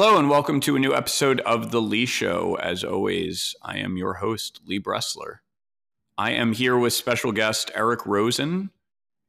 Hello, 0.00 0.16
and 0.16 0.30
welcome 0.30 0.60
to 0.60 0.76
a 0.76 0.78
new 0.78 0.94
episode 0.94 1.40
of 1.40 1.72
The 1.72 1.80
Lee 1.80 2.06
Show. 2.06 2.56
As 2.62 2.84
always, 2.84 3.56
I 3.62 3.78
am 3.78 3.96
your 3.96 4.14
host, 4.14 4.60
Lee 4.64 4.78
Bressler. 4.78 5.38
I 6.16 6.30
am 6.30 6.52
here 6.52 6.78
with 6.78 6.92
special 6.92 7.32
guest 7.32 7.72
Eric 7.74 8.06
Rosen. 8.06 8.70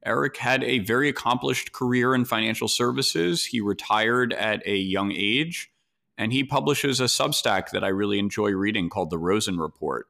Eric 0.05 0.38
had 0.38 0.63
a 0.63 0.77
very 0.77 1.09
accomplished 1.09 1.71
career 1.71 2.13
in 2.13 2.23
financial 2.23 2.68
services. 2.68 3.45
He 3.45 3.59
retired 3.59 4.32
at 4.32 4.62
a 4.68 4.76
young 4.76 5.12
age, 5.12 5.71
and 6.20 6.32
he 6.32 6.44
publishes 6.44 6.99
a 6.99 7.05
Substack 7.05 7.72
that 7.72 7.84
I 7.84 7.88
really 7.88 8.20
enjoy 8.20 8.52
reading 8.52 8.90
called 8.91 9.09
The 9.09 9.17
Rosen 9.17 9.58
Report. 9.58 10.05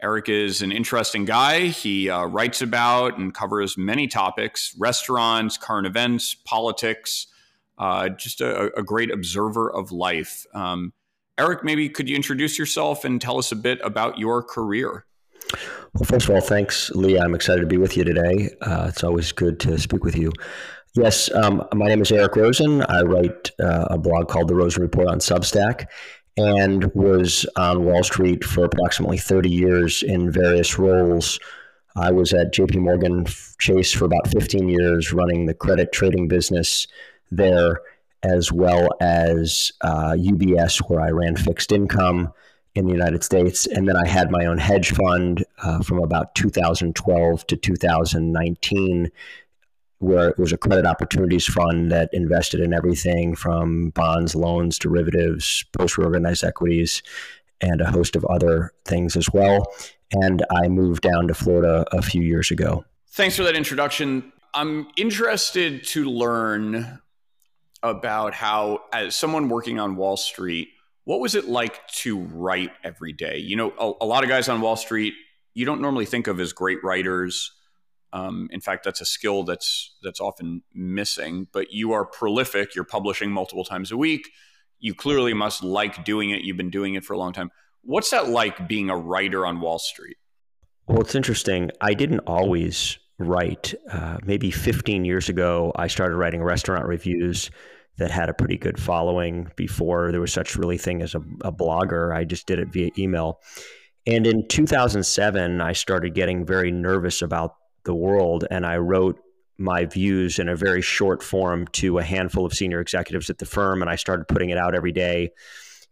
Eric 0.00 0.28
is 0.28 0.62
an 0.62 0.70
interesting 0.70 1.24
guy. 1.24 1.66
He 1.66 2.08
uh, 2.08 2.26
writes 2.26 2.62
about 2.62 3.18
and 3.18 3.34
covers 3.34 3.76
many 3.76 4.06
topics 4.06 4.72
restaurants, 4.78 5.56
current 5.56 5.88
events, 5.88 6.36
politics 6.44 7.26
uh, 7.80 8.10
just 8.10 8.42
a, 8.42 8.70
a, 8.78 8.82
great 8.82 9.10
observer 9.10 9.72
of 9.72 9.90
life. 9.90 10.44
Um, 10.52 10.92
Eric, 11.38 11.64
maybe 11.64 11.88
could 11.88 12.10
you 12.10 12.14
introduce 12.14 12.58
yourself 12.58 13.06
and 13.06 13.20
tell 13.20 13.38
us 13.38 13.52
a 13.52 13.56
bit 13.56 13.80
about 13.82 14.18
your 14.18 14.42
career? 14.42 15.06
Well, 15.94 16.04
first 16.04 16.28
of 16.28 16.34
all, 16.34 16.42
thanks, 16.42 16.90
Lee. 16.90 17.18
I'm 17.18 17.34
excited 17.34 17.62
to 17.62 17.66
be 17.66 17.78
with 17.78 17.96
you 17.96 18.04
today. 18.04 18.50
Uh, 18.60 18.86
it's 18.88 19.02
always 19.02 19.32
good 19.32 19.58
to 19.60 19.78
speak 19.78 20.04
with 20.04 20.14
you. 20.14 20.30
Yes, 20.94 21.32
um, 21.34 21.66
my 21.72 21.86
name 21.86 22.02
is 22.02 22.12
Eric 22.12 22.36
Rosen. 22.36 22.82
I 22.82 23.00
write 23.00 23.50
uh, 23.58 23.86
a 23.88 23.96
blog 23.98 24.28
called 24.28 24.48
The 24.48 24.54
Rosen 24.54 24.82
Report 24.82 25.08
on 25.08 25.18
Substack 25.18 25.86
and 26.36 26.84
was 26.94 27.46
on 27.56 27.86
Wall 27.86 28.02
Street 28.04 28.44
for 28.44 28.64
approximately 28.66 29.16
30 29.16 29.48
years 29.48 30.02
in 30.02 30.30
various 30.30 30.78
roles. 30.78 31.40
I 31.96 32.10
was 32.10 32.34
at 32.34 32.52
JP 32.52 32.76
Morgan 32.76 33.24
Chase 33.58 33.90
for 33.90 34.04
about 34.04 34.28
15 34.28 34.68
years 34.68 35.14
running 35.14 35.46
the 35.46 35.54
credit 35.54 35.92
trading 35.92 36.28
business 36.28 36.86
there, 37.30 37.80
as 38.22 38.52
well 38.52 38.88
as 39.00 39.72
uh, 39.80 40.12
UBS, 40.12 40.78
where 40.88 41.00
I 41.00 41.10
ran 41.10 41.36
fixed 41.36 41.72
income 41.72 42.32
in 42.74 42.86
the 42.86 42.92
United 42.92 43.24
States. 43.24 43.66
And 43.66 43.88
then 43.88 43.96
I 43.96 44.06
had 44.06 44.30
my 44.30 44.46
own 44.46 44.58
hedge 44.58 44.92
fund 44.92 45.44
uh, 45.62 45.82
from 45.82 45.98
about 45.98 46.34
2012 46.34 47.46
to 47.48 47.56
2019, 47.56 49.10
where 49.98 50.28
it 50.28 50.38
was 50.38 50.52
a 50.52 50.56
credit 50.56 50.86
opportunities 50.86 51.46
fund 51.46 51.90
that 51.92 52.10
invested 52.12 52.60
in 52.60 52.72
everything 52.72 53.34
from 53.34 53.90
bonds, 53.90 54.34
loans, 54.34 54.78
derivatives, 54.78 55.64
post 55.76 55.98
reorganized 55.98 56.44
equities, 56.44 57.02
and 57.60 57.80
a 57.80 57.90
host 57.90 58.16
of 58.16 58.24
other 58.26 58.72
things 58.84 59.16
as 59.16 59.30
well. 59.32 59.66
And 60.12 60.44
I 60.50 60.68
moved 60.68 61.02
down 61.02 61.28
to 61.28 61.34
Florida 61.34 61.84
a 61.92 62.02
few 62.02 62.22
years 62.22 62.50
ago. 62.50 62.84
Thanks 63.10 63.36
for 63.36 63.42
that 63.44 63.56
introduction. 63.56 64.32
I'm 64.54 64.88
interested 64.96 65.84
to 65.88 66.04
learn 66.04 67.00
about 67.82 68.34
how, 68.34 68.80
as 68.92 69.14
someone 69.16 69.48
working 69.48 69.78
on 69.78 69.96
Wall 69.96 70.16
Street, 70.16 70.68
what 71.04 71.20
was 71.20 71.34
it 71.34 71.46
like 71.46 71.86
to 71.88 72.18
write 72.18 72.70
every 72.84 73.12
day? 73.12 73.38
You 73.38 73.56
know, 73.56 73.72
a, 73.78 74.04
a 74.04 74.06
lot 74.06 74.22
of 74.22 74.28
guys 74.28 74.48
on 74.48 74.60
Wall 74.60 74.76
Street 74.76 75.14
you 75.54 75.64
don't 75.66 75.80
normally 75.80 76.06
think 76.06 76.26
of 76.26 76.40
as 76.40 76.52
great 76.52 76.82
writers. 76.82 77.52
Um, 78.12 78.48
in 78.50 78.60
fact, 78.60 78.84
that's 78.84 79.00
a 79.00 79.04
skill 79.04 79.44
that's 79.44 79.96
that's 80.02 80.20
often 80.20 80.62
missing. 80.74 81.48
But 81.52 81.72
you 81.72 81.92
are 81.92 82.04
prolific. 82.04 82.74
You're 82.74 82.84
publishing 82.84 83.30
multiple 83.30 83.64
times 83.64 83.92
a 83.92 83.96
week. 83.96 84.30
You 84.78 84.94
clearly 84.94 85.34
must 85.34 85.62
like 85.62 86.04
doing 86.04 86.30
it. 86.30 86.42
You've 86.42 86.56
been 86.56 86.70
doing 86.70 86.94
it 86.94 87.04
for 87.04 87.12
a 87.12 87.18
long 87.18 87.32
time. 87.32 87.50
What's 87.82 88.10
that 88.10 88.28
like 88.28 88.68
being 88.68 88.90
a 88.90 88.96
writer 88.96 89.46
on 89.46 89.60
Wall 89.60 89.78
Street? 89.78 90.16
Well, 90.86 91.00
it's 91.00 91.14
interesting. 91.14 91.70
I 91.80 91.94
didn't 91.94 92.20
always 92.20 92.98
write. 93.20 93.74
Uh, 93.90 94.18
maybe 94.24 94.50
15 94.50 95.04
years 95.04 95.28
ago, 95.28 95.72
I 95.76 95.86
started 95.86 96.16
writing 96.16 96.42
restaurant 96.42 96.86
reviews 96.86 97.50
that 97.98 98.10
had 98.10 98.28
a 98.28 98.34
pretty 98.34 98.56
good 98.56 98.80
following 98.80 99.48
before 99.56 100.10
there 100.10 100.20
was 100.20 100.32
such 100.32 100.56
really 100.56 100.78
thing 100.78 101.02
as 101.02 101.14
a, 101.14 101.22
a 101.42 101.52
blogger. 101.52 102.16
I 102.16 102.24
just 102.24 102.46
did 102.46 102.58
it 102.58 102.68
via 102.68 102.90
email. 102.98 103.40
And 104.06 104.26
in 104.26 104.48
2007, 104.48 105.60
I 105.60 105.72
started 105.72 106.14
getting 106.14 106.46
very 106.46 106.72
nervous 106.72 107.20
about 107.20 107.56
the 107.84 107.94
world, 107.94 108.46
and 108.50 108.64
I 108.64 108.78
wrote 108.78 109.20
my 109.58 109.84
views 109.84 110.38
in 110.38 110.48
a 110.48 110.56
very 110.56 110.80
short 110.80 111.22
form 111.22 111.66
to 111.72 111.98
a 111.98 112.02
handful 112.02 112.46
of 112.46 112.54
senior 112.54 112.80
executives 112.80 113.28
at 113.28 113.38
the 113.38 113.44
firm, 113.44 113.82
and 113.82 113.90
I 113.90 113.96
started 113.96 114.26
putting 114.26 114.48
it 114.48 114.56
out 114.56 114.74
every 114.74 114.92
day. 114.92 115.30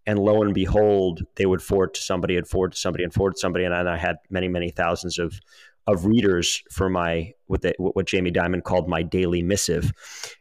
And 0.06 0.18
lo 0.18 0.40
and 0.42 0.54
behold, 0.54 1.20
they 1.36 1.44
would 1.44 1.60
forward 1.60 1.92
to 1.94 2.00
somebody, 2.00 2.36
and 2.36 2.48
forward 2.48 2.72
to 2.72 2.78
somebody, 2.78 3.04
and 3.04 3.12
forward 3.12 3.34
to 3.34 3.40
somebody, 3.40 3.66
and 3.66 3.74
I 3.74 3.98
had 3.98 4.16
many, 4.30 4.48
many 4.48 4.70
thousands 4.70 5.18
of 5.18 5.38
of 5.88 6.04
readers 6.04 6.62
for 6.70 6.88
my 6.88 7.32
what 7.46 7.62
the, 7.62 7.74
what 7.78 8.06
Jamie 8.06 8.30
Dimon 8.30 8.62
called 8.62 8.88
my 8.88 9.02
daily 9.02 9.42
missive. 9.42 9.92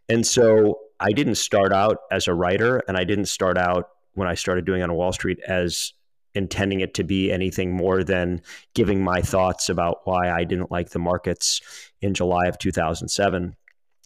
And 0.10 0.28
so 0.28 0.80
I 1.00 1.12
didn't 1.12 1.36
start 1.36 1.72
out 1.72 2.00
as 2.12 2.28
a 2.28 2.34
writer, 2.34 2.84
and 2.88 2.98
I 2.98 3.06
didn't 3.06 3.26
start 3.26 3.58
out 3.58 3.90
when 4.14 4.28
I 4.28 4.36
started 4.36 4.66
doing 4.66 4.84
on 4.84 4.94
Wall 4.94 5.14
Street 5.14 5.40
as 5.48 5.94
intending 6.36 6.82
it 6.82 6.94
to 6.96 7.04
be 7.04 7.32
anything 7.32 7.76
more 7.76 8.04
than 8.04 8.42
giving 8.76 9.04
my 9.04 9.22
thoughts 9.22 9.70
about 9.70 10.00
why 10.04 10.30
I 10.30 10.44
didn't 10.44 10.70
like 10.70 10.90
the 10.90 11.00
markets 11.00 11.62
in 12.02 12.14
July 12.14 12.46
of 12.48 12.60
2007. 12.60 13.56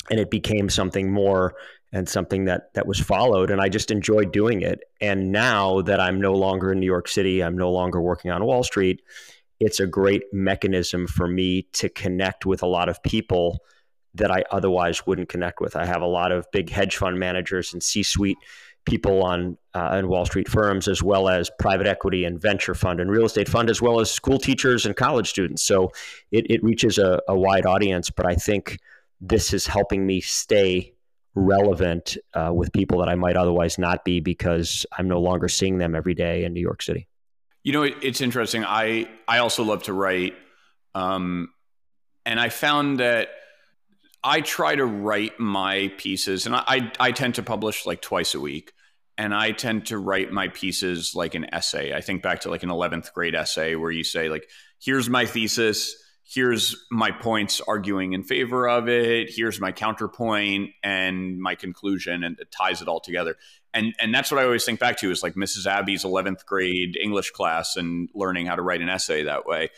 And 0.09 0.19
it 0.19 0.29
became 0.29 0.69
something 0.69 1.11
more 1.11 1.55
and 1.91 2.07
something 2.07 2.45
that 2.45 2.73
that 2.73 2.87
was 2.87 2.99
followed 2.99 3.51
and 3.51 3.59
I 3.59 3.67
just 3.67 3.91
enjoyed 3.91 4.31
doing 4.31 4.61
it. 4.61 4.79
And 5.01 5.31
now 5.31 5.81
that 5.81 5.99
I'm 5.99 6.21
no 6.21 6.33
longer 6.33 6.71
in 6.71 6.79
New 6.79 6.85
York 6.85 7.07
City, 7.07 7.43
I'm 7.43 7.57
no 7.57 7.71
longer 7.71 7.99
working 7.99 8.31
on 8.31 8.45
Wall 8.45 8.63
Street, 8.63 9.01
it's 9.61 9.79
a 9.79 9.85
great 9.85 10.23
mechanism 10.33 11.05
for 11.05 11.27
me 11.27 11.61
to 11.73 11.87
connect 11.87 12.47
with 12.47 12.63
a 12.63 12.67
lot 12.67 12.89
of 12.89 13.01
people 13.03 13.59
that 14.15 14.31
I 14.31 14.43
otherwise 14.49 15.05
wouldn't 15.05 15.29
connect 15.29 15.61
with. 15.61 15.75
I 15.75 15.85
have 15.85 16.01
a 16.01 16.07
lot 16.07 16.31
of 16.31 16.47
big 16.51 16.69
hedge 16.69 16.97
fund 16.97 17.19
managers 17.19 17.71
and 17.71 17.81
C-suite 17.81 18.39
people 18.85 19.21
on 19.21 19.59
uh, 19.75 20.01
Wall 20.03 20.25
Street 20.25 20.49
firms, 20.49 20.87
as 20.87 21.03
well 21.03 21.29
as 21.29 21.51
private 21.59 21.85
equity 21.85 22.25
and 22.25 22.41
venture 22.41 22.73
fund 22.73 22.99
and 22.99 23.11
real 23.11 23.25
estate 23.25 23.47
fund, 23.47 23.69
as 23.69 23.83
well 23.83 23.99
as 23.99 24.09
school 24.09 24.39
teachers 24.39 24.87
and 24.87 24.95
college 24.95 25.29
students. 25.29 25.61
So 25.61 25.91
it, 26.31 26.49
it 26.49 26.63
reaches 26.63 26.97
a, 26.97 27.21
a 27.27 27.37
wide 27.37 27.67
audience. 27.67 28.09
But 28.09 28.25
I 28.25 28.33
think 28.33 28.79
this 29.21 29.53
is 29.53 29.67
helping 29.67 30.07
me 30.07 30.21
stay 30.21 30.95
relevant 31.35 32.17
uh, 32.33 32.51
with 32.51 32.73
people 32.73 32.97
that 32.99 33.09
I 33.09 33.15
might 33.15 33.37
otherwise 33.37 33.77
not 33.77 34.03
be 34.03 34.19
because 34.19 34.87
I'm 34.97 35.07
no 35.07 35.21
longer 35.21 35.47
seeing 35.47 35.77
them 35.77 35.93
every 35.93 36.15
day 36.15 36.43
in 36.43 36.53
New 36.53 36.61
York 36.61 36.81
City. 36.81 37.07
You 37.63 37.73
know, 37.73 37.83
it, 37.83 37.95
it's 38.01 38.21
interesting. 38.21 38.63
I 38.65 39.07
I 39.27 39.39
also 39.39 39.63
love 39.63 39.83
to 39.83 39.93
write, 39.93 40.35
um, 40.95 41.49
and 42.25 42.39
I 42.39 42.49
found 42.49 42.99
that 42.99 43.29
I 44.23 44.41
try 44.41 44.75
to 44.75 44.85
write 44.85 45.39
my 45.39 45.91
pieces, 45.97 46.45
and 46.45 46.55
I, 46.55 46.63
I, 46.67 46.91
I 46.99 47.11
tend 47.11 47.35
to 47.35 47.43
publish 47.43 47.85
like 47.85 48.01
twice 48.01 48.33
a 48.33 48.39
week, 48.39 48.73
and 49.17 49.33
I 49.33 49.51
tend 49.51 49.87
to 49.87 49.97
write 49.97 50.31
my 50.31 50.47
pieces 50.47 51.13
like 51.15 51.35
an 51.35 51.53
essay. 51.53 51.93
I 51.93 52.01
think 52.01 52.23
back 52.23 52.41
to 52.41 52.49
like 52.49 52.63
an 52.63 52.71
eleventh 52.71 53.13
grade 53.13 53.35
essay 53.35 53.75
where 53.75 53.91
you 53.91 54.03
say 54.03 54.29
like, 54.29 54.49
"Here's 54.79 55.09
my 55.09 55.25
thesis." 55.25 55.95
Here's 56.33 56.77
my 56.89 57.11
points 57.11 57.59
arguing 57.67 58.13
in 58.13 58.23
favor 58.23 58.69
of 58.69 58.87
it. 58.87 59.29
Here's 59.29 59.59
my 59.59 59.73
counterpoint 59.73 60.71
and 60.81 61.37
my 61.41 61.55
conclusion, 61.55 62.23
and 62.23 62.39
it 62.39 62.51
ties 62.51 62.81
it 62.81 62.87
all 62.87 63.01
together. 63.01 63.35
And 63.73 63.93
and 63.99 64.15
that's 64.15 64.31
what 64.31 64.39
I 64.39 64.45
always 64.45 64.63
think 64.63 64.79
back 64.79 64.97
to 64.99 65.11
is 65.11 65.23
like 65.23 65.33
Mrs. 65.33 65.65
Abby's 65.65 66.05
eleventh 66.05 66.45
grade 66.45 66.95
English 67.01 67.31
class 67.31 67.75
and 67.75 68.09
learning 68.13 68.45
how 68.45 68.55
to 68.55 68.61
write 68.61 68.81
an 68.81 68.87
essay 68.87 69.23
that 69.23 69.45
way. 69.45 69.71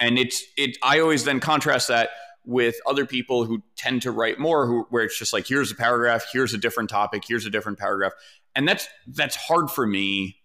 And 0.00 0.18
it's 0.18 0.42
it. 0.56 0.76
I 0.82 0.98
always 0.98 1.24
then 1.24 1.38
contrast 1.38 1.88
that 1.88 2.10
with 2.44 2.76
other 2.86 3.06
people 3.06 3.44
who 3.44 3.62
tend 3.76 4.02
to 4.02 4.10
write 4.10 4.40
more 4.40 4.66
who, 4.66 4.86
where 4.90 5.04
it's 5.04 5.18
just 5.18 5.32
like 5.32 5.46
here's 5.46 5.70
a 5.70 5.74
paragraph 5.74 6.24
here's 6.32 6.54
a 6.54 6.58
different 6.58 6.88
topic 6.88 7.22
here's 7.28 7.44
a 7.44 7.50
different 7.50 7.78
paragraph 7.78 8.12
and 8.56 8.66
that's 8.66 8.88
that's 9.08 9.36
hard 9.36 9.70
for 9.70 9.86
me 9.86 10.39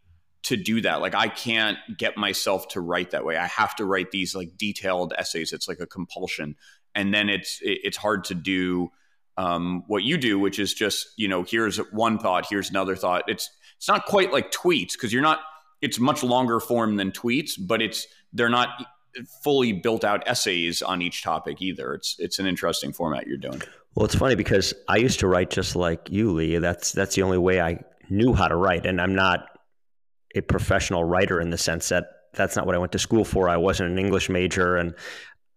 to 0.45 0.56
do 0.56 0.81
that 0.81 1.01
like 1.01 1.16
i 1.16 1.28
can't 1.28 1.78
get 1.97 2.17
myself 2.17 2.67
to 2.67 2.79
write 2.81 3.11
that 3.11 3.25
way 3.25 3.38
i 3.38 3.47
have 3.47 3.75
to 3.75 3.85
write 3.85 4.11
these 4.11 4.35
like 4.35 4.56
detailed 4.57 5.13
essays 5.17 5.51
it's 5.53 5.68
like 5.68 5.80
a 5.80 5.88
compulsion 5.88 6.56
and 6.94 7.13
then 7.13 7.30
it's 7.30 7.59
it's 7.62 7.97
hard 7.97 8.24
to 8.24 8.33
do 8.33 8.89
um, 9.38 9.83
what 9.88 10.03
you 10.03 10.18
do 10.18 10.39
which 10.39 10.59
is 10.59 10.74
just 10.74 11.07
you 11.18 11.27
know 11.27 11.44
here's 11.44 11.77
one 11.92 12.18
thought 12.18 12.45
here's 12.50 12.69
another 12.69 12.95
thought 12.95 13.24
it's 13.27 13.50
it's 13.75 13.88
not 13.88 14.06
quite 14.06 14.31
like 14.31 14.50
tweets 14.51 14.94
because 14.94 15.12
you're 15.12 15.21
not 15.21 15.39
it's 15.81 16.00
much 16.00 16.24
longer 16.24 16.62
form 16.62 16.95
than 16.95 17.12
tweets 17.12 17.51
but 17.59 17.81
it's 17.81 18.07
they're 18.31 18.48
not 18.48 18.69
fully 19.44 19.71
built 19.71 20.03
out 20.03 20.27
essays 20.27 20.81
on 20.81 21.01
each 21.01 21.24
topic 21.24 21.62
either. 21.62 21.94
It's 21.94 22.15
it's 22.19 22.39
an 22.39 22.45
interesting 22.45 22.94
format 22.94 23.27
you're 23.27 23.38
doing. 23.38 23.62
Well, 23.95 24.06
it's 24.06 24.15
funny 24.15 24.36
because 24.36 24.74
I 24.88 24.98
used 24.98 25.19
to 25.21 25.27
write 25.27 25.50
just 25.50 25.75
like 25.75 26.09
you, 26.09 26.31
Lee. 26.31 26.57
That's 26.57 26.91
that's 26.91 27.15
the 27.15 27.21
only 27.21 27.38
way 27.38 27.62
I 27.62 27.80
knew 28.09 28.33
how 28.33 28.48
to 28.48 28.56
write, 28.56 28.86
and 28.86 29.00
I'm 29.00 29.15
not 29.15 29.55
a 30.36 30.42
professional 30.42 31.04
writer 31.04 31.40
in 31.40 31.50
the 31.50 31.58
sense 31.58 31.90
that 31.90 32.06
that's 32.34 32.56
not 32.56 32.66
what 32.66 32.76
I 32.76 32.78
went 32.78 32.92
to 32.92 33.00
school 33.00 33.24
for. 33.24 33.50
I 33.50 33.58
wasn't 33.58 33.92
an 33.92 34.00
English 34.00 34.30
major, 34.30 34.76
and 34.76 34.94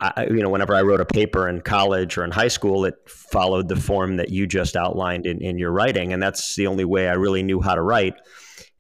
I, 0.01 0.27
you 0.27 0.43
know, 0.43 0.49
whenever 0.49 0.75
I 0.75 0.83
wrote 0.83 1.01
a 1.01 1.05
paper 1.05 1.49
in 1.49 1.61
college 1.61 2.17
or 2.17 2.25
in 2.25 2.31
high 2.31 2.49
school, 2.49 2.85
it 2.85 2.95
followed 3.07 3.69
the 3.69 3.77
form 3.77 4.17
that 4.17 4.31
you 4.31 4.47
just 4.47 4.77
outlined 4.77 5.27
in, 5.27 5.41
in 5.41 5.59
your 5.59 5.73
writing, 5.73 6.13
and 6.13 6.23
that's 6.23 6.55
the 6.55 6.67
only 6.67 6.85
way 6.85 7.09
I 7.09 7.15
really 7.15 7.43
knew 7.43 7.61
how 7.61 7.75
to 7.75 7.83
write. 7.83 8.15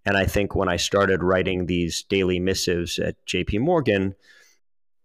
And 0.06 0.17
I 0.17 0.25
think 0.25 0.55
when 0.55 0.69
I 0.69 0.77
started 0.77 1.23
writing 1.23 1.67
these 1.67 2.03
daily 2.05 2.39
missives 2.41 2.99
at 2.99 3.15
J.P. 3.27 3.59
Morgan 3.59 4.15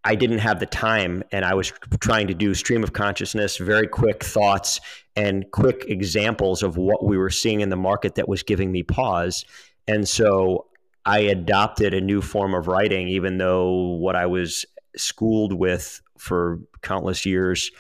I 0.04 0.16
didn't 0.16 0.40
have 0.40 0.60
the 0.60 0.66
time 0.66 1.24
and 1.32 1.46
I 1.46 1.54
was 1.54 1.72
trying 2.02 2.28
to 2.28 2.34
do 2.34 2.54
stream 2.54 2.84
of 2.84 2.94
consciousness, 2.94 3.58
very 3.58 3.88
quick 3.88 4.24
thoughts 4.24 4.82
and 5.16 5.50
quick 5.52 5.86
examples 5.88 6.62
of 6.62 6.76
what 6.76 7.06
we 7.06 7.18
were 7.18 7.30
seeing 7.30 7.62
in 7.62 7.70
the 7.70 7.78
market 7.78 8.16
that 8.16 8.28
was 8.28 8.44
giving 8.44 8.72
me 8.72 8.84
pause. 8.84 9.46
And 9.88 10.08
so 10.08 10.66
I 11.06 11.20
adopted 11.20 11.94
a 11.94 12.02
new 12.02 12.22
form 12.22 12.54
of 12.54 12.68
writing, 12.68 13.08
even 13.10 13.38
though 13.38 13.98
what 14.00 14.16
I 14.16 14.26
was 14.26 14.66
schooled 14.96 15.54
with 15.54 16.02
for 16.18 16.60
countless 16.82 17.26
years 17.26 17.72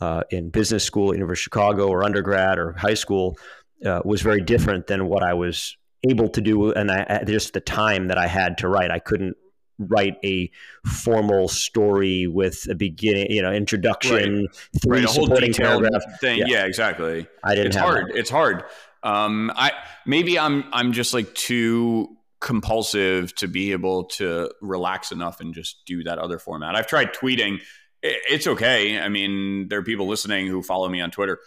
uh, 0.00 0.22
in 0.30 0.50
business 0.50 0.84
school, 0.84 1.12
University 1.12 1.42
of 1.42 1.42
Chicago, 1.42 1.88
or 1.88 2.04
undergrad 2.04 2.58
or 2.58 2.72
high 2.72 2.94
school 2.94 3.36
uh, 3.84 4.00
was 4.04 4.22
very 4.22 4.40
different 4.40 4.86
than 4.86 5.06
what 5.06 5.22
I 5.22 5.34
was 5.34 5.76
able 6.08 6.28
to 6.30 6.40
do. 6.40 6.72
And 6.72 6.90
I, 6.90 7.24
just 7.26 7.52
the 7.52 7.60
time 7.60 8.08
that 8.08 8.16
I 8.18 8.26
had 8.26 8.56
to 8.58 8.68
write, 8.68 8.90
I 8.90 8.98
couldn't 8.98 9.36
write 9.78 10.16
a 10.24 10.50
formal 10.86 11.48
story 11.48 12.26
with 12.26 12.66
a 12.70 12.74
beginning, 12.74 13.30
you 13.30 13.42
know, 13.42 13.52
introduction, 13.52 14.42
right. 14.42 14.70
three 14.82 15.00
right, 15.00 15.08
supporting 15.08 15.52
paragraph 15.52 16.02
thing. 16.20 16.38
Yeah. 16.38 16.46
yeah. 16.48 16.64
exactly. 16.64 17.26
I 17.44 17.54
didn't. 17.54 17.68
It's 17.68 17.76
hard. 17.76 18.08
That. 18.08 18.16
It's 18.16 18.30
hard. 18.30 18.64
Um, 19.02 19.50
I 19.54 19.72
maybe 20.06 20.38
I'm 20.38 20.64
I'm 20.72 20.92
just 20.92 21.14
like 21.14 21.34
too 21.34 22.16
compulsive 22.40 23.34
to 23.36 23.46
be 23.46 23.72
able 23.72 24.04
to 24.04 24.50
relax 24.62 25.12
enough 25.12 25.40
and 25.40 25.54
just 25.54 25.82
do 25.86 26.02
that 26.04 26.18
other 26.18 26.38
format. 26.38 26.74
I've 26.74 26.86
tried 26.86 27.12
tweeting. 27.12 27.60
It's 28.02 28.46
okay. 28.46 28.98
I 28.98 29.08
mean, 29.08 29.68
there 29.68 29.78
are 29.78 29.84
people 29.84 30.06
listening 30.08 30.46
who 30.46 30.62
follow 30.62 30.88
me 30.88 31.00
on 31.00 31.10
Twitter, 31.10 31.38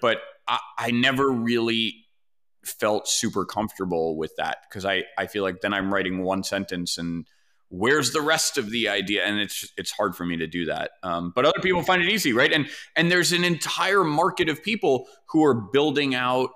but 0.00 0.18
I, 0.48 0.58
I 0.76 0.90
never 0.90 1.30
really 1.30 2.04
felt 2.64 3.08
super 3.08 3.44
comfortable 3.44 4.16
with 4.16 4.34
that 4.36 4.58
because 4.68 4.84
I, 4.84 5.04
I 5.16 5.26
feel 5.26 5.44
like 5.44 5.60
then 5.60 5.72
I'm 5.72 5.92
writing 5.92 6.22
one 6.22 6.42
sentence 6.42 6.98
and 6.98 7.26
where's 7.68 8.12
the 8.12 8.20
rest 8.20 8.58
of 8.58 8.70
the 8.70 8.88
idea 8.88 9.24
and 9.24 9.38
it's 9.38 9.72
it's 9.76 9.92
hard 9.92 10.16
for 10.16 10.26
me 10.26 10.36
to 10.36 10.46
do 10.46 10.66
that 10.66 10.90
um, 11.04 11.32
but 11.34 11.46
other 11.46 11.60
people 11.62 11.82
find 11.82 12.02
it 12.02 12.08
easy 12.08 12.32
right 12.32 12.52
and 12.52 12.68
and 12.96 13.10
there's 13.10 13.32
an 13.32 13.44
entire 13.44 14.02
market 14.02 14.48
of 14.48 14.62
people 14.62 15.06
who 15.26 15.44
are 15.44 15.54
building 15.54 16.14
out 16.14 16.50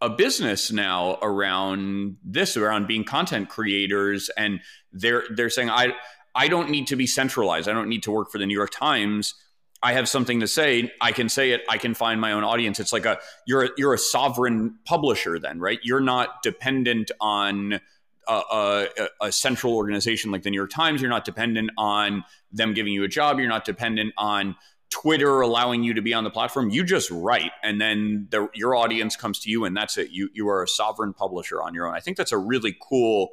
a 0.00 0.08
business 0.08 0.72
now 0.72 1.18
around 1.22 2.16
this 2.24 2.56
around 2.56 2.86
being 2.86 3.04
content 3.04 3.48
creators 3.48 4.30
and 4.36 4.60
they're 4.92 5.24
they're 5.34 5.50
saying 5.50 5.70
i 5.70 5.92
i 6.34 6.48
don't 6.48 6.70
need 6.70 6.86
to 6.86 6.96
be 6.96 7.06
centralized. 7.06 7.68
I 7.68 7.72
don't 7.72 7.88
need 7.88 8.02
to 8.04 8.10
work 8.10 8.30
for 8.30 8.38
the 8.38 8.46
new 8.46 8.54
york 8.54 8.70
times. 8.70 9.34
I 9.82 9.94
have 9.94 10.08
something 10.08 10.40
to 10.40 10.48
say. 10.48 10.92
I 11.00 11.12
can 11.12 11.30
say 11.30 11.52
it. 11.52 11.62
I 11.68 11.78
can 11.78 11.94
find 11.94 12.20
my 12.20 12.32
own 12.32 12.44
audience. 12.44 12.78
It's 12.80 12.92
like 12.92 13.06
a 13.06 13.18
you're 13.46 13.64
a, 13.64 13.68
you're 13.78 13.94
a 13.94 13.98
sovereign 13.98 14.78
publisher 14.84 15.38
then 15.38 15.58
right? 15.58 15.78
You're 15.82 16.00
not 16.00 16.42
dependent 16.42 17.10
on 17.20 17.80
a, 18.28 18.42
a, 18.52 19.08
a, 19.22 19.32
central 19.32 19.74
organization 19.74 20.30
like 20.30 20.42
the 20.42 20.50
New 20.50 20.56
York 20.56 20.70
Times. 20.70 21.00
You're 21.00 21.10
not 21.10 21.24
dependent 21.24 21.70
on 21.76 22.24
them 22.52 22.74
giving 22.74 22.92
you 22.92 23.02
a 23.04 23.08
job. 23.08 23.38
You're 23.38 23.48
not 23.48 23.64
dependent 23.64 24.12
on 24.16 24.54
Twitter 24.90 25.40
allowing 25.40 25.82
you 25.82 25.94
to 25.94 26.02
be 26.02 26.12
on 26.12 26.24
the 26.24 26.30
platform. 26.30 26.70
You 26.70 26.84
just 26.84 27.10
write, 27.10 27.52
and 27.62 27.80
then 27.80 28.26
the, 28.30 28.48
your 28.54 28.74
audience 28.74 29.16
comes 29.16 29.38
to 29.40 29.50
you, 29.50 29.64
and 29.64 29.76
that's 29.76 29.96
it. 29.98 30.10
You 30.10 30.28
you 30.32 30.48
are 30.48 30.62
a 30.62 30.68
sovereign 30.68 31.14
publisher 31.14 31.62
on 31.62 31.74
your 31.74 31.86
own. 31.86 31.94
I 31.94 32.00
think 32.00 32.16
that's 32.16 32.32
a 32.32 32.38
really 32.38 32.76
cool 32.80 33.30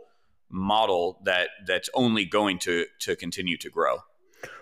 model 0.50 1.20
that 1.26 1.50
that's 1.66 1.90
only 1.94 2.26
going 2.26 2.60
to 2.60 2.86
to 3.00 3.16
continue 3.16 3.58
to 3.58 3.70
grow. 3.70 3.98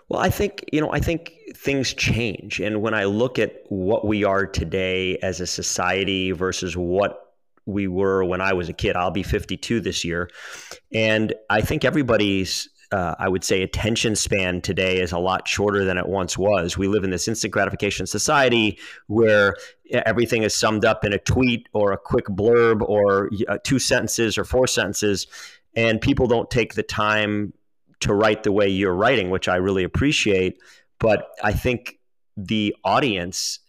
Well, 0.07 0.21
I 0.21 0.29
think, 0.29 0.63
you 0.71 0.79
know, 0.79 0.91
I 0.91 0.99
think 0.99 1.33
things 1.55 1.91
change. 1.91 2.59
And 2.59 2.83
when 2.83 2.93
I 2.93 3.05
look 3.05 3.39
at 3.39 3.63
what 3.69 4.05
we 4.05 4.23
are 4.23 4.45
today 4.45 5.17
as 5.17 5.41
a 5.41 5.47
society 5.47 6.31
versus 6.31 6.77
what 6.77 7.25
we 7.65 7.87
were 7.87 8.23
when 8.23 8.41
I 8.41 8.53
was 8.53 8.69
a 8.69 8.73
kid. 8.73 8.95
I'll 8.95 9.11
be 9.11 9.23
52 9.23 9.79
this 9.79 10.05
year. 10.05 10.29
And 10.93 11.33
I 11.49 11.61
think 11.61 11.83
everybody's, 11.83 12.69
uh, 12.91 13.15
I 13.17 13.27
would 13.27 13.43
say, 13.43 13.61
attention 13.61 14.15
span 14.15 14.61
today 14.61 14.99
is 14.99 15.11
a 15.11 15.19
lot 15.19 15.47
shorter 15.47 15.83
than 15.83 15.97
it 15.97 16.07
once 16.07 16.37
was. 16.37 16.77
We 16.77 16.87
live 16.87 17.03
in 17.03 17.09
this 17.09 17.27
instant 17.27 17.51
gratification 17.51 18.05
society 18.05 18.79
where 19.07 19.55
everything 19.91 20.43
is 20.43 20.53
summed 20.53 20.85
up 20.85 21.03
in 21.03 21.13
a 21.13 21.19
tweet 21.19 21.67
or 21.73 21.91
a 21.91 21.97
quick 21.97 22.25
blurb 22.25 22.81
or 22.81 23.29
uh, 23.47 23.57
two 23.63 23.79
sentences 23.79 24.37
or 24.37 24.43
four 24.43 24.67
sentences. 24.67 25.27
And 25.75 25.99
people 25.99 26.27
don't 26.27 26.49
take 26.49 26.75
the 26.75 26.83
time 26.83 27.53
to 28.01 28.13
write 28.13 28.43
the 28.43 28.51
way 28.51 28.67
you're 28.67 28.95
writing, 28.95 29.29
which 29.29 29.47
I 29.47 29.55
really 29.55 29.83
appreciate. 29.83 30.59
But 30.99 31.27
I 31.43 31.53
think 31.53 31.99
the 32.37 32.75
audience 32.83 33.59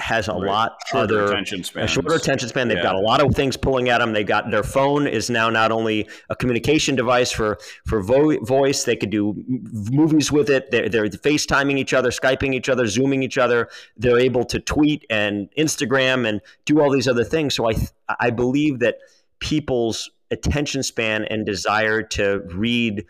has 0.00 0.28
a 0.28 0.32
right. 0.32 0.42
lot 0.42 0.78
shorter 0.86 1.22
other 1.22 1.32
attention 1.32 1.62
span. 1.62 1.86
shorter 1.86 2.14
attention 2.14 2.48
span. 2.48 2.68
They've 2.68 2.78
yeah. 2.78 2.82
got 2.82 2.94
a 2.96 3.00
lot 3.00 3.22
of 3.22 3.34
things 3.34 3.56
pulling 3.56 3.88
at 3.88 3.98
them. 3.98 4.12
They 4.12 4.24
got 4.24 4.50
their 4.50 4.62
phone 4.62 5.06
is 5.06 5.30
now 5.30 5.50
not 5.50 5.70
only 5.70 6.08
a 6.28 6.36
communication 6.36 6.96
device 6.96 7.30
for 7.30 7.58
for 7.86 8.02
vo- 8.02 8.40
voice. 8.44 8.84
They 8.84 8.96
could 8.96 9.10
do 9.10 9.34
movies 9.48 10.32
with 10.32 10.50
it. 10.50 10.70
They're, 10.70 10.88
they're 10.88 11.06
FaceTiming 11.06 11.78
each 11.78 11.94
other, 11.94 12.10
skyping 12.10 12.54
each 12.54 12.68
other, 12.68 12.86
zooming 12.86 13.22
each 13.22 13.38
other. 13.38 13.68
They're 13.96 14.18
able 14.18 14.44
to 14.44 14.58
tweet 14.58 15.04
and 15.10 15.48
Instagram 15.56 16.28
and 16.28 16.40
do 16.64 16.80
all 16.80 16.90
these 16.90 17.08
other 17.08 17.24
things. 17.24 17.54
So 17.54 17.70
I 17.70 17.74
I 18.18 18.30
believe 18.30 18.80
that 18.80 18.98
people's 19.38 20.10
attention 20.30 20.82
span 20.82 21.24
and 21.24 21.44
desire 21.44 22.02
to 22.02 22.40
read 22.54 23.04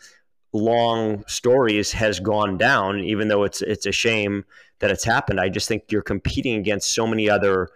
long 0.52 1.24
stories 1.26 1.92
has 1.92 2.18
gone 2.20 2.58
down, 2.58 3.00
even 3.00 3.28
though 3.28 3.44
it's 3.44 3.62
it's 3.62 3.86
a 3.86 3.92
shame 3.92 4.44
that 4.80 4.90
it's 4.90 5.04
happened. 5.04 5.40
I 5.40 5.48
just 5.48 5.68
think 5.68 5.84
you're 5.90 6.02
competing 6.02 6.56
against 6.56 6.94
so 6.94 7.06
many 7.06 7.30
other 7.30 7.68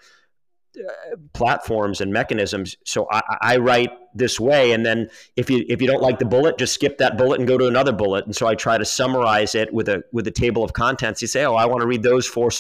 uh, 0.77 1.17
platforms 1.35 2.01
and 2.01 2.13
mechanisms. 2.13 2.77
So 2.85 3.07
I, 3.11 3.23
I, 3.41 3.57
write 3.59 3.91
this 4.13 4.41
way, 4.41 4.73
and 4.73 4.85
then 4.85 5.09
if 5.37 5.49
you 5.49 5.65
if 5.69 5.81
you 5.81 5.87
don't 5.87 6.03
like 6.03 6.19
the 6.19 6.25
bullet, 6.25 6.59
just 6.59 6.75
skip 6.75 6.99
that 6.99 7.17
bullet 7.17 7.39
and 7.39 7.47
go 7.47 7.57
to 7.57 7.69
another 7.69 7.93
bullet. 7.93 8.25
And 8.25 8.35
so 8.35 8.49
I 8.49 8.57
try 8.57 8.77
to 8.77 8.85
summarize 8.85 9.55
it 9.55 9.73
with 9.73 9.89
a 9.89 10.03
with 10.11 10.27
a 10.27 10.33
table 10.33 10.65
of 10.65 10.73
contents. 10.73 11.23
You 11.23 11.29
say, 11.29 11.45
oh, 11.45 11.55
I 11.55 11.67
want 11.67 11.83
to 11.83 11.87
read 11.87 12.03
those 12.03 12.27
four 12.27 12.51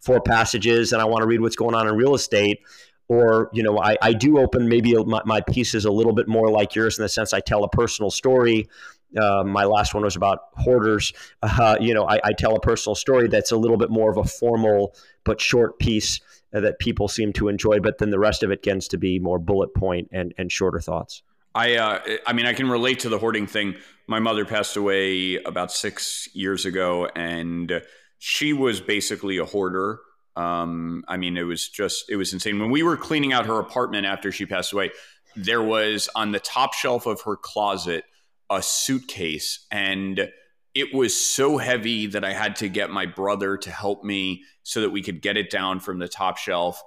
four 0.00 0.20
passages, 0.20 0.92
and 0.92 1.02
I 1.02 1.06
want 1.06 1.22
to 1.22 1.26
read 1.26 1.40
what's 1.40 1.56
going 1.56 1.74
on 1.74 1.88
in 1.88 1.96
real 1.96 2.14
estate. 2.14 2.60
Or 3.08 3.50
you 3.52 3.64
know, 3.64 3.80
I, 3.80 3.96
I 4.00 4.12
do 4.12 4.38
open 4.38 4.68
maybe 4.68 4.94
my, 5.04 5.22
my 5.24 5.40
pieces 5.40 5.86
a 5.86 5.90
little 5.90 6.12
bit 6.12 6.28
more 6.28 6.48
like 6.48 6.76
yours 6.76 6.98
in 6.98 7.02
the 7.02 7.08
sense 7.08 7.32
I 7.32 7.40
tell 7.40 7.64
a 7.64 7.68
personal 7.68 8.12
story 8.12 8.68
uh, 9.16 9.44
my 9.44 9.64
last 9.64 9.94
one 9.94 10.02
was 10.02 10.16
about 10.16 10.48
hoarders. 10.54 11.12
Uh, 11.42 11.76
you 11.80 11.94
know, 11.94 12.04
I, 12.08 12.20
I, 12.24 12.32
tell 12.32 12.54
a 12.56 12.60
personal 12.60 12.94
story 12.94 13.28
that's 13.28 13.52
a 13.52 13.56
little 13.56 13.76
bit 13.76 13.90
more 13.90 14.10
of 14.10 14.16
a 14.16 14.24
formal 14.24 14.94
but 15.24 15.40
short 15.40 15.78
piece 15.78 16.20
uh, 16.54 16.60
that 16.60 16.78
people 16.78 17.08
seem 17.08 17.32
to 17.34 17.48
enjoy. 17.48 17.80
But 17.80 17.98
then 17.98 18.10
the 18.10 18.18
rest 18.18 18.42
of 18.42 18.50
it 18.50 18.62
tends 18.62 18.88
to 18.88 18.98
be 18.98 19.18
more 19.18 19.38
bullet 19.38 19.74
point 19.74 20.08
and 20.12 20.34
and 20.36 20.50
shorter 20.50 20.80
thoughts. 20.80 21.22
I 21.54 21.76
uh, 21.76 22.00
I 22.26 22.32
mean, 22.32 22.46
I 22.46 22.52
can 22.52 22.68
relate 22.68 23.00
to 23.00 23.08
the 23.08 23.18
hoarding 23.18 23.46
thing. 23.46 23.76
My 24.06 24.20
mother 24.20 24.44
passed 24.44 24.76
away 24.76 25.36
about 25.36 25.72
six 25.72 26.28
years 26.34 26.66
ago, 26.66 27.08
and 27.16 27.82
she 28.18 28.52
was 28.52 28.80
basically 28.80 29.38
a 29.38 29.44
hoarder. 29.44 30.00
Um, 30.36 31.02
I 31.08 31.16
mean, 31.16 31.36
it 31.36 31.44
was 31.44 31.68
just 31.68 32.10
it 32.10 32.16
was 32.16 32.32
insane. 32.32 32.58
When 32.58 32.70
we 32.70 32.82
were 32.82 32.96
cleaning 32.96 33.32
out 33.32 33.46
her 33.46 33.58
apartment 33.58 34.06
after 34.06 34.30
she 34.30 34.44
passed 34.44 34.72
away, 34.72 34.90
there 35.34 35.62
was 35.62 36.08
on 36.14 36.32
the 36.32 36.40
top 36.40 36.74
shelf 36.74 37.06
of 37.06 37.22
her 37.22 37.36
closet 37.36 38.04
a 38.50 38.62
suitcase 38.62 39.66
and 39.70 40.28
it 40.76 40.92
was 40.92 41.18
so 41.18 41.56
heavy 41.56 42.06
that 42.06 42.22
I 42.22 42.34
had 42.34 42.56
to 42.56 42.68
get 42.68 42.90
my 42.90 43.06
brother 43.06 43.56
to 43.56 43.70
help 43.70 44.04
me 44.04 44.44
so 44.62 44.82
that 44.82 44.90
we 44.90 45.02
could 45.02 45.22
get 45.22 45.38
it 45.38 45.48
down 45.48 45.80
from 45.80 45.98
the 45.98 46.06
top 46.06 46.36
shelf. 46.36 46.82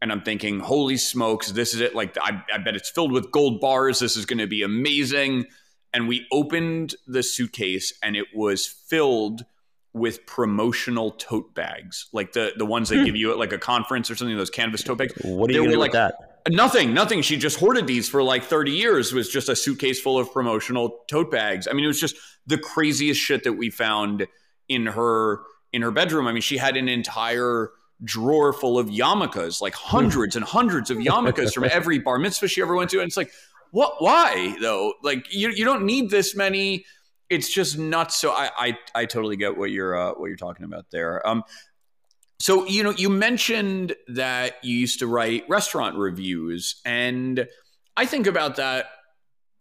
And 0.00 0.12
I'm 0.12 0.22
thinking, 0.22 0.60
holy 0.60 0.96
smokes, 0.96 1.50
this 1.50 1.74
is 1.74 1.80
it. 1.80 1.92
Like, 1.92 2.16
I, 2.22 2.40
I 2.54 2.58
bet 2.58 2.76
it's 2.76 2.88
filled 2.88 3.10
with 3.10 3.32
gold 3.32 3.60
bars. 3.60 3.98
This 3.98 4.16
is 4.16 4.26
going 4.26 4.38
to 4.38 4.46
be 4.46 4.62
amazing. 4.62 5.46
And 5.92 6.06
we 6.06 6.24
opened 6.30 6.94
the 7.08 7.24
suitcase 7.24 7.92
and 8.00 8.14
it 8.14 8.26
was 8.32 8.68
filled 8.68 9.44
with 9.92 10.24
promotional 10.24 11.10
tote 11.10 11.52
bags, 11.52 12.06
like 12.12 12.34
the, 12.34 12.52
the 12.56 12.64
ones 12.64 12.90
they 12.90 12.98
hmm. 12.98 13.04
give 13.04 13.16
you 13.16 13.32
at 13.32 13.38
like 13.38 13.52
a 13.52 13.58
conference 13.58 14.08
or 14.08 14.14
something, 14.14 14.36
those 14.36 14.50
canvas 14.50 14.84
tote 14.84 14.98
bags. 14.98 15.14
What 15.22 15.50
are 15.50 15.54
you 15.54 15.64
doing 15.64 15.80
like, 15.80 15.92
that? 15.92 16.31
Nothing, 16.48 16.92
nothing. 16.92 17.22
She 17.22 17.36
just 17.36 17.60
hoarded 17.60 17.86
these 17.86 18.08
for 18.08 18.22
like 18.22 18.42
30 18.42 18.72
years. 18.72 19.12
Was 19.12 19.28
just 19.28 19.48
a 19.48 19.54
suitcase 19.54 20.00
full 20.00 20.18
of 20.18 20.32
promotional 20.32 21.04
tote 21.08 21.30
bags. 21.30 21.68
I 21.68 21.72
mean, 21.72 21.84
it 21.84 21.88
was 21.88 22.00
just 22.00 22.16
the 22.46 22.58
craziest 22.58 23.20
shit 23.20 23.44
that 23.44 23.52
we 23.52 23.70
found 23.70 24.26
in 24.68 24.86
her 24.86 25.42
in 25.72 25.82
her 25.82 25.90
bedroom. 25.90 26.26
I 26.26 26.32
mean, 26.32 26.42
she 26.42 26.56
had 26.56 26.76
an 26.76 26.88
entire 26.88 27.70
drawer 28.02 28.52
full 28.52 28.78
of 28.78 28.88
yarmulkes, 28.88 29.60
like 29.60 29.74
hundreds 29.74 30.34
and 30.34 30.44
hundreds 30.44 30.90
of 30.90 30.98
yarmulkes 30.98 31.54
from 31.54 31.64
every 31.70 32.00
bar 32.00 32.18
mitzvah 32.18 32.48
she 32.48 32.60
ever 32.60 32.74
went 32.74 32.90
to. 32.90 32.98
And 32.98 33.06
it's 33.06 33.16
like, 33.16 33.30
what 33.70 34.02
why 34.02 34.56
though? 34.60 34.94
Like 35.02 35.32
you 35.32 35.50
you 35.50 35.64
don't 35.64 35.84
need 35.84 36.10
this 36.10 36.34
many. 36.34 36.84
It's 37.30 37.52
just 37.52 37.78
nuts. 37.78 38.16
So 38.16 38.32
I 38.32 38.50
I, 38.56 38.78
I 38.94 39.04
totally 39.06 39.36
get 39.36 39.56
what 39.56 39.70
you're 39.70 39.96
uh, 39.96 40.14
what 40.14 40.26
you're 40.26 40.36
talking 40.36 40.64
about 40.64 40.86
there. 40.90 41.26
Um, 41.26 41.44
so, 42.42 42.66
you 42.66 42.82
know, 42.82 42.90
you 42.90 43.08
mentioned 43.08 43.94
that 44.08 44.56
you 44.64 44.76
used 44.76 44.98
to 44.98 45.06
write 45.06 45.48
restaurant 45.48 45.96
reviews, 45.96 46.80
and 46.84 47.46
I 47.96 48.04
think 48.04 48.26
about 48.26 48.56
that 48.56 48.86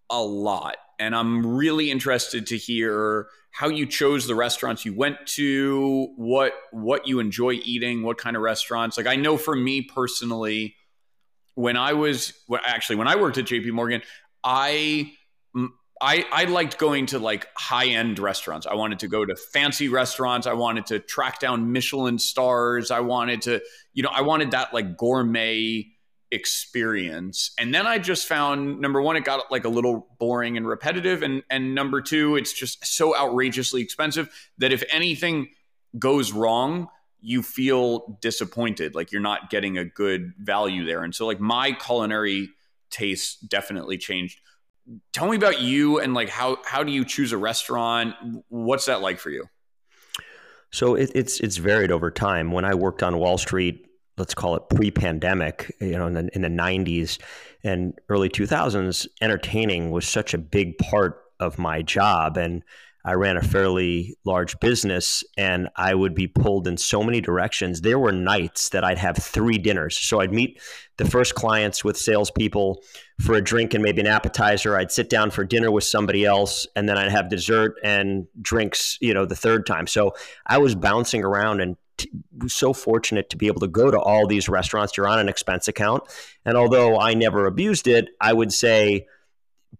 a 0.09 0.19
lot. 0.19 0.77
And 0.97 1.15
I'm 1.15 1.45
really 1.45 1.91
interested 1.91 2.47
to 2.47 2.57
hear 2.57 3.27
how 3.51 3.67
you 3.67 3.85
chose 3.85 4.25
the 4.25 4.33
restaurants 4.33 4.83
you 4.83 4.95
went 4.95 5.27
to, 5.35 6.11
what 6.15 6.53
what 6.71 7.07
you 7.07 7.19
enjoy 7.19 7.51
eating, 7.51 8.01
what 8.01 8.17
kind 8.17 8.35
of 8.35 8.41
restaurants. 8.41 8.97
Like 8.97 9.05
I 9.05 9.15
know 9.15 9.38
for 9.38 9.55
me 9.55 9.83
personally, 9.83 10.75
when 11.53 11.77
I 11.77 11.93
was 11.93 12.33
well, 12.47 12.61
actually 12.65 12.95
when 12.95 13.07
I 13.07 13.15
worked 13.15 13.38
at 13.38 13.45
JP 13.45 13.73
Morgan, 13.73 14.01
I 14.43 15.13
I, 16.01 16.25
I 16.31 16.46
liked 16.46 16.79
going 16.79 17.05
to 17.08 17.20
like 17.20 17.48
high 17.55 17.88
end 17.88 18.17
restaurants. 18.17 18.65
I 18.65 18.74
wanted 18.74 19.00
to 19.00 19.08
go 19.08 19.24
to 19.24 19.36
fancy 19.36 19.88
restaurants. 19.88 20.48
I 20.48 20.53
wanted 20.53 20.88
to 20.88 21.00
track 21.00 21.39
down 21.39 21.72
Michelin 21.72 22.17
stars. 22.17 22.89
I 22.89 23.01
wanted 23.01 23.43
to, 23.43 23.62
you 23.93 24.01
know, 24.01 24.10
I 24.12 24.22
wanted 24.22 24.51
that 24.51 24.74
like 24.74 24.98
gourmet 24.98 25.88
experience. 26.31 27.51
And 27.60 27.74
then 27.74 27.86
I 27.86 28.00
just 28.00 28.25
found 28.25 28.79
number 28.79 29.01
one, 29.01 29.15
it 29.15 29.25
got 29.25 29.51
like 29.51 29.65
a 29.65 29.70
little 29.70 30.08
boring 30.17 30.58
and 30.58 30.67
repetitive. 30.67 31.22
And 31.22 31.43
and 31.51 31.75
number 31.75 32.01
two, 32.01 32.36
it's 32.36 32.53
just 32.53 32.84
so 32.86 33.15
outrageously 33.15 33.81
expensive 33.81 34.29
that 34.58 34.72
if 34.72 34.84
anything 34.91 35.50
goes 36.00 36.31
wrong, 36.31 36.88
you 37.20 37.43
feel 37.43 38.17
disappointed. 38.22 38.96
Like 38.96 39.12
you're 39.12 39.22
not 39.22 39.51
getting 39.51 39.77
a 39.77 39.86
good 39.86 40.34
value 40.39 40.86
there. 40.86 41.03
And 41.03 41.13
so 41.13 41.27
like 41.27 41.39
my 41.39 41.74
culinary 41.74 42.50
taste 42.89 43.48
definitely 43.48 43.98
changed 43.98 44.39
tell 45.13 45.27
me 45.27 45.38
about 45.38 45.61
you 45.61 46.00
and 46.00 46.13
like 46.13 46.29
how 46.29 46.57
how 46.65 46.83
do 46.83 46.91
you 46.91 47.05
choose 47.05 47.31
a 47.31 47.38
restaurant? 47.38 48.15
What's 48.50 48.85
that 48.85 49.01
like 49.01 49.19
for 49.19 49.29
you? 49.29 49.45
So 50.71 50.95
it, 50.95 51.11
it's 51.15 51.39
it's 51.39 51.57
varied 51.57 51.91
over 51.91 52.11
time. 52.11 52.51
When 52.51 52.65
I 52.65 52.73
worked 52.75 53.03
on 53.03 53.17
Wall 53.17 53.38
Street, 53.38 53.85
let's 54.17 54.33
call 54.33 54.55
it 54.55 54.63
pre-pandemic, 54.69 55.75
you 55.79 55.97
know, 55.97 56.07
in 56.07 56.13
the, 56.13 56.29
in 56.33 56.41
the 56.41 56.47
90s 56.47 57.19
and 57.63 57.93
early 58.09 58.29
2000s, 58.29 59.07
entertaining 59.21 59.91
was 59.91 60.07
such 60.07 60.33
a 60.33 60.38
big 60.38 60.77
part 60.77 61.21
of 61.39 61.57
my 61.57 61.81
job 61.81 62.38
and 62.38 62.63
I 63.03 63.13
ran 63.13 63.38
a 63.38 63.41
fairly 63.41 64.15
large 64.25 64.60
business 64.60 65.24
and 65.38 65.70
I 65.75 65.96
would 65.96 66.13
be 66.13 66.27
pulled 66.27 66.67
in 66.67 66.77
so 66.77 67.03
many 67.03 67.20
directions. 67.20 67.81
There 67.81 67.98
were 67.98 68.12
nights 68.12 68.70
that 68.70 68.84
I'd 68.84 69.00
have 69.00 69.17
three 69.17 69.58
dinners. 69.58 69.98
So 69.98 70.22
I'd 70.22 70.34
meet 70.34 70.62
the 70.98 71.10
first 71.10 71.34
clients 71.34 71.84
with 71.84 71.98
salespeople 71.98 72.84
for 73.20 73.34
a 73.36 73.41
drink 73.41 73.74
and 73.74 73.84
maybe 73.84 74.01
an 74.01 74.08
appetizer. 74.08 74.77
I'd 74.77 74.91
sit 74.91 75.10
down 75.10 75.31
for 75.31 75.43
dinner 75.43 75.72
with 75.72 75.84
somebody 75.84 76.25
else 76.25 76.67
and 76.75 76.88
then 76.88 76.98
I'd 76.98 77.12
have 77.12 77.29
dessert 77.29 77.75
and 77.84 78.27
drinks, 78.41 78.98
you 79.01 79.13
know, 79.13 79.25
the 79.25 79.36
third 79.36 79.65
time. 79.65 79.88
So 79.88 80.13
I 80.46 80.60
was 80.60 80.75
bouncing 80.75 81.24
around 81.24 81.62
and 81.62 81.77
t- 81.98 82.12
was 82.38 82.53
so 82.53 82.74
fortunate 82.74 83.29
to 83.31 83.38
be 83.38 83.48
able 83.48 83.62
to 83.62 83.67
go 83.67 83.89
to 83.89 84.00
all 84.00 84.27
these 84.27 84.48
restaurants. 84.48 84.96
You're 84.96 85.08
on 85.08 85.20
an 85.20 85.29
expense 85.29 85.67
account. 85.67 86.03
And 86.46 86.55
although 86.55 87.00
I 87.00 87.15
never 87.15 87.48
abused 87.48 87.88
it, 87.88 88.10
I 88.20 88.34
would 88.34 88.51
say 88.51 89.08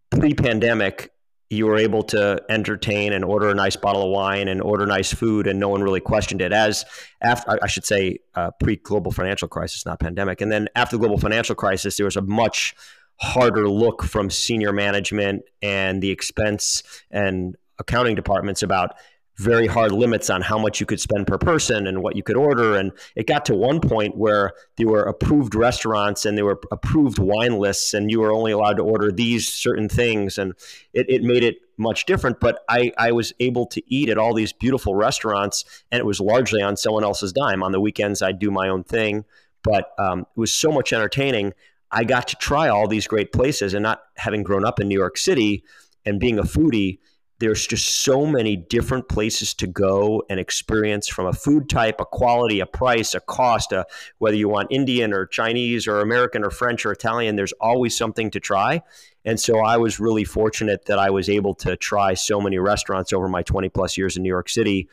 pre 0.10 0.34
pandemic, 0.34 1.12
you 1.51 1.65
were 1.65 1.77
able 1.77 2.01
to 2.01 2.41
entertain 2.50 3.12
and 3.12 3.25
order 3.25 3.50
a 3.50 3.53
nice 3.53 3.75
bottle 3.75 4.03
of 4.03 4.10
wine 4.10 4.48
and 4.48 4.62
order 4.62 4.86
nice 4.86 5.13
food, 5.13 5.48
and 5.48 5.60
no 5.60 5.67
one 5.67 5.84
really 5.84 6.00
questioned 6.00 6.41
it. 6.41 6.53
As 6.53 6.86
after, 7.22 7.60
I 7.62 7.67
should 7.67 7.86
say, 7.86 8.20
uh, 8.36 8.51
pre-global 8.62 9.12
financial 9.12 9.50
crisis, 9.50 9.86
not 9.86 10.00
pandemic, 10.00 10.39
and 10.39 10.50
then 10.50 10.70
after 10.75 10.96
the 10.96 11.01
global 11.01 11.17
financial 11.17 11.53
crisis, 11.53 11.98
there 11.98 12.05
was 12.05 12.15
a 12.15 12.22
much 12.22 12.74
harder 13.17 13.67
look 13.67 14.01
from 14.01 14.29
senior 14.29 14.72
management 14.72 15.43
and 15.62 16.01
the 16.01 16.10
expense 16.10 16.84
and 17.12 17.58
accounting 17.77 18.15
departments 18.15 18.63
about 18.63 18.96
very 19.42 19.66
hard 19.66 19.92
limits 19.92 20.30
on 20.30 20.42
how 20.42 20.58
much 20.58 20.80
you 20.80 20.86
could 20.86 21.00
spend 21.00 21.26
per 21.26 21.38
person 21.38 21.88
and 21.88 22.04
what 22.04 22.16
you 22.16 22.22
could 22.22 22.38
order. 22.38 22.76
And 22.76 22.92
it 23.16 23.26
got 23.26 23.44
to 23.46 23.56
one 23.56 23.80
point 23.80 24.16
where 24.16 24.54
there 24.78 24.88
were 24.88 25.04
approved 25.04 25.56
restaurants 25.56 26.26
and 26.26 26.38
there 26.38 26.46
were 26.46 26.62
approved 26.72 27.18
wine 27.18 27.58
lists, 27.58 27.94
and 27.94 28.12
you 28.12 28.20
were 28.20 28.32
only 28.32 28.52
allowed 28.52 28.78
to 28.78 28.84
order 28.84 29.12
these 29.12 29.48
certain 29.48 29.90
things. 29.90 30.38
And 30.38 30.54
it, 30.94 31.08
it 31.10 31.24
made 31.24 31.44
it 31.44 31.58
much 31.78 32.06
different. 32.06 32.40
But 32.40 32.60
I, 32.70 32.92
I 32.98 33.12
was 33.12 33.34
able 33.40 33.66
to 33.68 33.82
eat 33.88 34.10
at 34.10 34.20
all 34.20 34.34
these 34.36 34.54
beautiful 34.54 34.94
restaurants, 34.94 35.84
and 35.92 36.00
it 36.00 36.06
was 36.06 36.20
largely 36.20 36.62
on 36.62 36.78
someone 36.78 37.04
else's 37.04 37.34
dime. 37.34 37.64
On 37.64 37.72
the 37.72 37.82
weekends, 37.82 38.22
I'd 38.22 38.40
do 38.40 38.52
my 38.52 38.70
own 38.70 38.84
thing. 38.84 39.26
But 39.64 39.92
um, 39.98 40.22
it 40.22 40.40
was 40.40 40.54
so 40.54 40.72
much 40.72 40.94
entertaining. 40.94 41.54
I 41.92 42.04
got 42.04 42.28
to 42.30 42.36
try 42.36 42.70
all 42.70 42.88
these 42.88 43.08
great 43.08 43.32
places, 43.34 43.74
and 43.74 43.82
not 43.82 44.04
having 44.18 44.44
grown 44.44 44.66
up 44.66 44.80
in 44.80 44.88
New 44.88 44.98
York 44.98 45.18
City 45.18 45.64
and 46.06 46.20
being 46.20 46.40
a 46.40 46.44
foodie 46.44 47.00
there's 47.42 47.66
just 47.66 48.04
so 48.04 48.28
many 48.28 48.56
different 48.56 49.10
places 49.10 49.56
to 49.56 49.66
go 49.66 50.24
and 50.30 50.40
experience 50.40 51.08
from 51.08 51.26
a 51.26 51.34
food 51.34 51.68
type, 51.70 52.00
a 52.00 52.06
quality, 52.06 52.60
a 52.60 52.68
price, 52.68 53.16
a 53.16 53.20
cost, 53.20 53.72
a, 53.72 53.84
whether 54.20 54.38
you 54.38 54.48
want 54.48 54.68
Indian 54.70 55.12
or 55.12 55.26
Chinese 55.26 55.88
or 55.88 56.02
American 56.02 56.44
or 56.44 56.52
French 56.52 56.86
or 56.86 56.92
Italian, 56.92 57.36
there's 57.36 57.52
always 57.54 57.98
something 57.98 58.30
to 58.30 58.40
try. 58.40 58.84
And 59.26 59.40
so 59.40 59.58
I 59.58 59.78
was 59.78 60.00
really 60.00 60.24
fortunate 60.24 60.86
that 60.86 61.00
I 61.00 61.10
was 61.10 61.30
able 61.30 61.56
to 61.56 61.76
try 61.76 62.14
so 62.14 62.40
many 62.40 62.60
restaurants 62.60 63.12
over 63.12 63.28
my 63.28 63.42
20 63.42 63.70
plus 63.70 63.98
years 63.98 64.16
in 64.16 64.22
New 64.22 64.30
York 64.30 64.48
City 64.48 64.88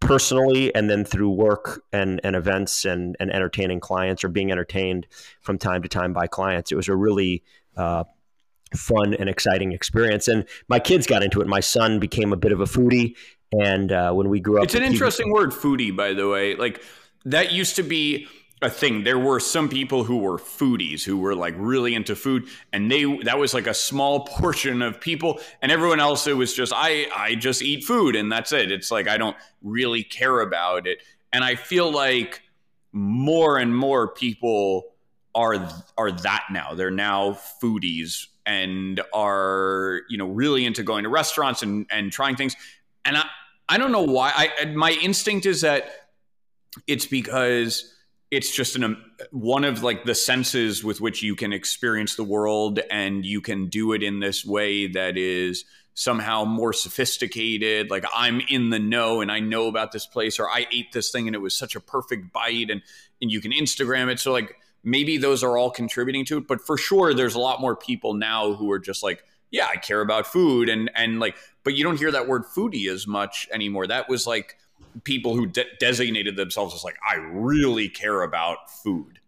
personally 0.00 0.74
and 0.74 0.90
then 0.90 1.04
through 1.04 1.30
work 1.30 1.84
and, 1.92 2.20
and 2.24 2.34
events 2.34 2.84
and, 2.84 3.16
and 3.20 3.32
entertaining 3.32 3.78
clients 3.78 4.24
or 4.24 4.28
being 4.28 4.50
entertained 4.50 5.06
from 5.40 5.56
time 5.56 5.82
to 5.82 5.88
time 5.88 6.12
by 6.12 6.26
clients. 6.26 6.72
It 6.72 6.74
was 6.74 6.88
a 6.88 6.96
really 6.96 7.44
uh, 7.76 8.02
fun 8.74 9.14
and 9.14 9.28
exciting 9.28 9.72
experience. 9.72 10.28
And 10.28 10.44
my 10.68 10.78
kids 10.78 11.06
got 11.06 11.22
into 11.22 11.40
it. 11.40 11.46
My 11.46 11.60
son 11.60 11.98
became 11.98 12.32
a 12.32 12.36
bit 12.36 12.52
of 12.52 12.60
a 12.60 12.64
foodie. 12.64 13.16
And 13.52 13.90
uh, 13.90 14.12
when 14.12 14.28
we 14.28 14.40
grew 14.40 14.58
up, 14.58 14.64
it's 14.64 14.74
an 14.74 14.82
interesting 14.82 15.26
he, 15.26 15.32
word, 15.32 15.50
foodie, 15.50 15.94
by 15.94 16.12
the 16.12 16.28
way. 16.28 16.54
Like 16.54 16.82
that 17.24 17.52
used 17.52 17.76
to 17.76 17.82
be 17.82 18.28
a 18.62 18.70
thing. 18.70 19.04
There 19.04 19.18
were 19.18 19.40
some 19.40 19.68
people 19.68 20.04
who 20.04 20.18
were 20.18 20.38
foodies 20.38 21.02
who 21.02 21.18
were 21.18 21.34
like 21.34 21.54
really 21.56 21.94
into 21.94 22.14
food, 22.14 22.46
and 22.72 22.90
they 22.90 23.04
that 23.22 23.38
was 23.38 23.54
like 23.54 23.66
a 23.66 23.74
small 23.74 24.20
portion 24.26 24.82
of 24.82 25.00
people, 25.00 25.40
and 25.62 25.72
everyone 25.72 26.00
else 26.00 26.26
it 26.26 26.34
was 26.34 26.54
just 26.54 26.72
I 26.74 27.08
I 27.14 27.34
just 27.34 27.62
eat 27.62 27.84
food 27.84 28.14
and 28.14 28.30
that's 28.30 28.52
it. 28.52 28.70
It's 28.70 28.90
like 28.90 29.08
I 29.08 29.16
don't 29.16 29.36
really 29.62 30.04
care 30.04 30.40
about 30.40 30.86
it, 30.86 31.02
and 31.32 31.42
I 31.42 31.56
feel 31.56 31.90
like 31.90 32.42
more 32.92 33.58
and 33.58 33.74
more 33.74 34.08
people 34.08 34.84
are 35.34 35.68
are 35.96 36.12
that 36.12 36.44
now. 36.50 36.74
They're 36.74 36.90
now 36.90 37.38
foodies 37.62 38.26
and 38.46 39.00
are 39.12 40.02
you 40.08 40.18
know 40.18 40.26
really 40.26 40.64
into 40.64 40.82
going 40.82 41.04
to 41.04 41.08
restaurants 41.08 41.62
and 41.62 41.86
and 41.90 42.12
trying 42.12 42.36
things. 42.36 42.56
And 43.04 43.16
i 43.16 43.24
i 43.68 43.78
don't 43.78 43.92
know 43.92 44.02
why. 44.02 44.32
I 44.34 44.64
my 44.66 44.92
instinct 44.92 45.46
is 45.46 45.60
that 45.62 45.90
it's 46.86 47.06
because 47.06 47.94
it's 48.30 48.54
just 48.54 48.76
an 48.76 48.84
um, 48.84 49.04
one 49.32 49.64
of 49.64 49.82
like 49.82 50.04
the 50.04 50.14
senses 50.14 50.84
with 50.84 51.00
which 51.00 51.22
you 51.22 51.34
can 51.34 51.52
experience 51.52 52.14
the 52.14 52.24
world 52.24 52.78
and 52.90 53.26
you 53.26 53.40
can 53.40 53.68
do 53.68 53.92
it 53.92 54.02
in 54.02 54.20
this 54.20 54.44
way 54.44 54.86
that 54.86 55.16
is 55.16 55.64
somehow 55.94 56.44
more 56.44 56.72
sophisticated. 56.72 57.90
Like 57.90 58.04
i'm 58.14 58.40
in 58.48 58.70
the 58.70 58.78
know 58.78 59.20
and 59.20 59.30
i 59.30 59.40
know 59.40 59.66
about 59.66 59.92
this 59.92 60.06
place 60.06 60.38
or 60.38 60.48
i 60.48 60.66
ate 60.72 60.92
this 60.92 61.10
thing 61.10 61.26
and 61.26 61.34
it 61.34 61.40
was 61.40 61.56
such 61.56 61.76
a 61.76 61.80
perfect 61.80 62.32
bite 62.32 62.70
and 62.70 62.82
and 63.20 63.30
you 63.30 63.40
can 63.40 63.52
instagram 63.52 64.10
it. 64.10 64.20
So 64.20 64.32
like 64.32 64.54
maybe 64.82 65.16
those 65.16 65.42
are 65.42 65.58
all 65.58 65.70
contributing 65.70 66.24
to 66.24 66.38
it 66.38 66.46
but 66.46 66.60
for 66.60 66.78
sure 66.78 67.12
there's 67.12 67.34
a 67.34 67.38
lot 67.38 67.60
more 67.60 67.76
people 67.76 68.14
now 68.14 68.54
who 68.54 68.70
are 68.70 68.78
just 68.78 69.02
like 69.02 69.22
yeah 69.50 69.68
i 69.70 69.76
care 69.76 70.00
about 70.00 70.26
food 70.26 70.68
and 70.68 70.90
and 70.94 71.20
like 71.20 71.36
but 71.64 71.74
you 71.74 71.84
don't 71.84 71.98
hear 71.98 72.10
that 72.10 72.26
word 72.26 72.44
foodie 72.44 72.88
as 72.88 73.06
much 73.06 73.48
anymore. 73.52 73.86
That 73.86 74.08
was 74.08 74.26
like 74.26 74.56
people 75.04 75.36
who 75.36 75.46
de- 75.46 75.66
designated 75.78 76.36
themselves 76.36 76.74
as 76.74 76.82
like 76.82 76.96
i 77.08 77.14
really 77.14 77.88
care 77.88 78.22
about 78.22 78.70
food. 78.70 79.20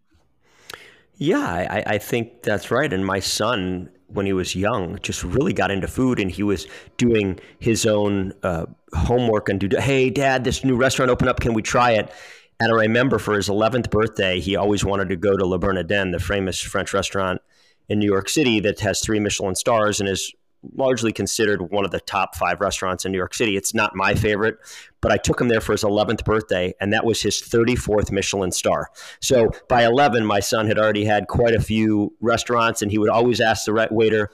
Yeah 1.15 1.47
I, 1.47 1.83
I 1.85 1.97
think 1.97 2.43
that's 2.43 2.71
right. 2.71 2.91
And 2.91 3.05
my 3.05 3.19
son 3.19 3.89
when 4.07 4.25
he 4.25 4.33
was 4.33 4.55
young 4.55 4.99
just 5.01 5.23
really 5.23 5.53
got 5.53 5.71
into 5.71 5.87
food 5.87 6.19
and 6.19 6.29
he 6.29 6.43
was 6.43 6.67
doing 6.97 7.39
his 7.59 7.85
own 7.85 8.33
uh, 8.43 8.65
homework 8.93 9.49
and 9.49 9.59
do 9.59 9.69
hey 9.79 10.09
dad 10.09 10.43
this 10.43 10.63
new 10.63 10.75
restaurant 10.75 11.11
opened 11.11 11.29
up. 11.29 11.39
Can 11.39 11.53
we 11.53 11.61
try 11.61 11.91
it 11.91 12.11
and 12.59 12.71
I 12.71 12.75
remember 12.75 13.19
for 13.19 13.33
his 13.35 13.49
11th 13.49 13.89
birthday, 13.89 14.39
he 14.39 14.55
always 14.55 14.85
wanted 14.85 15.09
to 15.09 15.15
go 15.15 15.35
to 15.35 15.45
Le 15.45 15.59
Bernardin, 15.59 16.11
the 16.11 16.19
famous 16.19 16.59
French 16.59 16.93
restaurant 16.93 17.41
in 17.89 17.99
New 17.99 18.09
York 18.09 18.29
City 18.29 18.59
that 18.61 18.79
has 18.79 19.01
three 19.01 19.19
Michelin 19.19 19.55
stars 19.55 19.99
and 19.99 20.07
is 20.07 20.33
largely 20.75 21.11
considered 21.11 21.71
one 21.71 21.85
of 21.85 21.91
the 21.91 21.99
top 21.99 22.35
five 22.35 22.61
restaurants 22.61 23.05
in 23.05 23.11
New 23.11 23.17
York 23.17 23.33
City. 23.33 23.57
It's 23.57 23.73
not 23.73 23.95
my 23.95 24.15
favorite, 24.15 24.57
but 25.01 25.11
I 25.11 25.17
took 25.17 25.41
him 25.41 25.49
there 25.49 25.61
for 25.61 25.73
his 25.73 25.83
11th 25.83 26.23
birthday, 26.23 26.73
and 26.79 26.93
that 26.93 27.05
was 27.05 27.21
his 27.21 27.41
34th 27.41 28.11
Michelin 28.11 28.51
star. 28.51 28.89
So 29.19 29.51
by 29.67 29.83
11, 29.83 30.25
my 30.25 30.39
son 30.39 30.67
had 30.67 30.79
already 30.79 31.05
had 31.05 31.27
quite 31.27 31.53
a 31.53 31.61
few 31.61 32.13
restaurants, 32.21 32.81
and 32.81 32.91
he 32.91 32.97
would 32.97 33.09
always 33.09 33.41
ask 33.41 33.65
the 33.65 33.87
waiter, 33.91 34.29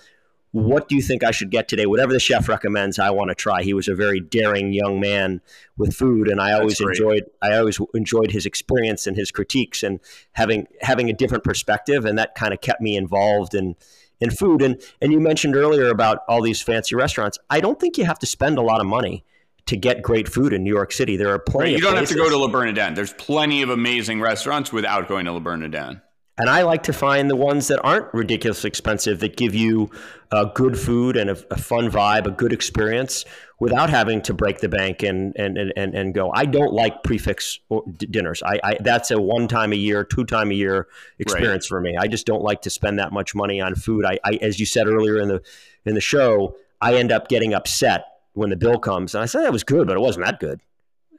what 0.51 0.87
do 0.89 0.95
you 0.95 1.01
think 1.01 1.23
I 1.23 1.31
should 1.31 1.51
get 1.51 1.67
today? 1.67 1.85
Whatever 1.85 2.11
the 2.11 2.19
chef 2.19 2.49
recommends, 2.49 2.97
I 2.97 3.11
want 3.11 3.29
to 3.29 3.35
try. 3.35 3.61
He 3.61 3.73
was 3.73 3.87
a 3.87 3.93
very 3.93 4.19
daring 4.19 4.73
young 4.73 4.99
man 4.99 5.41
with 5.77 5.95
food, 5.95 6.27
and 6.27 6.41
I 6.41 6.53
always 6.53 6.81
enjoyed 6.81 7.25
I 7.41 7.57
always 7.57 7.79
enjoyed 7.93 8.31
his 8.31 8.45
experience 8.45 9.05
and 9.05 9.15
his 9.15 9.31
critiques 9.31 9.83
and 9.83 9.99
having 10.33 10.67
having 10.81 11.09
a 11.09 11.13
different 11.13 11.43
perspective, 11.43 12.05
and 12.05 12.17
that 12.17 12.33
kind 12.35 12.53
of 12.53 12.61
kept 12.61 12.81
me 12.81 12.97
involved 12.97 13.53
in 13.53 13.75
in 14.19 14.31
food. 14.31 14.61
And 14.63 14.81
and 15.01 15.11
you 15.11 15.19
mentioned 15.19 15.55
earlier 15.55 15.89
about 15.89 16.19
all 16.27 16.41
these 16.41 16.61
fancy 16.61 16.95
restaurants. 16.95 17.37
I 17.49 17.59
don't 17.59 17.79
think 17.79 17.97
you 17.97 18.05
have 18.05 18.19
to 18.19 18.25
spend 18.25 18.57
a 18.57 18.63
lot 18.63 18.81
of 18.81 18.87
money 18.87 19.23
to 19.67 19.77
get 19.77 20.01
great 20.01 20.27
food 20.27 20.51
in 20.51 20.63
New 20.63 20.73
York 20.73 20.91
City. 20.91 21.15
There 21.15 21.31
are 21.31 21.37
plenty. 21.37 21.73
Right, 21.73 21.77
you 21.77 21.81
don't 21.81 21.93
places. 21.93 22.09
have 22.09 22.17
to 22.17 22.23
go 22.23 22.29
to 22.31 22.37
Le 22.37 22.49
Bernardin. 22.49 22.95
There's 22.95 23.13
plenty 23.13 23.61
of 23.61 23.69
amazing 23.69 24.19
restaurants 24.19 24.73
without 24.73 25.07
going 25.07 25.25
to 25.25 25.31
Le 25.31 25.39
Bernardin. 25.39 26.01
And 26.39 26.49
I 26.49 26.63
like 26.63 26.83
to 26.83 26.93
find 26.93 27.29
the 27.29 27.35
ones 27.35 27.67
that 27.67 27.79
aren't 27.83 28.11
ridiculously 28.13 28.69
expensive 28.69 29.19
that 29.19 29.35
give 29.35 29.53
you 29.53 29.91
uh, 30.31 30.45
good 30.45 30.79
food 30.79 31.17
and 31.17 31.29
a, 31.29 31.37
a, 31.51 31.57
fun 31.57 31.91
vibe, 31.91 32.25
a 32.25 32.31
good 32.31 32.53
experience 32.53 33.25
without 33.59 33.89
having 33.89 34.21
to 34.21 34.33
break 34.33 34.59
the 34.59 34.69
bank 34.69 35.03
and 35.03 35.35
and 35.35 35.57
and, 35.57 35.93
and 35.93 36.13
go. 36.13 36.31
I 36.33 36.45
don't 36.45 36.71
like 36.71 37.03
prix 37.03 37.17
fixe 37.17 37.59
dinners. 37.97 38.41
I, 38.43 38.59
I 38.63 38.77
that's 38.79 39.11
a 39.11 39.21
one 39.21 39.47
time 39.47 39.73
a 39.73 39.75
year, 39.75 40.03
two 40.03 40.23
time 40.23 40.51
a 40.51 40.53
year 40.53 40.87
experience 41.19 41.69
right. 41.69 41.77
for 41.77 41.81
me. 41.81 41.97
I 41.97 42.07
just 42.07 42.25
don't 42.25 42.41
like 42.41 42.61
to 42.61 42.69
spend 42.69 42.99
that 42.99 43.11
much 43.11 43.35
money 43.35 43.59
on 43.59 43.75
food. 43.75 44.05
I, 44.05 44.17
I 44.23 44.39
as 44.41 44.59
you 44.59 44.65
said 44.65 44.87
earlier 44.87 45.19
in 45.19 45.27
the 45.27 45.41
in 45.85 45.93
the 45.93 46.01
show, 46.01 46.55
I 46.81 46.95
end 46.95 47.11
up 47.11 47.27
getting 47.27 47.53
upset 47.53 48.05
when 48.33 48.49
the 48.49 48.55
bill 48.55 48.79
comes. 48.79 49.13
And 49.13 49.21
I 49.21 49.25
said, 49.25 49.43
that 49.43 49.51
was 49.51 49.63
good, 49.63 49.87
but 49.87 49.97
it 49.97 49.99
wasn't 49.99 50.25
that 50.25 50.39
good. 50.39 50.61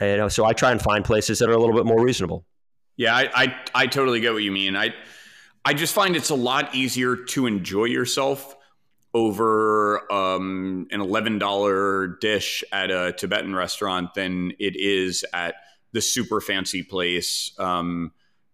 And, 0.00 0.10
you 0.10 0.16
know, 0.16 0.28
so 0.28 0.44
I 0.44 0.52
try 0.54 0.72
and 0.72 0.80
find 0.80 1.04
places 1.04 1.38
that 1.40 1.48
are 1.48 1.52
a 1.52 1.58
little 1.58 1.74
bit 1.74 1.84
more 1.84 2.02
reasonable. 2.02 2.44
Yeah, 2.96 3.14
I, 3.14 3.30
I, 3.34 3.56
I 3.74 3.86
totally 3.86 4.20
get 4.20 4.32
what 4.32 4.42
you 4.42 4.52
mean. 4.52 4.76
I, 4.76 4.94
I 5.64 5.74
just 5.74 5.94
find 5.94 6.16
it's 6.16 6.30
a 6.30 6.34
lot 6.34 6.74
easier 6.74 7.16
to 7.16 7.46
enjoy 7.46 7.84
yourself 7.84 8.56
over 9.12 10.10
um, 10.12 10.86
an 10.90 11.00
$11 11.00 12.20
dish 12.20 12.62
at 12.72 12.90
a 12.90 13.12
Tibetan 13.12 13.54
restaurant 13.54 14.14
than 14.14 14.52
it 14.58 14.76
is 14.76 15.24
at 15.32 15.56
the 15.92 16.00
super 16.00 16.40
fancy 16.40 16.82
place. 16.82 17.52
Um, 17.58 18.12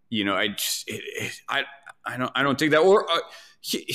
you 0.09 0.25
know, 0.25 0.35
I 0.35 0.49
just, 0.49 0.89
it, 0.89 1.03
it, 1.05 1.41
I, 1.49 1.65
I 2.05 2.17
don't, 2.17 2.33
I 2.35 2.43
don't 2.43 2.59
think 2.59 2.71
that, 2.71 2.81
or 2.81 3.11
uh, 3.11 3.19
he, 3.61 3.95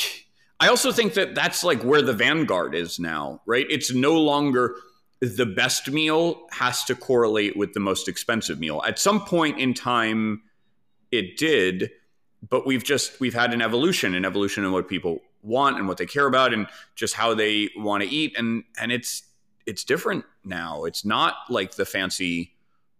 I 0.60 0.68
also 0.68 0.92
think 0.92 1.16
that 1.16 1.34
that's 1.34 1.64
like 1.64 1.82
where 1.84 2.04
the 2.04 2.14
vanguard 2.14 2.76
is 2.76 3.00
now, 3.00 3.42
right? 3.48 3.66
It's 3.70 3.94
no 3.94 4.22
longer 4.22 4.76
the 5.22 5.46
best 5.46 5.90
meal 5.90 6.48
has 6.52 6.84
to 6.86 6.96
correlate 6.96 7.56
with 7.56 7.74
the 7.74 7.80
most 7.80 8.08
expensive 8.08 8.60
meal. 8.60 8.82
At 8.88 8.98
some 8.98 9.24
point 9.24 9.60
in 9.60 9.74
time, 9.74 10.42
it 11.12 11.38
did, 11.38 11.92
but 12.50 12.66
we've 12.66 12.84
just 12.84 13.20
we've 13.20 13.34
had 13.34 13.54
an 13.54 13.62
evolution, 13.62 14.16
an 14.16 14.26
evolution 14.26 14.66
in 14.66 14.72
what 14.72 14.88
people 14.88 15.20
want 15.44 15.78
and 15.78 15.88
what 15.88 15.98
they 15.98 16.08
care 16.08 16.26
about, 16.26 16.54
and 16.54 16.68
just 16.96 17.14
how 17.14 17.36
they 17.36 17.70
want 17.78 18.02
to 18.02 18.10
eat, 18.10 18.36
and 18.38 18.64
and 18.80 18.92
it's 18.92 19.24
it's 19.68 19.84
different 19.84 20.26
now. 20.44 20.86
It's 20.86 21.06
not 21.06 21.36
like 21.50 21.76
the 21.76 21.86
fancy 21.86 22.54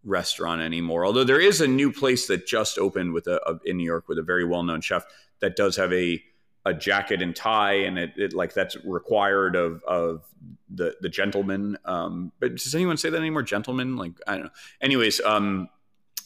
restaurant 0.04 0.62
anymore. 0.62 1.06
Although 1.06 1.24
there 1.24 1.42
is 1.42 1.60
a 1.60 1.68
new 1.68 1.92
place 1.92 2.28
that 2.28 2.46
just 2.46 2.78
opened 2.78 3.14
with 3.14 3.26
a, 3.26 3.42
a 3.50 3.60
in 3.66 3.78
New 3.78 3.84
York 3.84 4.08
with 4.08 4.20
a 4.20 4.24
very 4.24 4.46
well 4.46 4.62
known 4.62 4.82
chef 4.82 5.06
that 5.40 5.56
does 5.56 5.76
have 5.76 5.92
a 5.92 6.22
a 6.66 6.74
jacket 6.74 7.22
and 7.22 7.36
tie, 7.36 7.74
and 7.74 7.98
it, 7.98 8.14
it, 8.18 8.34
like 8.34 8.54
that's 8.54 8.76
required 8.86 9.56
of 9.56 9.84
of 9.84 10.24
the 10.70 10.96
the 11.02 11.10
gentleman. 11.10 11.78
Um, 11.86 12.32
but 12.40 12.56
does 12.56 12.76
anyone 12.76 12.98
say 12.98 13.10
that 13.10 13.18
anymore? 13.18 13.44
Gentleman, 13.44 13.98
like 13.98 14.14
I 14.28 14.34
don't 14.34 14.44
know. 14.46 14.52
Anyways, 14.82 15.22
um, 15.22 15.70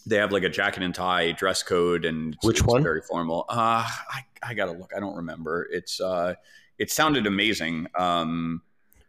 they 0.06 0.18
have 0.18 0.32
like 0.32 0.44
a 0.44 0.50
jacket 0.50 0.84
and 0.84 0.94
tie 0.94 1.32
dress 1.32 1.64
code, 1.64 2.06
and 2.06 2.38
which 2.44 2.64
one? 2.64 2.84
Very 2.84 3.02
formal. 3.02 3.46
Uh, 3.50 3.88
I 3.88 4.24
I 4.44 4.54
gotta 4.54 4.74
look. 4.74 4.92
I 4.96 5.00
don't 5.00 5.16
remember. 5.16 5.68
It's 5.72 6.02
uh, 6.02 6.36
it 6.78 6.92
sounded 6.92 7.28
amazing. 7.28 7.88
Um, 7.98 8.62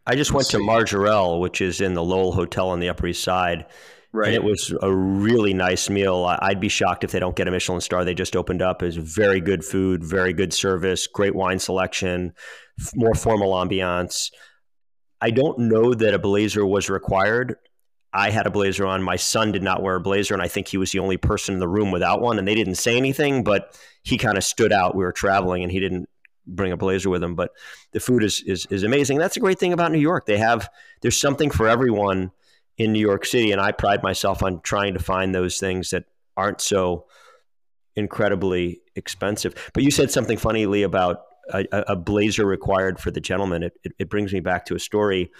I 0.06 0.14
just 0.14 0.32
went 0.32 0.46
see. 0.46 0.58
to 0.58 0.62
Majorelle, 0.62 1.40
which 1.40 1.60
is 1.60 1.80
in 1.80 1.94
the 1.94 2.04
Lowell 2.04 2.32
Hotel 2.32 2.68
on 2.68 2.78
the 2.78 2.88
Upper 2.88 3.08
East 3.08 3.24
Side, 3.24 3.66
Right. 4.12 4.28
And 4.28 4.34
it 4.34 4.44
was 4.44 4.72
a 4.82 4.92
really 4.94 5.52
nice 5.52 5.90
meal. 5.90 6.24
I'd 6.40 6.60
be 6.60 6.68
shocked 6.68 7.04
if 7.04 7.12
they 7.12 7.18
don't 7.18 7.36
get 7.36 7.48
a 7.48 7.50
Michelin 7.50 7.80
star. 7.80 8.04
They 8.04 8.14
just 8.14 8.36
opened 8.36 8.62
up. 8.62 8.82
It 8.82 8.86
was 8.86 8.96
very 8.96 9.40
good 9.40 9.64
food, 9.64 10.02
very 10.02 10.32
good 10.32 10.54
service, 10.54 11.06
great 11.06 11.34
wine 11.34 11.58
selection, 11.58 12.32
more 12.94 13.14
formal 13.14 13.52
ambiance. 13.52 14.30
I 15.20 15.30
don't 15.30 15.58
know 15.58 15.94
that 15.94 16.14
a 16.14 16.18
blazer 16.18 16.64
was 16.64 16.88
required. 16.88 17.56
I 18.12 18.30
had 18.30 18.46
a 18.46 18.50
blazer 18.50 18.86
on. 18.86 19.02
My 19.02 19.16
son 19.16 19.52
did 19.52 19.62
not 19.62 19.82
wear 19.82 19.96
a 19.96 20.00
blazer, 20.00 20.32
and 20.32 20.42
I 20.42 20.48
think 20.48 20.68
he 20.68 20.78
was 20.78 20.92
the 20.92 21.00
only 21.00 21.18
person 21.18 21.54
in 21.54 21.60
the 21.60 21.68
room 21.68 21.90
without 21.90 22.22
one. 22.22 22.38
And 22.38 22.48
they 22.48 22.54
didn't 22.54 22.76
say 22.76 22.96
anything, 22.96 23.44
but 23.44 23.78
he 24.02 24.16
kind 24.16 24.38
of 24.38 24.44
stood 24.44 24.72
out. 24.72 24.94
We 24.94 25.04
were 25.04 25.12
traveling, 25.12 25.62
and 25.62 25.70
he 25.70 25.80
didn't 25.80 26.08
bring 26.46 26.72
a 26.72 26.76
blazer 26.76 27.10
with 27.10 27.22
him. 27.22 27.34
But 27.34 27.50
the 27.92 28.00
food 28.00 28.22
is 28.22 28.42
is, 28.46 28.66
is 28.70 28.84
amazing. 28.84 29.18
That's 29.18 29.36
a 29.36 29.40
great 29.40 29.58
thing 29.58 29.72
about 29.72 29.92
New 29.92 29.98
York. 29.98 30.24
They 30.26 30.38
have 30.38 30.68
there's 31.02 31.20
something 31.20 31.50
for 31.50 31.68
everyone 31.68 32.30
in 32.78 32.92
New 32.92 33.00
York 33.00 33.24
City, 33.24 33.52
and 33.52 33.60
I 33.60 33.72
pride 33.72 34.02
myself 34.02 34.42
on 34.42 34.60
trying 34.60 34.94
to 34.94 35.00
find 35.00 35.34
those 35.34 35.58
things 35.58 35.90
that 35.90 36.04
aren't 36.36 36.60
so 36.60 37.06
incredibly 37.94 38.80
expensive. 38.94 39.70
But 39.72 39.82
you 39.82 39.90
said 39.90 40.10
something 40.10 40.36
funny, 40.36 40.66
Lee, 40.66 40.82
about 40.82 41.22
a, 41.50 41.64
a 41.72 41.96
blazer 41.96 42.44
required 42.44 42.98
for 42.98 43.10
the 43.10 43.20
gentleman. 43.20 43.62
It, 43.62 43.78
it, 43.84 43.92
it, 43.98 44.10
brings 44.10 44.32
me 44.32 44.40
back 44.40 44.66
to 44.66 44.74
a 44.74 44.78
story. 44.78 45.30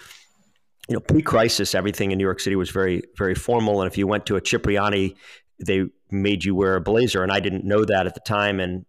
You 0.89 0.95
know, 0.95 0.99
pre-crisis, 0.99 1.75
everything 1.75 2.11
in 2.11 2.17
New 2.17 2.23
York 2.23 2.39
City 2.39 2.55
was 2.55 2.71
very, 2.71 3.03
very 3.17 3.35
formal, 3.35 3.81
and 3.81 3.91
if 3.91 3.97
you 3.97 4.07
went 4.07 4.25
to 4.27 4.35
a 4.35 4.41
Cipriani, 4.41 5.15
they 5.59 5.85
made 6.09 6.43
you 6.43 6.55
wear 6.55 6.75
a 6.75 6.81
blazer, 6.81 7.23
and 7.23 7.31
I 7.31 7.39
didn't 7.39 7.65
know 7.65 7.83
that 7.83 8.07
at 8.07 8.13
the 8.13 8.21
time. 8.21 8.59
And 8.59 8.85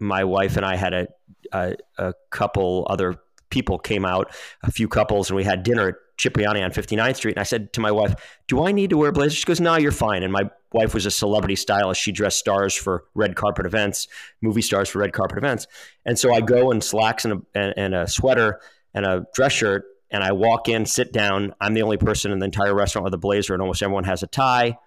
my 0.00 0.24
wife 0.24 0.56
and 0.56 0.64
I 0.64 0.76
had 0.76 0.94
a, 0.94 1.08
a, 1.52 1.76
a 1.98 2.14
couple 2.30 2.86
other 2.88 3.16
people 3.50 3.78
came 3.78 4.04
out, 4.04 4.34
a 4.62 4.70
few 4.70 4.88
couples, 4.88 5.30
and 5.30 5.36
we 5.36 5.44
had 5.44 5.62
dinner 5.62 5.98
Cipriani 6.16 6.62
on 6.62 6.70
59th 6.70 7.16
Street. 7.16 7.32
And 7.32 7.40
I 7.40 7.44
said 7.44 7.72
to 7.74 7.80
my 7.80 7.90
wife, 7.90 8.14
Do 8.48 8.66
I 8.66 8.72
need 8.72 8.90
to 8.90 8.96
wear 8.96 9.10
a 9.10 9.12
blazer? 9.12 9.36
She 9.36 9.44
goes, 9.44 9.60
No, 9.60 9.76
you're 9.76 9.92
fine. 9.92 10.22
And 10.22 10.32
my 10.32 10.50
wife 10.72 10.94
was 10.94 11.06
a 11.06 11.10
celebrity 11.10 11.56
stylist. 11.56 12.00
She 12.00 12.12
dressed 12.12 12.38
stars 12.38 12.74
for 12.74 13.04
red 13.14 13.36
carpet 13.36 13.66
events, 13.66 14.08
movie 14.40 14.62
stars 14.62 14.88
for 14.88 15.00
red 15.00 15.12
carpet 15.12 15.38
events. 15.38 15.66
And 16.04 16.18
so 16.18 16.34
I 16.34 16.40
go 16.40 16.70
in 16.70 16.80
slacks 16.80 17.24
and 17.24 17.42
a, 17.54 17.78
and 17.78 17.94
a 17.94 18.06
sweater 18.06 18.60
and 18.94 19.04
a 19.04 19.26
dress 19.34 19.52
shirt. 19.52 19.84
And 20.10 20.22
I 20.22 20.32
walk 20.32 20.68
in, 20.68 20.86
sit 20.86 21.12
down. 21.12 21.54
I'm 21.60 21.74
the 21.74 21.82
only 21.82 21.96
person 21.96 22.30
in 22.30 22.38
the 22.38 22.44
entire 22.44 22.74
restaurant 22.74 23.04
with 23.04 23.14
a 23.14 23.18
blazer, 23.18 23.54
and 23.54 23.60
almost 23.60 23.82
everyone 23.82 24.04
has 24.04 24.22
a 24.22 24.28
tie. 24.28 24.78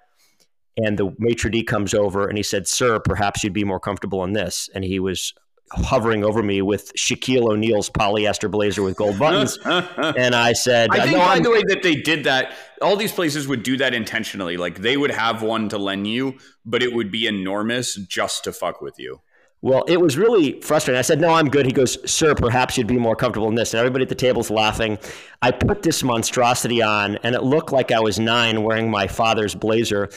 And 0.77 0.97
the 0.97 1.13
maitre 1.19 1.51
d' 1.51 1.67
comes 1.67 1.93
over 1.93 2.27
and 2.27 2.37
he 2.37 2.43
said, 2.43 2.67
Sir, 2.67 2.99
perhaps 2.99 3.43
you'd 3.43 3.53
be 3.53 3.65
more 3.65 3.81
comfortable 3.81 4.23
in 4.23 4.31
this. 4.31 4.69
And 4.73 4.83
he 4.83 4.99
was 4.99 5.33
hovering 5.71 6.23
over 6.23 6.41
me 6.41 6.61
with 6.61 6.91
Shaquille 6.95 7.51
O'Neal's 7.51 7.89
polyester 7.89 8.49
blazer 8.49 8.81
with 8.81 8.95
gold 8.95 9.19
buttons. 9.19 9.57
and 9.65 10.35
I 10.35 10.53
said, 10.53 10.89
I 10.91 11.01
think, 11.01 11.11
no, 11.13 11.19
by 11.19 11.33
I'm- 11.33 11.43
the 11.43 11.51
way, 11.51 11.61
that 11.67 11.83
they 11.83 11.95
did 11.95 12.23
that, 12.23 12.53
all 12.81 12.95
these 12.95 13.11
places 13.11 13.47
would 13.47 13.63
do 13.63 13.77
that 13.77 13.93
intentionally. 13.93 14.57
Like 14.57 14.79
they 14.79 14.97
would 14.97 15.11
have 15.11 15.41
one 15.41 15.69
to 15.69 15.77
lend 15.77 16.07
you, 16.07 16.37
but 16.65 16.81
it 16.81 16.93
would 16.93 17.11
be 17.11 17.27
enormous 17.27 17.95
just 17.95 18.43
to 18.45 18.51
fuck 18.53 18.81
with 18.81 18.99
you. 18.99 19.21
Well, 19.61 19.83
it 19.89 19.99
was 19.99 20.17
really 20.17 20.61
frustrating. 20.61 20.97
I 20.97 21.01
said, 21.01 21.19
No, 21.19 21.33
I'm 21.33 21.49
good. 21.49 21.65
He 21.65 21.73
goes, 21.73 21.97
Sir, 22.09 22.33
perhaps 22.33 22.77
you'd 22.77 22.87
be 22.87 22.97
more 22.97 23.15
comfortable 23.15 23.49
in 23.49 23.55
this. 23.55 23.73
And 23.73 23.79
everybody 23.79 24.03
at 24.03 24.09
the 24.09 24.15
table's 24.15 24.49
laughing. 24.49 24.97
I 25.41 25.51
put 25.51 25.81
this 25.83 26.01
monstrosity 26.01 26.81
on, 26.81 27.17
and 27.23 27.35
it 27.35 27.43
looked 27.43 27.73
like 27.73 27.91
I 27.91 27.99
was 27.99 28.19
nine 28.19 28.63
wearing 28.63 28.89
my 28.89 29.07
father's 29.07 29.55
blazer. 29.55 30.09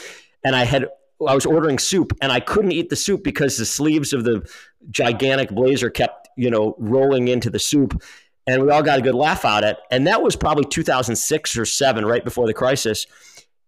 And 0.44 0.54
I 0.54 0.64
had 0.64 0.86
I 1.28 1.35
was 1.35 1.46
ordering 1.46 1.78
soup 1.78 2.12
and 2.20 2.32
I 2.32 2.40
couldn't 2.40 2.72
eat 2.72 2.88
the 2.88 2.96
soup 2.96 3.22
because 3.22 3.56
the 3.56 3.66
sleeves 3.66 4.12
of 4.12 4.24
the 4.24 4.48
gigantic 4.90 5.50
blazer 5.50 5.90
kept, 5.90 6.28
you 6.37 6.50
know, 6.50 6.74
rolling 6.78 7.28
into 7.28 7.50
the 7.50 7.58
soup. 7.58 8.02
And 8.46 8.62
we 8.62 8.70
all 8.70 8.82
got 8.82 8.98
a 8.98 9.02
good 9.02 9.14
laugh 9.14 9.44
out 9.44 9.64
at 9.64 9.74
it. 9.74 9.78
And 9.90 10.06
that 10.06 10.22
was 10.22 10.35
probably 10.35 10.64
2006 10.64 11.56
or 11.56 11.64
seven, 11.64 12.04
right 12.04 12.24
before 12.24 12.46
the 12.46 12.54
crisis. 12.54 13.06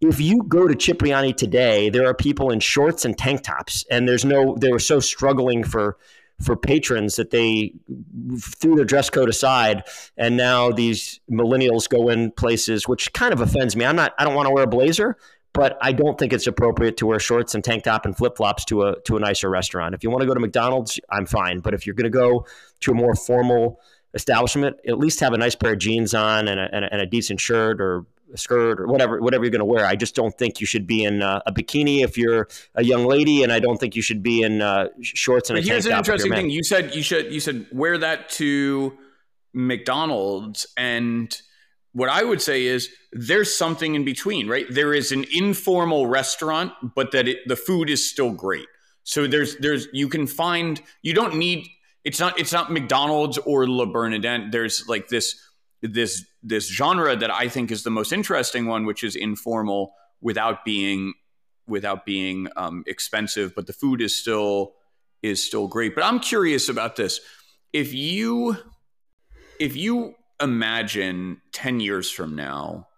If 0.00 0.20
you 0.20 0.42
go 0.42 0.66
to 0.66 0.74
Cipriani 0.74 1.32
today, 1.32 1.88
there 1.90 2.06
are 2.06 2.14
people 2.14 2.50
in 2.50 2.60
shorts 2.60 3.04
and 3.04 3.16
tank 3.16 3.42
tops, 3.42 3.84
and 3.90 4.08
there's 4.08 4.24
no, 4.24 4.56
they 4.58 4.72
were 4.72 4.80
so 4.80 4.98
struggling 4.98 5.62
for, 5.62 5.96
for 6.42 6.56
patrons 6.56 7.16
that 7.16 7.30
they 7.30 7.72
threw 8.40 8.74
their 8.74 8.84
dress 8.84 9.08
code 9.08 9.28
aside 9.28 9.84
and 10.16 10.36
now 10.36 10.70
these 10.70 11.20
millennials 11.30 11.88
go 11.88 12.08
in 12.08 12.32
places 12.32 12.88
which 12.88 13.12
kind 13.12 13.32
of 13.32 13.40
offends 13.40 13.76
me 13.76 13.84
i'm 13.84 13.94
not 13.94 14.12
i 14.18 14.24
don't 14.24 14.34
want 14.34 14.46
to 14.46 14.52
wear 14.52 14.64
a 14.64 14.68
blazer 14.68 15.16
but 15.54 15.78
I 15.80 15.92
don't 15.92 16.18
think 16.18 16.32
it's 16.32 16.46
appropriate 16.46 16.98
to 16.98 17.06
wear 17.06 17.18
shorts 17.18 17.54
and 17.54 17.64
tank 17.64 17.84
top 17.84 18.04
and 18.04 18.14
flip 18.14 18.36
flops 18.36 18.64
to 18.66 18.82
a 18.82 19.00
to 19.02 19.16
a 19.16 19.20
nicer 19.20 19.48
restaurant. 19.48 19.94
If 19.94 20.02
you 20.02 20.10
want 20.10 20.20
to 20.20 20.26
go 20.26 20.34
to 20.34 20.40
McDonald's, 20.40 21.00
I'm 21.10 21.24
fine. 21.24 21.60
But 21.60 21.72
if 21.72 21.86
you're 21.86 21.94
going 21.94 22.10
to 22.10 22.10
go 22.10 22.44
to 22.80 22.90
a 22.90 22.94
more 22.94 23.14
formal 23.14 23.80
establishment, 24.12 24.76
at 24.86 24.98
least 24.98 25.20
have 25.20 25.32
a 25.32 25.38
nice 25.38 25.54
pair 25.54 25.72
of 25.72 25.78
jeans 25.78 26.12
on 26.12 26.48
and 26.48 26.60
a, 26.60 26.68
and 26.74 26.84
a, 26.84 26.92
and 26.92 27.00
a 27.00 27.06
decent 27.06 27.40
shirt 27.40 27.80
or 27.80 28.04
a 28.32 28.36
skirt 28.36 28.80
or 28.80 28.86
whatever 28.88 29.20
whatever 29.20 29.44
you're 29.44 29.52
going 29.52 29.60
to 29.60 29.64
wear. 29.64 29.86
I 29.86 29.94
just 29.94 30.16
don't 30.16 30.36
think 30.36 30.60
you 30.60 30.66
should 30.66 30.88
be 30.88 31.04
in 31.04 31.22
uh, 31.22 31.40
a 31.46 31.52
bikini 31.52 32.02
if 32.02 32.18
you're 32.18 32.48
a 32.74 32.82
young 32.82 33.06
lady, 33.06 33.44
and 33.44 33.52
I 33.52 33.60
don't 33.60 33.78
think 33.78 33.94
you 33.94 34.02
should 34.02 34.24
be 34.24 34.42
in 34.42 34.60
uh, 34.60 34.88
shorts 35.02 35.50
and 35.50 35.56
but 35.56 35.64
a 35.64 35.68
here's 35.68 35.84
tank 35.84 35.94
top. 35.94 36.06
Here's 36.06 36.22
an 36.22 36.32
interesting 36.32 36.32
thing. 36.32 36.50
You 36.50 36.64
said 36.64 36.94
you 36.96 37.02
should 37.02 37.32
you 37.32 37.38
said 37.38 37.66
wear 37.70 37.96
that 37.98 38.28
to 38.30 38.98
McDonald's 39.52 40.66
and 40.76 41.40
what 41.94 42.09
I 42.09 42.24
would 42.24 42.42
say 42.42 42.66
is 42.66 42.90
there's 43.12 43.54
something 43.54 43.94
in 43.94 44.04
between, 44.04 44.48
right? 44.48 44.66
There 44.68 44.92
is 44.92 45.12
an 45.12 45.24
informal 45.33 46.07
restaurant, 46.09 46.72
but 46.94 47.12
that 47.12 47.28
it, 47.28 47.38
the 47.46 47.57
food 47.57 47.88
is 47.88 48.09
still 48.09 48.33
great. 48.33 48.66
So 49.04 49.26
there's 49.26 49.57
there's 49.59 49.87
you 49.92 50.09
can 50.09 50.26
find 50.26 50.83
you 51.02 51.14
don't 51.14 51.37
need 51.37 51.68
it's 52.04 52.18
not 52.18 52.38
it's 52.38 52.52
not 52.52 52.72
McDonald's 52.72 53.38
or 53.38 53.68
Le 53.68 53.87
Bernardin. 53.87 54.50
There's 54.50 54.88
like 54.88 55.09
this 55.09 55.40
this 55.83 56.24
this 56.42 56.68
genre 56.68 57.14
that 57.14 57.30
I 57.30 57.48
think 57.48 57.70
is 57.70 57.85
the 57.85 57.90
most 57.90 58.12
interesting 58.12 58.66
one, 58.66 58.85
which 58.85 59.04
is 59.04 59.14
informal 59.14 59.94
without 60.20 60.64
being 60.64 61.14
without 61.66 62.04
being 62.04 62.48
um, 62.57 62.83
expensive, 62.87 63.54
but 63.54 63.66
the 63.66 63.72
food 63.72 64.00
is 64.00 64.18
still 64.18 64.74
is 65.22 65.42
still 65.42 65.68
great. 65.68 65.94
But 65.94 66.04
I'm 66.04 66.18
curious 66.18 66.68
about 66.68 66.96
this. 66.96 67.20
If 67.72 67.94
you 67.94 68.57
if 69.61 69.76
you 69.76 70.14
imagine 70.40 71.40
10 71.52 71.80
years 71.80 72.10
from 72.10 72.34
now 72.34 72.88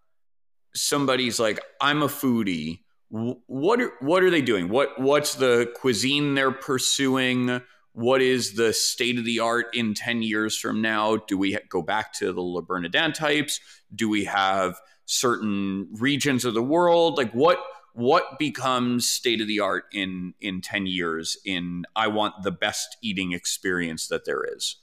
somebody's 0.77 1.40
like 1.40 1.61
i'm 1.81 2.03
a 2.03 2.09
foodie. 2.09 2.81
What 3.09 3.81
are, 3.81 3.92
what 4.01 4.25
are 4.25 4.31
they 4.31 4.42
doing? 4.42 4.68
What 4.68 5.01
what's 5.01 5.37
the 5.37 5.72
cuisine 5.77 6.35
they're 6.35 6.51
pursuing? 6.51 7.62
What 7.92 8.20
is 8.20 8.55
the 8.55 8.72
state 8.72 9.16
of 9.16 9.25
the 9.25 9.40
art 9.40 9.66
in 9.75 9.94
10 9.94 10.22
years 10.22 10.59
from 10.59 10.83
now? 10.83 11.16
Do 11.16 11.38
we 11.38 11.57
go 11.68 11.83
back 11.83 12.12
to 12.14 12.33
the 12.33 12.40
Le 12.40 12.62
Bernardin 12.62 13.12
types? 13.12 13.61
Do 13.94 14.09
we 14.09 14.25
have 14.25 14.79
certain 15.07 15.88
regions 15.92 16.44
of 16.44 16.55
the 16.55 16.62
world? 16.62 17.16
Like 17.16 17.33
what 17.33 17.59
what 17.92 18.38
becomes 18.38 19.09
state 19.09 19.40
of 19.40 19.46
the 19.46 19.61
art 19.61 19.85
in 19.92 20.35
in 20.40 20.61
10 20.61 20.87
years 20.87 21.38
in 21.46 21.87
i 21.96 22.07
want 22.07 22.35
the 22.42 22.51
best 22.51 22.99
eating 23.01 23.33
experience 23.33 24.09
that 24.09 24.27
there 24.27 24.44
is 24.44 24.77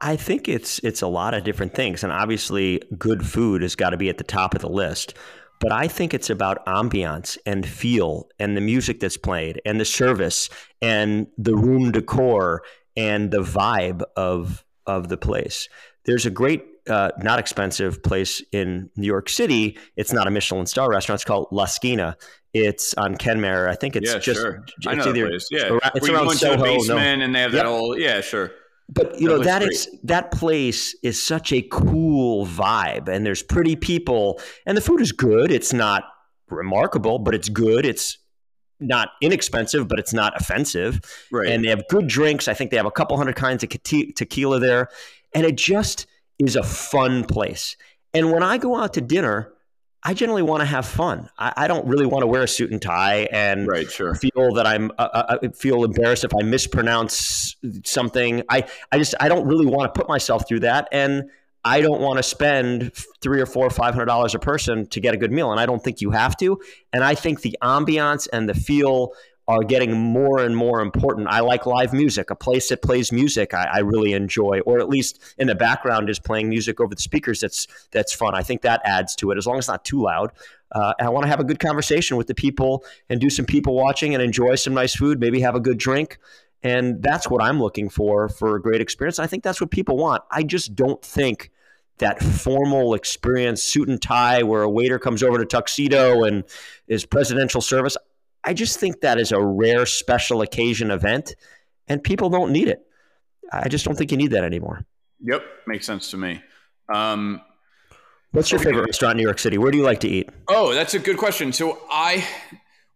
I 0.00 0.16
think 0.16 0.48
it's 0.48 0.78
it's 0.80 1.02
a 1.02 1.06
lot 1.06 1.34
of 1.34 1.44
different 1.44 1.74
things, 1.74 2.04
and 2.04 2.12
obviously, 2.12 2.82
good 2.98 3.26
food 3.26 3.62
has 3.62 3.74
got 3.74 3.90
to 3.90 3.96
be 3.96 4.08
at 4.08 4.18
the 4.18 4.24
top 4.24 4.54
of 4.54 4.60
the 4.60 4.68
list. 4.68 5.14
But 5.58 5.72
I 5.72 5.88
think 5.88 6.14
it's 6.14 6.30
about 6.30 6.64
ambiance 6.66 7.36
and 7.44 7.66
feel, 7.66 8.28
and 8.38 8.56
the 8.56 8.60
music 8.62 9.00
that's 9.00 9.16
played, 9.16 9.60
and 9.64 9.80
the 9.80 9.84
service, 9.84 10.48
and 10.80 11.26
the 11.36 11.54
room 11.54 11.92
decor, 11.92 12.62
and 12.96 13.30
the 13.30 13.42
vibe 13.42 14.02
of 14.16 14.64
of 14.86 15.08
the 15.08 15.16
place. 15.16 15.68
There's 16.04 16.26
a 16.26 16.30
great, 16.30 16.64
uh, 16.88 17.10
not 17.18 17.38
expensive 17.38 18.02
place 18.02 18.42
in 18.52 18.90
New 18.96 19.06
York 19.06 19.28
City. 19.28 19.78
It's 19.96 20.12
not 20.12 20.26
a 20.26 20.30
Michelin 20.30 20.66
star 20.66 20.90
restaurant. 20.90 21.18
It's 21.18 21.24
called 21.24 21.48
La 21.52 21.64
Esquina. 21.64 22.16
It's 22.52 22.94
on 22.94 23.16
Kenmare. 23.16 23.68
I 23.68 23.76
think 23.76 23.96
it's 23.96 24.12
yeah, 24.12 24.18
just. 24.18 24.40
Sure. 24.40 24.64
It's 24.78 24.86
I 24.86 24.94
know 24.94 25.08
either, 25.08 25.28
place. 25.28 25.46
Yeah, 25.50 25.78
it's 25.94 26.00
Where 26.00 26.10
you 26.10 26.16
around 26.16 26.24
go 26.24 26.30
into 26.32 26.38
Soho. 26.38 26.62
a 26.62 26.64
basement 26.64 27.18
no. 27.18 27.24
and 27.24 27.34
they 27.34 27.40
have 27.40 27.52
Yep. 27.54 27.62
that 27.64 27.68
whole 27.68 27.98
yeah, 27.98 28.20
sure. 28.20 28.50
But 28.92 29.20
you 29.20 29.28
That 29.28 29.36
know 29.38 29.44
that 29.44 29.58
great. 29.60 29.72
is 29.72 29.98
that 30.02 30.32
place 30.32 30.96
is 31.02 31.22
such 31.22 31.52
a 31.52 31.62
cool 31.62 32.46
vibe, 32.46 33.08
and 33.08 33.24
there's 33.24 33.42
pretty 33.42 33.76
people, 33.76 34.40
and 34.66 34.76
the 34.76 34.80
food 34.80 35.00
is 35.00 35.12
good. 35.12 35.52
It's 35.52 35.72
not 35.72 36.04
remarkable, 36.48 37.18
but 37.20 37.34
it's 37.34 37.48
good. 37.48 37.86
It's 37.86 38.18
not 38.80 39.10
inexpensive, 39.20 39.86
but 39.86 39.98
it's 39.98 40.12
not 40.12 40.40
offensive. 40.40 41.00
Right. 41.30 41.48
And 41.48 41.64
they 41.64 41.68
have 41.68 41.82
good 41.88 42.08
drinks. 42.08 42.48
I 42.48 42.54
think 42.54 42.70
they 42.70 42.76
have 42.78 42.86
a 42.86 42.90
couple 42.90 43.16
hundred 43.16 43.36
kinds 43.36 43.62
of 43.62 43.68
te- 43.68 44.12
tequila 44.12 44.58
there, 44.58 44.88
and 45.34 45.46
it 45.46 45.56
just 45.56 46.06
is 46.38 46.56
a 46.56 46.62
fun 46.62 47.24
place. 47.24 47.76
And 48.12 48.32
when 48.32 48.42
I 48.42 48.58
go 48.58 48.76
out 48.76 48.94
to 48.94 49.00
dinner, 49.00 49.52
I 50.02 50.14
generally 50.14 50.42
want 50.42 50.60
to 50.60 50.66
have 50.66 50.86
fun. 50.86 51.28
I, 51.38 51.52
I 51.56 51.68
don't 51.68 51.86
really 51.86 52.06
want 52.06 52.22
to 52.22 52.26
wear 52.26 52.42
a 52.42 52.48
suit 52.48 52.70
and 52.70 52.80
tie 52.80 53.28
and 53.32 53.66
right, 53.66 53.90
sure. 53.90 54.14
feel 54.14 54.54
that 54.54 54.66
I'm 54.66 54.90
uh, 54.98 55.36
I 55.42 55.48
feel 55.48 55.84
embarrassed 55.84 56.24
if 56.24 56.32
I 56.34 56.42
mispronounce 56.42 57.56
something. 57.84 58.42
I 58.48 58.66
I 58.90 58.98
just 58.98 59.14
I 59.20 59.28
don't 59.28 59.46
really 59.46 59.66
want 59.66 59.92
to 59.92 59.98
put 59.98 60.08
myself 60.08 60.48
through 60.48 60.60
that, 60.60 60.88
and 60.90 61.30
I 61.64 61.82
don't 61.82 62.00
want 62.00 62.16
to 62.16 62.22
spend 62.22 62.94
three 63.20 63.40
or 63.40 63.46
four 63.46 63.66
or 63.66 63.70
five 63.70 63.92
hundred 63.92 64.06
dollars 64.06 64.34
a 64.34 64.38
person 64.38 64.86
to 64.86 65.00
get 65.00 65.12
a 65.12 65.18
good 65.18 65.32
meal, 65.32 65.50
and 65.50 65.60
I 65.60 65.66
don't 65.66 65.82
think 65.82 66.00
you 66.00 66.10
have 66.12 66.36
to. 66.38 66.58
And 66.92 67.04
I 67.04 67.14
think 67.14 67.42
the 67.42 67.58
ambiance 67.62 68.26
and 68.32 68.48
the 68.48 68.54
feel 68.54 69.12
are 69.50 69.64
getting 69.64 69.98
more 69.98 70.38
and 70.38 70.56
more 70.56 70.80
important. 70.80 71.26
I 71.26 71.40
like 71.40 71.66
live 71.66 71.92
music. 71.92 72.30
A 72.30 72.36
place 72.36 72.68
that 72.68 72.82
plays 72.82 73.10
music, 73.10 73.52
I, 73.52 73.64
I 73.64 73.78
really 73.80 74.12
enjoy, 74.12 74.60
or 74.60 74.78
at 74.78 74.88
least 74.88 75.18
in 75.38 75.48
the 75.48 75.56
background 75.56 76.08
is 76.08 76.20
playing 76.20 76.48
music 76.48 76.80
over 76.80 76.94
the 76.94 77.00
speakers. 77.00 77.40
That's 77.40 77.66
that's 77.90 78.12
fun. 78.12 78.36
I 78.36 78.44
think 78.44 78.62
that 78.62 78.80
adds 78.84 79.16
to 79.16 79.32
it, 79.32 79.38
as 79.38 79.48
long 79.48 79.58
as 79.58 79.64
it's 79.64 79.68
not 79.68 79.84
too 79.84 80.02
loud. 80.02 80.30
Uh, 80.70 80.94
and 81.00 81.08
I 81.08 81.10
want 81.10 81.24
to 81.24 81.28
have 81.28 81.40
a 81.40 81.44
good 81.44 81.58
conversation 81.58 82.16
with 82.16 82.28
the 82.28 82.34
people 82.34 82.84
and 83.08 83.20
do 83.20 83.28
some 83.28 83.44
people 83.44 83.74
watching 83.74 84.14
and 84.14 84.22
enjoy 84.22 84.54
some 84.54 84.72
nice 84.72 84.94
food. 84.94 85.18
Maybe 85.18 85.40
have 85.40 85.56
a 85.56 85.60
good 85.60 85.78
drink. 85.78 86.18
And 86.62 87.02
that's 87.02 87.28
what 87.28 87.42
I'm 87.42 87.60
looking 87.60 87.88
for 87.88 88.28
for 88.28 88.54
a 88.54 88.62
great 88.62 88.80
experience. 88.80 89.18
I 89.18 89.26
think 89.26 89.42
that's 89.42 89.60
what 89.60 89.72
people 89.72 89.96
want. 89.96 90.22
I 90.30 90.44
just 90.44 90.76
don't 90.76 91.02
think 91.02 91.50
that 91.98 92.22
formal 92.22 92.94
experience, 92.94 93.62
suit 93.62 93.88
and 93.88 94.00
tie, 94.00 94.42
where 94.44 94.62
a 94.62 94.70
waiter 94.70 94.98
comes 94.98 95.22
over 95.24 95.36
in 95.36 95.42
a 95.42 95.46
tuxedo 95.46 96.22
and 96.22 96.44
is 96.86 97.04
presidential 97.04 97.60
service. 97.60 97.96
I 98.44 98.54
just 98.54 98.78
think 98.80 99.00
that 99.00 99.18
is 99.18 99.32
a 99.32 99.40
rare 99.40 99.86
special 99.86 100.40
occasion 100.42 100.90
event, 100.90 101.34
and 101.88 102.02
people 102.02 102.30
don't 102.30 102.52
need 102.52 102.68
it. 102.68 102.82
I 103.52 103.68
just 103.68 103.84
don't 103.84 103.96
think 103.96 104.10
you 104.10 104.16
need 104.16 104.30
that 104.30 104.44
anymore. 104.44 104.84
Yep, 105.22 105.42
makes 105.66 105.86
sense 105.86 106.10
to 106.12 106.16
me. 106.16 106.42
Um, 106.92 107.42
What's 108.32 108.52
your 108.52 108.60
Okay. 108.60 108.70
favorite 108.70 108.86
restaurant 108.86 109.12
in 109.12 109.16
New 109.18 109.24
York 109.24 109.40
City? 109.40 109.58
Where 109.58 109.72
do 109.72 109.78
you 109.78 109.82
like 109.84 109.98
to 110.00 110.08
eat? 110.08 110.30
Oh, 110.48 110.72
that's 110.72 110.94
a 110.94 111.00
good 111.00 111.16
question. 111.18 111.52
So 111.52 111.80
I, 111.90 112.24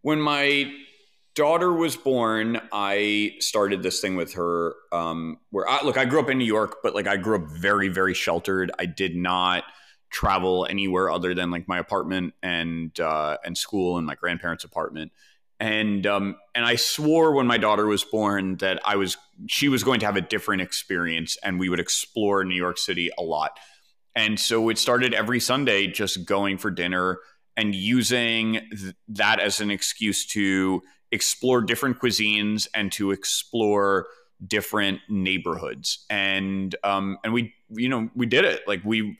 when 0.01 0.19
my 0.21 0.71
daughter 1.35 1.73
was 1.73 1.97
born, 1.97 2.61
I 2.71 3.33
started 3.39 3.83
this 3.83 3.99
thing 3.99 4.15
with 4.15 4.33
her. 4.35 4.73
Um, 4.93 5.39
where 5.51 5.67
I 5.67 5.83
look, 5.83 5.97
I 5.97 6.05
grew 6.05 6.21
up 6.21 6.29
in 6.29 6.37
New 6.37 6.45
York, 6.45 6.77
but 6.81 6.95
like 6.95 7.05
I 7.05 7.17
grew 7.17 7.35
up 7.35 7.49
very, 7.49 7.89
very 7.89 8.13
sheltered. 8.13 8.71
I 8.79 8.85
did 8.85 9.15
not 9.17 9.65
travel 10.09 10.65
anywhere 10.69 11.09
other 11.11 11.33
than 11.33 11.51
like 11.51 11.67
my 11.67 11.79
apartment 11.79 12.33
and 12.41 12.97
uh, 12.97 13.35
and 13.43 13.57
school 13.57 13.97
and 13.97 14.07
my 14.07 14.15
grandparents' 14.15 14.63
apartment. 14.63 15.11
And 15.59 16.05
um, 16.05 16.35
and 16.53 16.65
I 16.65 16.75
swore 16.75 17.33
when 17.33 17.47
my 17.47 17.57
daughter 17.57 17.87
was 17.87 18.03
born 18.03 18.57
that 18.57 18.81
I 18.85 18.97
was 18.97 19.17
she 19.47 19.69
was 19.69 19.83
going 19.83 20.01
to 20.01 20.05
have 20.05 20.17
a 20.17 20.21
different 20.21 20.61
experience, 20.61 21.37
and 21.43 21.59
we 21.59 21.69
would 21.69 21.79
explore 21.79 22.43
New 22.43 22.55
York 22.55 22.77
City 22.77 23.09
a 23.17 23.21
lot. 23.21 23.57
And 24.15 24.39
so 24.39 24.69
it 24.69 24.77
started 24.77 25.13
every 25.13 25.39
Sunday 25.39 25.87
just 25.87 26.25
going 26.25 26.57
for 26.57 26.71
dinner 26.71 27.19
and 27.57 27.75
using 27.75 28.61
th- 28.71 28.95
that 29.09 29.39
as 29.39 29.59
an 29.59 29.71
excuse 29.71 30.25
to 30.27 30.81
explore 31.11 31.61
different 31.61 31.99
cuisines 31.99 32.67
and 32.73 32.91
to 32.93 33.11
explore 33.11 34.07
different 34.45 34.99
neighborhoods. 35.09 36.05
And 36.09 36.75
um, 36.83 37.17
and 37.23 37.33
we 37.33 37.53
you 37.69 37.89
know 37.89 38.09
we 38.15 38.25
did 38.25 38.45
it 38.45 38.63
like 38.67 38.81
we 38.83 39.17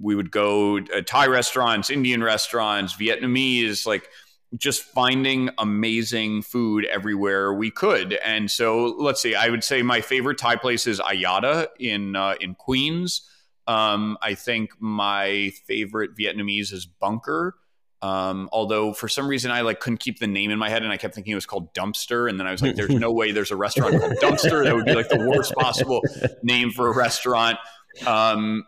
we 0.00 0.14
would 0.14 0.30
go 0.30 0.80
Thai 0.80 1.26
restaurants, 1.26 1.90
Indian 1.90 2.22
restaurants, 2.22 2.94
Vietnamese, 2.94 3.86
like 3.86 4.08
just 4.56 4.82
finding 4.82 5.50
amazing 5.58 6.42
food 6.42 6.84
everywhere 6.86 7.52
we 7.54 7.70
could. 7.70 8.14
And 8.14 8.50
so 8.50 8.96
let's 8.98 9.22
see, 9.22 9.34
I 9.34 9.48
would 9.48 9.62
say 9.62 9.82
my 9.82 10.00
favorite 10.00 10.38
Thai 10.38 10.56
place 10.56 10.86
is 10.86 11.00
Ayada 11.00 11.68
in 11.78 12.16
uh, 12.16 12.34
in 12.40 12.54
Queens. 12.54 13.28
Um, 13.66 14.18
I 14.20 14.34
think 14.34 14.70
my 14.80 15.52
favorite 15.66 16.16
Vietnamese 16.16 16.72
is 16.72 16.86
Bunker. 16.86 17.54
Um, 18.02 18.48
although 18.50 18.94
for 18.94 19.08
some 19.08 19.28
reason 19.28 19.50
I 19.50 19.60
like 19.60 19.78
couldn't 19.78 20.00
keep 20.00 20.20
the 20.20 20.26
name 20.26 20.50
in 20.50 20.58
my 20.58 20.70
head 20.70 20.82
and 20.82 20.90
I 20.90 20.96
kept 20.96 21.14
thinking 21.14 21.32
it 21.32 21.36
was 21.36 21.46
called 21.46 21.74
Dumpster. 21.74 22.28
And 22.30 22.40
then 22.40 22.46
I 22.46 22.50
was 22.50 22.62
like, 22.62 22.74
there's 22.74 22.90
no 22.94 23.12
way 23.12 23.30
there's 23.30 23.50
a 23.50 23.56
restaurant 23.56 24.00
called 24.00 24.14
Dumpster. 24.14 24.64
That 24.64 24.74
would 24.74 24.86
be 24.86 24.94
like 24.94 25.10
the 25.10 25.28
worst 25.28 25.54
possible 25.54 26.02
name 26.42 26.70
for 26.70 26.88
a 26.88 26.96
restaurant. 26.96 27.58
Um, 28.06 28.64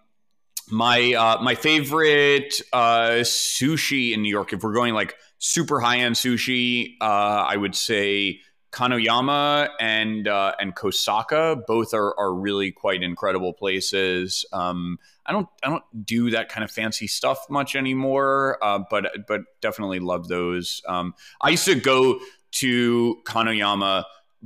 my 0.71 1.13
uh, 1.15 1.43
my 1.43 1.55
favorite 1.55 2.61
uh, 2.73 3.23
sushi 3.23 4.13
in 4.13 4.23
New 4.23 4.29
York, 4.29 4.53
if 4.53 4.63
we're 4.63 4.75
going 4.75 4.95
like 4.95 5.17
super 5.43 5.81
high 5.81 5.99
end 5.99 6.15
sushi, 6.15 6.95
uh, 7.01 7.05
I 7.49 7.57
would 7.57 7.75
say 7.75 8.41
Kanoyama 8.71 9.69
and 9.81 10.27
uh, 10.27 10.55
and 10.59 10.75
Kosaka. 10.75 11.67
Both 11.67 11.93
are 11.93 12.19
are 12.19 12.33
really 12.33 12.71
quite 12.71 13.03
incredible 13.03 13.53
places. 13.53 14.47
Um, 14.53 14.99
I 15.27 15.33
don't 15.33 15.49
I 15.63 15.69
don't 15.69 15.85
do 16.07 16.31
that 16.31 16.49
kind 16.49 16.65
of 16.65 16.71
fancy 16.71 17.09
stuff 17.09 17.45
much 17.51 17.77
anymore, 17.77 18.57
uh, 18.63 18.81
but 18.89 19.11
but 19.27 19.43
definitely 19.61 19.99
love 19.99 20.29
those. 20.29 20.81
Um, 20.89 21.15
I 21.41 21.51
used 21.51 21.67
to 21.67 21.75
go 21.75 22.21
to 22.53 23.17
Kanoyama 23.25 24.05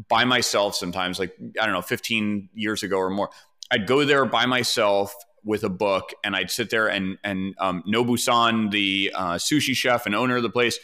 by 0.09 0.25
myself 0.25 0.75
sometimes, 0.75 1.19
like 1.19 1.37
I 1.61 1.67
don't 1.67 1.75
know, 1.75 1.83
15 1.83 2.49
years 2.55 2.83
ago 2.83 2.97
or 2.97 3.11
more. 3.11 3.31
I'd 3.71 3.87
go 3.87 4.05
there 4.05 4.25
by 4.25 4.47
myself 4.47 5.15
with 5.47 5.63
a 5.63 5.71
book, 5.71 6.13
and 6.23 6.37
I'd 6.37 6.51
sit 6.51 6.69
there 6.69 6.89
and 6.89 7.17
and 7.25 7.55
um, 7.59 7.83
Nobu-san, 7.89 8.69
the 8.71 9.13
uh, 9.15 9.35
sushi 9.35 9.75
chef 9.75 10.05
and 10.05 10.15
owner 10.15 10.37
of 10.37 10.43
the 10.43 10.51
place, 10.51 10.79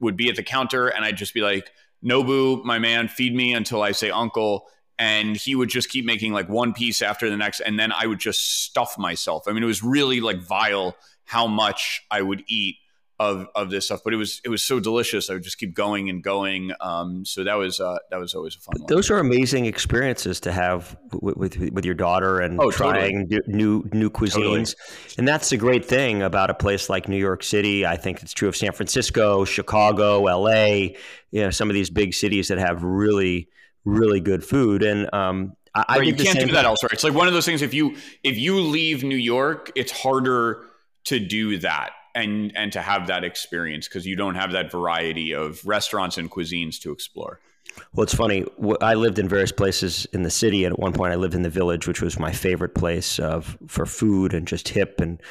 would 0.00 0.16
be 0.16 0.28
at 0.28 0.36
the 0.36 0.42
counter, 0.42 0.88
and 0.88 1.04
I'd 1.04 1.16
just 1.16 1.32
be 1.32 1.40
like, 1.40 1.70
"Nobu, 2.04 2.62
my 2.64 2.78
man, 2.78 3.08
feed 3.08 3.34
me 3.34 3.54
until 3.54 3.80
I 3.80 3.92
say 3.92 4.10
uncle." 4.10 4.66
And 5.00 5.36
he 5.36 5.54
would 5.54 5.68
just 5.68 5.88
keep 5.88 6.04
making 6.04 6.32
like 6.32 6.48
one 6.48 6.72
piece 6.72 7.02
after 7.02 7.30
the 7.30 7.36
next, 7.36 7.60
and 7.60 7.78
then 7.78 7.92
I 7.92 8.06
would 8.06 8.18
just 8.18 8.64
stuff 8.64 8.98
myself. 8.98 9.44
I 9.46 9.52
mean, 9.52 9.62
it 9.62 9.66
was 9.66 9.82
really 9.82 10.20
like 10.20 10.40
vile 10.42 10.96
how 11.24 11.46
much 11.46 12.02
I 12.10 12.20
would 12.20 12.42
eat 12.48 12.76
of 13.20 13.48
of 13.56 13.70
this 13.70 13.86
stuff, 13.86 14.02
but 14.04 14.12
it 14.14 14.16
was 14.16 14.40
it 14.44 14.48
was 14.48 14.62
so 14.64 14.78
delicious. 14.78 15.28
I 15.28 15.34
would 15.34 15.42
just 15.42 15.58
keep 15.58 15.74
going 15.74 16.08
and 16.08 16.22
going. 16.22 16.72
Um, 16.80 17.24
so 17.24 17.42
that 17.44 17.54
was 17.54 17.80
uh, 17.80 17.98
that 18.10 18.20
was 18.20 18.34
always 18.34 18.54
a 18.54 18.60
fun 18.60 18.74
one. 18.78 18.86
Those 18.86 19.10
are 19.10 19.18
amazing 19.18 19.66
experiences 19.66 20.38
to 20.40 20.52
have 20.52 20.96
with 21.12 21.36
with, 21.36 21.72
with 21.72 21.84
your 21.84 21.94
daughter 21.96 22.40
and 22.40 22.60
Oh, 22.60 22.70
trying 22.70 23.26
new- 23.28 23.42
new 23.46 23.90
new 23.92 24.10
cuisines. 24.10 24.76
And 25.18 25.26
that's 25.26 25.50
the 25.50 25.56
great 25.56 25.84
thing 25.84 26.22
about 26.22 26.50
a 26.50 26.54
place 26.54 26.88
like 26.88 27.08
New 27.08 27.16
York 27.18 27.42
City. 27.42 27.84
I 27.84 27.96
think 27.96 28.22
it's 28.22 28.32
true 28.32 28.48
of 28.48 28.56
San 28.56 28.72
Francisco, 28.72 29.44
Chicago, 29.44 30.26
L.A. 30.26 30.96
You 31.32 31.42
know, 31.42 31.50
some 31.50 31.68
of 31.70 31.74
these 31.74 31.90
big 31.90 32.14
cities 32.14 32.48
that 32.48 32.58
have 32.58 32.84
really 32.84 33.48
really 33.84 34.20
good 34.20 34.44
food. 34.44 34.82
And 34.82 35.12
um, 35.12 35.54
I, 35.74 35.84
I 35.88 35.98
Right, 35.98 36.06
you 36.06 36.14
can't 36.14 36.38
do 36.38 36.52
that 36.52 36.64
elsewhere. 36.66 36.90
It's 36.92 37.04
like 37.04 37.14
one 37.14 37.26
of 37.26 37.34
those 37.34 37.46
things. 37.46 37.62
If 37.62 37.74
you 37.74 37.96
if 38.22 38.38
you 38.38 38.60
leave 38.60 39.02
New 39.02 39.16
York, 39.16 39.72
it's 39.74 39.90
harder 39.90 40.62
to 41.04 41.18
do 41.18 41.58
that 41.58 41.92
and 42.14 42.52
and 42.56 42.72
to 42.72 42.80
have 42.80 43.06
that 43.08 43.24
experience 43.24 43.88
because 43.88 44.06
you 44.06 44.16
don't 44.16 44.34
have 44.34 44.52
that 44.52 44.70
variety 44.70 45.32
of 45.32 45.64
restaurants 45.66 46.18
and 46.18 46.30
cuisines 46.30 46.80
to 46.80 46.92
explore. 46.92 47.40
Well, 47.94 48.04
it's 48.04 48.14
funny. 48.14 48.44
I 48.80 48.94
lived 48.94 49.18
in 49.18 49.28
various 49.28 49.52
places 49.52 50.06
in 50.12 50.22
the 50.22 50.30
city, 50.30 50.64
and 50.64 50.72
at 50.72 50.78
one 50.78 50.92
point, 50.92 51.12
I 51.12 51.16
lived 51.16 51.34
in 51.34 51.42
the 51.42 51.50
village, 51.50 51.86
which 51.86 52.02
was 52.02 52.18
my 52.18 52.32
favorite 52.32 52.74
place 52.74 53.18
of 53.18 53.56
for 53.66 53.86
food 53.86 54.34
and 54.34 54.48
just 54.48 54.68
hip 54.68 55.00
and 55.00 55.22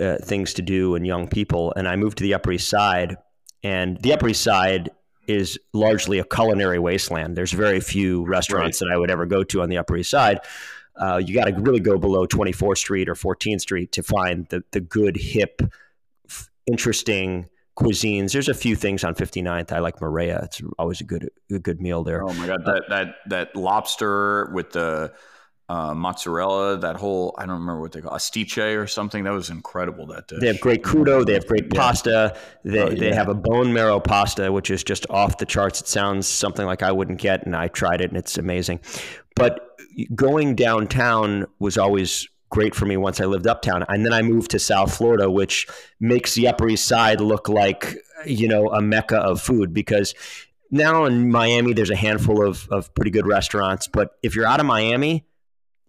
uh, 0.00 0.16
things 0.22 0.54
to 0.54 0.62
do 0.62 0.94
and 0.94 1.06
young 1.06 1.28
people. 1.28 1.72
And 1.76 1.88
I 1.88 1.96
moved 1.96 2.18
to 2.18 2.24
the 2.24 2.34
Upper 2.34 2.52
East 2.52 2.68
Side, 2.68 3.16
and 3.62 4.00
the 4.02 4.12
Upper 4.12 4.28
East 4.28 4.42
Side 4.42 4.90
is 5.26 5.58
largely 5.72 6.18
a 6.18 6.24
culinary 6.24 6.78
wasteland. 6.78 7.36
There's 7.36 7.52
very 7.52 7.80
few 7.80 8.24
restaurants 8.26 8.78
that 8.78 8.88
I 8.92 8.96
would 8.96 9.10
ever 9.10 9.26
go 9.26 9.44
to 9.44 9.62
on 9.62 9.68
the 9.68 9.76
Upper 9.78 9.96
East 9.96 10.10
Side. 10.10 10.40
Uh, 10.96 11.20
you 11.24 11.34
got 11.34 11.44
to 11.44 11.52
really 11.60 11.80
go 11.80 11.96
below 11.98 12.26
24th 12.26 12.78
Street 12.78 13.08
or 13.08 13.14
14th 13.14 13.60
Street 13.60 13.92
to 13.92 14.02
find 14.02 14.48
the 14.48 14.64
the 14.72 14.80
good 14.80 15.16
hip, 15.16 15.62
interesting 16.70 17.46
cuisines. 17.78 18.32
There's 18.32 18.48
a 18.48 18.54
few 18.54 18.76
things 18.76 19.04
on 19.04 19.14
59th. 19.14 19.72
I 19.72 19.78
like 19.78 19.96
Marea. 19.96 20.44
It's 20.44 20.60
always 20.78 21.00
a 21.00 21.04
good 21.04 21.30
a 21.50 21.58
good 21.58 21.80
meal 21.80 22.02
there. 22.02 22.22
Oh 22.22 22.32
my 22.34 22.46
god, 22.46 22.64
that 22.66 22.82
that 22.88 23.14
that 23.26 23.56
lobster 23.56 24.50
with 24.52 24.72
the 24.72 25.12
uh, 25.68 25.94
mozzarella, 25.94 26.78
that 26.78 26.96
whole 26.96 27.34
I 27.38 27.42
don't 27.42 27.60
remember 27.60 27.80
what 27.80 27.92
they 27.92 28.00
call 28.00 28.14
astice 28.14 28.58
or 28.58 28.86
something. 28.86 29.24
That 29.24 29.32
was 29.32 29.50
incredible. 29.50 30.06
That 30.06 30.26
dish. 30.26 30.40
They 30.40 30.46
have 30.48 30.60
great 30.60 30.82
crudo. 30.82 31.24
They 31.24 31.34
have 31.34 31.46
great 31.46 31.66
yeah. 31.72 31.80
pasta. 31.80 32.36
They 32.64 32.80
oh, 32.80 32.90
yeah. 32.90 32.98
they 32.98 33.14
have 33.14 33.28
a 33.28 33.34
bone 33.34 33.72
marrow 33.72 34.00
pasta, 34.00 34.50
which 34.50 34.70
is 34.70 34.82
just 34.82 35.06
off 35.10 35.38
the 35.38 35.46
charts. 35.46 35.80
It 35.80 35.86
sounds 35.86 36.26
something 36.26 36.66
like 36.66 36.82
I 36.82 36.90
wouldn't 36.90 37.20
get, 37.20 37.44
and 37.46 37.54
I 37.54 37.68
tried 37.68 38.00
it, 38.00 38.10
and 38.10 38.16
it's 38.16 38.38
amazing. 38.38 38.80
But 39.36 39.60
going 40.14 40.54
downtown 40.54 41.46
was 41.58 41.76
always 41.76 42.28
great 42.50 42.74
for 42.74 42.86
me 42.86 42.96
once 42.96 43.20
I 43.20 43.24
lived 43.24 43.46
uptown, 43.46 43.84
and 43.88 44.04
then 44.04 44.12
I 44.12 44.22
moved 44.22 44.50
to 44.52 44.58
South 44.58 44.96
Florida, 44.96 45.30
which 45.30 45.66
makes 46.00 46.34
the 46.34 46.48
Upper 46.48 46.68
East 46.68 46.86
Side 46.86 47.20
look 47.20 47.48
like 47.48 47.96
you 48.26 48.48
know 48.48 48.68
a 48.70 48.80
mecca 48.80 49.18
of 49.18 49.40
food 49.40 49.72
because 49.72 50.14
now 50.70 51.04
in 51.04 51.30
Miami, 51.30 51.72
there's 51.72 51.90
a 51.90 51.96
handful 51.96 52.46
of, 52.46 52.68
of 52.70 52.94
pretty 52.94 53.10
good 53.10 53.26
restaurants. 53.26 53.86
But 53.86 54.10
if 54.22 54.34
you're 54.34 54.46
out 54.46 54.60
of 54.60 54.66
Miami, 54.66 55.24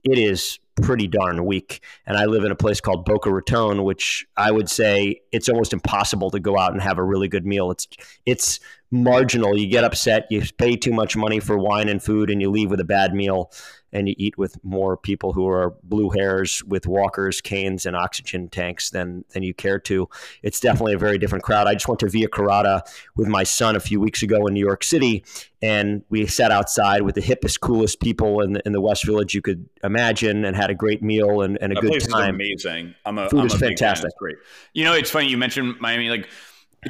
it 0.03 0.17
is 0.17 0.59
pretty 0.81 1.07
darn 1.07 1.45
weak. 1.45 1.81
And 2.05 2.17
I 2.17 2.25
live 2.25 2.43
in 2.43 2.51
a 2.51 2.55
place 2.55 2.79
called 2.79 3.05
Boca 3.05 3.29
Raton, 3.29 3.83
which 3.83 4.25
I 4.37 4.51
would 4.51 4.69
say 4.69 5.19
it's 5.31 5.49
almost 5.49 5.73
impossible 5.73 6.31
to 6.31 6.39
go 6.39 6.57
out 6.57 6.71
and 6.71 6.81
have 6.81 6.97
a 6.97 7.03
really 7.03 7.27
good 7.27 7.45
meal. 7.45 7.71
It's 7.71 7.87
it's 8.25 8.59
marginal. 8.91 9.57
You 9.57 9.67
get 9.67 9.83
upset, 9.83 10.27
you 10.29 10.41
pay 10.57 10.75
too 10.77 10.93
much 10.93 11.17
money 11.17 11.39
for 11.39 11.57
wine 11.57 11.89
and 11.89 12.01
food, 12.01 12.29
and 12.29 12.41
you 12.41 12.49
leave 12.49 12.71
with 12.71 12.79
a 12.79 12.85
bad 12.85 13.13
meal 13.13 13.51
and 13.91 14.07
you 14.07 14.15
eat 14.17 14.37
with 14.37 14.63
more 14.63 14.97
people 14.97 15.33
who 15.33 15.47
are 15.47 15.75
blue 15.83 16.09
hairs 16.09 16.63
with 16.63 16.87
walkers, 16.87 17.41
canes, 17.41 17.85
and 17.85 17.95
oxygen 17.95 18.49
tanks 18.49 18.89
than 18.89 19.25
than 19.33 19.43
you 19.43 19.53
care 19.53 19.79
to. 19.79 20.07
It's 20.43 20.59
definitely 20.59 20.93
a 20.93 20.97
very 20.97 21.17
different 21.17 21.43
crowd. 21.43 21.67
I 21.67 21.73
just 21.73 21.87
went 21.87 21.99
to 21.99 22.09
Via 22.09 22.27
Carota 22.27 22.83
with 23.15 23.27
my 23.27 23.43
son 23.43 23.75
a 23.75 23.79
few 23.79 23.99
weeks 23.99 24.21
ago 24.23 24.45
in 24.47 24.53
New 24.53 24.65
York 24.65 24.83
City, 24.83 25.23
and 25.61 26.03
we 26.09 26.25
sat 26.27 26.51
outside 26.51 27.01
with 27.01 27.15
the 27.15 27.21
hippest, 27.21 27.59
coolest 27.59 27.99
people 27.99 28.41
in 28.41 28.53
the, 28.53 28.61
in 28.65 28.71
the 28.71 28.81
West 28.81 29.05
Village 29.05 29.33
you 29.33 29.41
could 29.41 29.67
imagine, 29.83 30.45
and 30.45 30.55
had 30.55 30.69
a 30.69 30.75
great 30.75 31.01
meal 31.01 31.41
and, 31.41 31.57
and 31.61 31.71
a 31.71 31.75
that 31.75 31.81
good 31.81 31.91
place 31.91 32.07
time. 32.07 32.39
Is 32.39 32.65
amazing. 32.65 32.95
I'm 33.05 33.17
a 33.17 33.29
food 33.29 33.41
I'm 33.41 33.45
is 33.47 33.53
a 33.55 33.59
fantastic. 33.59 34.11
Great. 34.17 34.37
You 34.73 34.83
know, 34.83 34.93
it's 34.93 35.09
funny 35.09 35.27
you 35.27 35.37
mentioned 35.37 35.79
Miami, 35.79 36.09
like. 36.09 36.27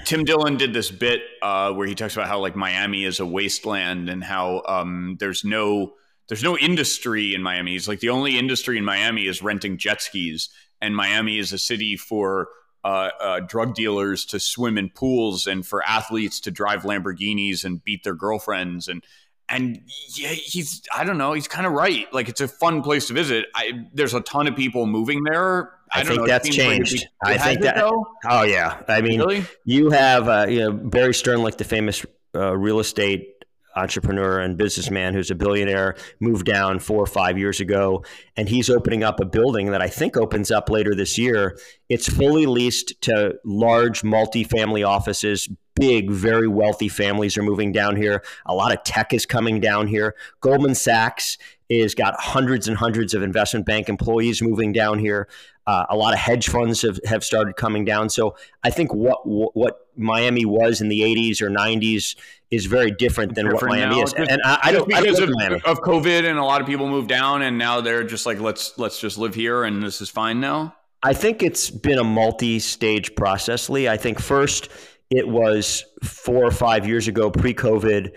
Tim 0.06 0.24
Dillon 0.24 0.56
did 0.56 0.72
this 0.72 0.92
bit 0.92 1.24
uh, 1.42 1.74
where 1.74 1.88
he 1.88 1.96
talks 1.96 2.16
about 2.16 2.28
how 2.28 2.40
like 2.40 2.56
Miami 2.56 3.06
is 3.06 3.20
a 3.20 3.26
wasteland 3.26 4.08
and 4.08 4.24
how 4.24 4.62
um, 4.68 5.18
there's 5.20 5.44
no 5.44 5.96
there's 6.30 6.44
no 6.44 6.58
industry 6.58 7.36
in 7.36 7.44
Miami. 7.44 7.76
It's 7.76 7.88
like 7.88 8.00
the 8.00 8.10
only 8.10 8.40
industry 8.40 8.78
in 8.78 8.86
Miami 8.86 9.28
is 9.28 9.42
renting 9.42 9.78
jet 9.78 10.02
skis, 10.02 10.50
and 10.80 10.96
Miami 10.96 11.40
is 11.40 11.52
a 11.52 11.60
city 11.60 11.98
for 11.98 12.48
uh, 12.84 13.10
uh, 13.20 13.40
drug 13.42 13.76
dealers 13.76 14.26
to 14.26 14.40
swim 14.40 14.78
in 14.78 14.90
pools 14.90 15.48
and 15.48 15.66
for 15.66 15.84
athletes 15.84 16.40
to 16.42 16.52
drive 16.52 16.84
Lamborghinis 16.84 17.66
and 17.66 17.84
beat 17.84 18.04
their 18.04 18.14
girlfriends 18.14 18.88
and 18.88 19.04
and 19.50 19.82
yeah, 20.16 20.30
he's 20.30 20.84
I 20.94 21.04
don't 21.04 21.18
know, 21.18 21.34
he's 21.34 21.48
kind 21.48 21.66
of 21.66 21.74
right. 21.74 22.12
Like 22.14 22.30
it's 22.30 22.40
a 22.40 22.48
fun 22.48 22.84
place 22.84 23.08
to 23.08 23.14
visit. 23.14 23.48
I, 23.56 23.86
there's 23.94 24.14
a 24.14 24.22
ton 24.22 24.48
of 24.48 24.56
people 24.56 24.86
moving 24.86 25.24
there. 25.24 25.72
I, 25.92 26.02
I 26.02 26.04
think 26.04 26.22
know, 26.22 26.28
that's 26.28 26.48
changed. 26.48 27.08
Like 27.24 27.40
I 27.40 27.44
think 27.44 27.62
that. 27.62 27.76
Though? 27.76 28.06
Oh 28.30 28.44
yeah, 28.44 28.82
I 28.88 29.02
mean, 29.02 29.20
really? 29.20 29.44
you 29.66 29.90
have 29.90 30.30
uh, 30.30 30.46
you 30.48 30.60
know 30.60 30.72
Barry 30.72 31.14
Sternlicht, 31.14 31.58
the 31.58 31.64
famous 31.64 32.06
uh, 32.36 32.56
real 32.56 32.80
estate 32.80 33.39
entrepreneur 33.76 34.40
and 34.40 34.58
businessman 34.58 35.14
who's 35.14 35.32
a 35.32 35.36
billionaire 35.36 35.96
moved 36.20 36.46
down 36.46 36.80
four 36.80 37.02
or 37.02 37.08
five 37.08 37.38
years 37.38 37.60
ago 37.60 38.04
and 38.36 38.50
he's 38.50 38.70
opening 38.70 39.04
up 39.04 39.20
a 39.20 39.26
building 39.26 39.72
that 39.72 39.82
i 39.82 39.88
think 39.88 40.18
opens 40.18 40.52
up 40.52 40.70
later 40.70 40.96
this 40.96 41.18
year. 41.18 41.58
It's 41.90 42.08
fully 42.08 42.46
leased 42.46 43.02
to 43.02 43.36
large 43.44 44.04
multi-family 44.04 44.84
offices 44.84 45.50
big 45.76 46.12
very 46.12 46.48
wealthy 46.48 46.90
families 46.90 47.38
are 47.38 47.44
moving 47.44 47.72
down 47.72 47.96
here. 47.96 48.22
A 48.46 48.54
lot 48.54 48.74
of 48.74 48.84
tech 48.84 49.14
is 49.14 49.26
coming 49.26 49.62
down 49.62 49.88
here. 49.88 50.14
Goldman 50.42 50.76
sachs 50.76 51.38
is 51.70 51.96
got 51.96 52.20
hundreds 52.20 52.68
and 52.68 52.76
hundreds 52.76 53.14
of 53.14 53.24
investment 53.24 53.66
bank 53.66 53.88
employees 53.88 54.42
moving 54.42 54.74
down 54.74 55.00
here 55.00 55.30
uh, 55.70 55.86
a 55.92 55.96
lot 55.96 56.14
of 56.14 56.20
hedge 56.20 56.50
funds 56.50 56.82
have, 56.82 57.00
have 57.06 57.24
started 57.24 57.56
coming 57.56 57.86
down. 57.86 58.10
So 58.10 58.36
I 58.64 58.72
think 58.72 58.92
what 58.92 59.20
what 59.24 59.88
Miami 59.96 60.44
was 60.44 60.82
in 60.82 60.90
the 60.90 61.02
80s 61.02 61.44
or 61.44 61.50
90s 61.52 62.16
is 62.50 62.66
very 62.66 62.90
different 62.90 63.36
than 63.36 63.46
different 63.46 63.62
what 63.62 63.78
Miami 63.78 63.98
now. 63.98 64.04
is. 64.04 64.14
Just, 64.14 64.32
and 64.32 64.42
I, 64.44 64.60
I 64.64 64.72
don't 64.72 64.88
because 64.88 65.20
I 65.20 65.26
don't 65.28 65.54
of, 65.54 65.66
of 65.66 65.82
COVID 65.82 66.28
and 66.28 66.40
a 66.40 66.44
lot 66.44 66.60
of 66.60 66.66
people 66.66 66.90
moved 66.90 67.08
down, 67.08 67.44
and 67.44 67.60
now 67.60 67.82
they're 67.82 68.04
just 68.04 68.26
like 68.26 68.40
let's 68.40 68.80
let's 68.80 69.00
just 69.00 69.20
live 69.20 69.36
here, 69.36 69.64
and 69.64 69.84
this 69.84 70.02
is 70.02 70.10
fine 70.10 70.40
now. 70.40 70.76
I 71.04 71.14
think 71.14 71.44
it's 71.44 71.70
been 71.70 72.00
a 72.00 72.04
multi-stage 72.04 73.14
process, 73.16 73.70
Lee. 73.70 73.88
I 73.88 73.96
think 73.96 74.20
first 74.20 74.70
it 75.12 75.28
was 75.28 75.86
four 76.04 76.44
or 76.44 76.52
five 76.52 76.88
years 76.88 77.08
ago, 77.08 77.30
pre-COVID 77.30 78.12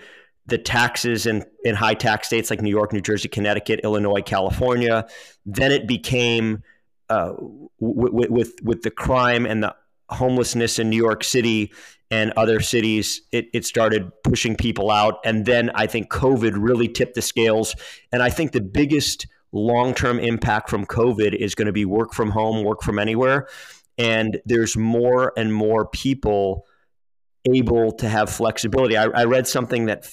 the 0.45 0.57
taxes 0.57 1.25
in, 1.25 1.45
in 1.63 1.73
high 1.73 1.93
tax 1.93 2.27
states 2.27 2.49
like 2.49 2.61
New 2.61 2.69
York, 2.69 2.91
New 2.91 2.99
Jersey, 2.99 3.29
Connecticut, 3.29 3.79
Illinois, 3.83 4.21
California. 4.21 5.07
Then 5.45 5.71
it 5.71 5.87
became 5.87 6.63
uh, 7.13 7.33
with, 7.79 8.29
with 8.29 8.53
with 8.63 8.81
the 8.81 8.91
crime 8.91 9.45
and 9.45 9.63
the 9.63 9.75
homelessness 10.09 10.79
in 10.79 10.89
New 10.89 10.97
York 10.97 11.23
City 11.23 11.71
and 12.11 12.31
other 12.37 12.59
cities, 12.59 13.21
it, 13.31 13.47
it 13.53 13.65
started 13.65 14.11
pushing 14.23 14.55
people 14.55 14.91
out. 14.91 15.15
And 15.25 15.45
then 15.45 15.71
I 15.73 15.87
think 15.87 16.09
COVID 16.09 16.53
really 16.55 16.87
tipped 16.87 17.15
the 17.15 17.21
scales. 17.21 17.75
And 18.11 18.21
I 18.21 18.29
think 18.29 18.51
the 18.51 18.61
biggest 18.61 19.27
long 19.51 19.93
term 19.93 20.19
impact 20.19 20.69
from 20.69 20.85
COVID 20.85 21.33
is 21.33 21.55
going 21.55 21.65
to 21.67 21.71
be 21.73 21.85
work 21.85 22.13
from 22.13 22.31
home, 22.31 22.63
work 22.63 22.81
from 22.81 22.99
anywhere. 22.99 23.47
And 23.97 24.41
there's 24.45 24.75
more 24.75 25.33
and 25.37 25.53
more 25.53 25.87
people 25.87 26.65
able 27.51 27.91
to 27.93 28.09
have 28.09 28.29
flexibility. 28.29 28.97
I, 28.97 29.05
I 29.05 29.25
read 29.25 29.47
something 29.47 29.85
that 29.85 30.07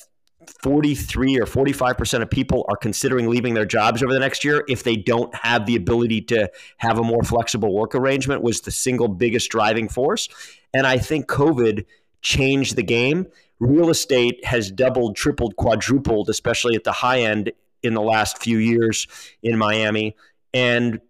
43 0.62 1.38
or 1.38 1.44
45% 1.44 2.22
of 2.22 2.30
people 2.30 2.64
are 2.68 2.76
considering 2.76 3.28
leaving 3.28 3.54
their 3.54 3.66
jobs 3.66 4.02
over 4.02 4.12
the 4.12 4.18
next 4.18 4.42
year 4.42 4.64
if 4.68 4.84
they 4.84 4.96
don't 4.96 5.34
have 5.34 5.66
the 5.66 5.76
ability 5.76 6.22
to 6.22 6.50
have 6.78 6.98
a 6.98 7.02
more 7.02 7.22
flexible 7.22 7.74
work 7.74 7.94
arrangement 7.94 8.42
was 8.42 8.62
the 8.62 8.70
single 8.70 9.08
biggest 9.08 9.50
driving 9.50 9.88
force. 9.88 10.28
And 10.72 10.86
I 10.86 10.96
think 10.96 11.26
COVID 11.26 11.84
changed 12.22 12.76
the 12.76 12.82
game. 12.82 13.26
Real 13.58 13.90
estate 13.90 14.42
has 14.44 14.70
doubled, 14.70 15.16
tripled, 15.16 15.56
quadrupled, 15.56 16.30
especially 16.30 16.74
at 16.74 16.84
the 16.84 16.92
high 16.92 17.20
end 17.20 17.52
in 17.82 17.94
the 17.94 18.02
last 18.02 18.42
few 18.42 18.58
years 18.58 19.06
in 19.42 19.58
Miami. 19.58 20.16
And 20.54 21.00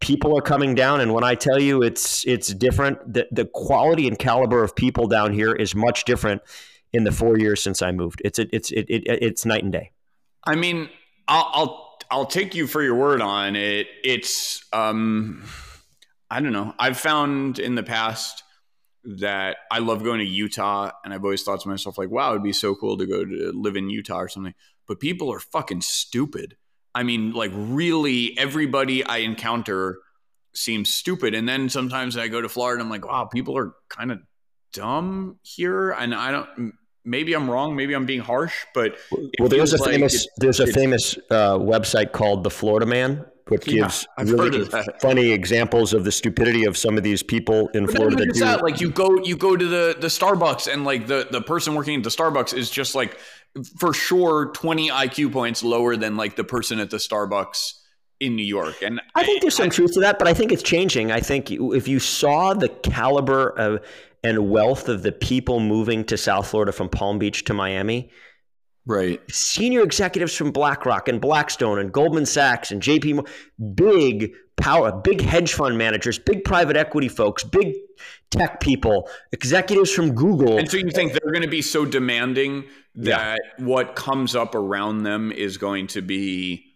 people 0.00 0.36
are 0.36 0.40
coming 0.40 0.74
down 0.74 1.00
and 1.02 1.12
when 1.12 1.22
i 1.22 1.34
tell 1.34 1.60
you 1.60 1.82
it's 1.82 2.26
it's 2.26 2.54
different 2.54 2.98
the, 3.12 3.28
the 3.30 3.44
quality 3.44 4.08
and 4.08 4.18
caliber 4.18 4.64
of 4.64 4.74
people 4.74 5.06
down 5.06 5.30
here 5.30 5.52
is 5.52 5.74
much 5.74 6.04
different 6.04 6.40
in 6.92 7.04
the 7.04 7.12
four 7.12 7.38
years 7.38 7.62
since 7.62 7.82
I 7.82 7.92
moved. 7.92 8.20
It's 8.24 8.38
it's 8.38 8.70
it, 8.70 8.86
it, 8.88 9.02
it's 9.06 9.44
night 9.44 9.62
and 9.62 9.72
day. 9.72 9.90
I 10.44 10.56
mean, 10.56 10.88
I'll, 11.28 11.50
I'll 11.52 11.98
I'll 12.10 12.26
take 12.26 12.54
you 12.54 12.66
for 12.66 12.82
your 12.82 12.94
word 12.94 13.20
on 13.20 13.56
it. 13.56 13.86
It's 14.02 14.64
um, 14.72 15.44
I 16.30 16.40
don't 16.40 16.52
know. 16.52 16.74
I've 16.78 16.98
found 16.98 17.58
in 17.58 17.74
the 17.74 17.82
past 17.82 18.42
that 19.04 19.58
I 19.70 19.78
love 19.78 20.02
going 20.02 20.18
to 20.18 20.26
Utah, 20.26 20.90
and 21.04 21.14
I've 21.14 21.24
always 21.24 21.42
thought 21.42 21.60
to 21.60 21.68
myself 21.68 21.98
like, 21.98 22.10
wow, 22.10 22.30
it'd 22.30 22.42
be 22.42 22.52
so 22.52 22.74
cool 22.74 22.98
to 22.98 23.06
go 23.06 23.24
to 23.24 23.52
live 23.54 23.76
in 23.76 23.90
Utah 23.90 24.20
or 24.20 24.28
something. 24.28 24.54
But 24.86 25.00
people 25.00 25.32
are 25.32 25.40
fucking 25.40 25.82
stupid. 25.82 26.56
I 26.94 27.04
mean, 27.04 27.32
like 27.32 27.52
really, 27.54 28.36
everybody 28.36 29.04
I 29.04 29.18
encounter 29.18 29.98
seems 30.52 30.90
stupid. 30.90 31.34
And 31.34 31.48
then 31.48 31.68
sometimes 31.68 32.16
I 32.16 32.26
go 32.28 32.40
to 32.40 32.48
Florida, 32.48 32.80
and 32.80 32.86
I'm 32.86 32.90
like, 32.90 33.06
wow, 33.06 33.24
people 33.26 33.56
are 33.56 33.72
kind 33.88 34.10
of 34.10 34.18
dumb 34.72 35.38
here, 35.42 35.92
and 35.92 36.14
I 36.14 36.30
don't 36.32 36.74
maybe 37.04 37.34
I'm 37.34 37.50
wrong, 37.50 37.76
maybe 37.76 37.94
I'm 37.94 38.06
being 38.06 38.20
harsh, 38.20 38.54
but 38.74 38.96
well, 39.38 39.48
there's 39.48 39.72
a 39.72 39.78
like 39.78 39.90
famous 39.90 40.26
there's 40.38 40.60
a 40.60 40.66
famous 40.66 41.16
uh, 41.30 41.58
website 41.58 42.12
called 42.12 42.44
the 42.44 42.50
Florida 42.50 42.86
Man, 42.86 43.24
which 43.48 43.64
gives 43.64 44.06
yeah, 44.18 44.24
really 44.24 44.68
funny 45.00 45.30
examples 45.30 45.92
of 45.92 46.04
the 46.04 46.12
stupidity 46.12 46.64
of 46.64 46.76
some 46.76 46.96
of 46.96 47.02
these 47.02 47.22
people 47.22 47.68
in 47.68 47.86
but 47.86 47.96
Florida. 47.96 48.16
That 48.16 48.38
that. 48.38 48.62
Like 48.62 48.80
you 48.80 48.90
go 48.90 49.22
you 49.22 49.36
go 49.36 49.56
to 49.56 49.66
the 49.66 49.96
the 49.98 50.08
Starbucks 50.08 50.72
and 50.72 50.84
like 50.84 51.06
the 51.06 51.28
the 51.30 51.42
person 51.42 51.74
working 51.74 51.96
at 51.96 52.04
the 52.04 52.10
Starbucks 52.10 52.54
is 52.54 52.70
just 52.70 52.94
like 52.94 53.18
for 53.78 53.92
sure 53.92 54.46
20 54.52 54.90
IQ 54.90 55.32
points 55.32 55.64
lower 55.64 55.96
than 55.96 56.16
like 56.16 56.36
the 56.36 56.44
person 56.44 56.78
at 56.78 56.90
the 56.90 56.98
Starbucks 56.98 57.74
in 58.20 58.36
New 58.36 58.44
York. 58.44 58.82
And 58.82 59.00
I 59.14 59.24
think 59.24 59.40
there's 59.40 59.56
some 59.56 59.66
I, 59.66 59.70
truth 59.70 59.94
to 59.94 60.00
that, 60.00 60.18
but 60.18 60.28
I 60.28 60.34
think 60.34 60.52
it's 60.52 60.62
changing. 60.62 61.10
I 61.10 61.20
think 61.20 61.50
if 61.50 61.88
you 61.88 61.98
saw 61.98 62.54
the 62.54 62.68
caliber 62.68 63.48
of 63.58 63.80
and 64.22 64.50
wealth 64.50 64.88
of 64.88 65.02
the 65.02 65.12
people 65.12 65.60
moving 65.60 66.04
to 66.04 66.16
South 66.16 66.48
Florida 66.48 66.72
from 66.72 66.88
Palm 66.88 67.18
Beach 67.18 67.44
to 67.44 67.54
Miami. 67.54 68.10
Right. 68.86 69.20
Senior 69.30 69.82
executives 69.82 70.34
from 70.34 70.50
BlackRock 70.50 71.08
and 71.08 71.20
Blackstone 71.20 71.78
and 71.78 71.92
Goldman 71.92 72.26
Sachs 72.26 72.70
and 72.70 72.82
JP, 72.82 73.26
big 73.74 74.32
power, 74.56 74.92
big 74.92 75.20
hedge 75.20 75.54
fund 75.54 75.78
managers, 75.78 76.18
big 76.18 76.44
private 76.44 76.76
equity 76.76 77.08
folks, 77.08 77.44
big 77.44 77.74
tech 78.30 78.60
people, 78.60 79.08
executives 79.32 79.92
from 79.92 80.14
Google. 80.14 80.58
And 80.58 80.70
so 80.70 80.76
you 80.76 80.90
think 80.90 81.12
they're 81.12 81.32
going 81.32 81.42
to 81.42 81.48
be 81.48 81.62
so 81.62 81.84
demanding 81.84 82.64
that 82.96 83.40
yeah. 83.58 83.64
what 83.64 83.96
comes 83.96 84.34
up 84.34 84.54
around 84.54 85.02
them 85.04 85.30
is 85.32 85.56
going 85.56 85.86
to 85.88 86.02
be 86.02 86.69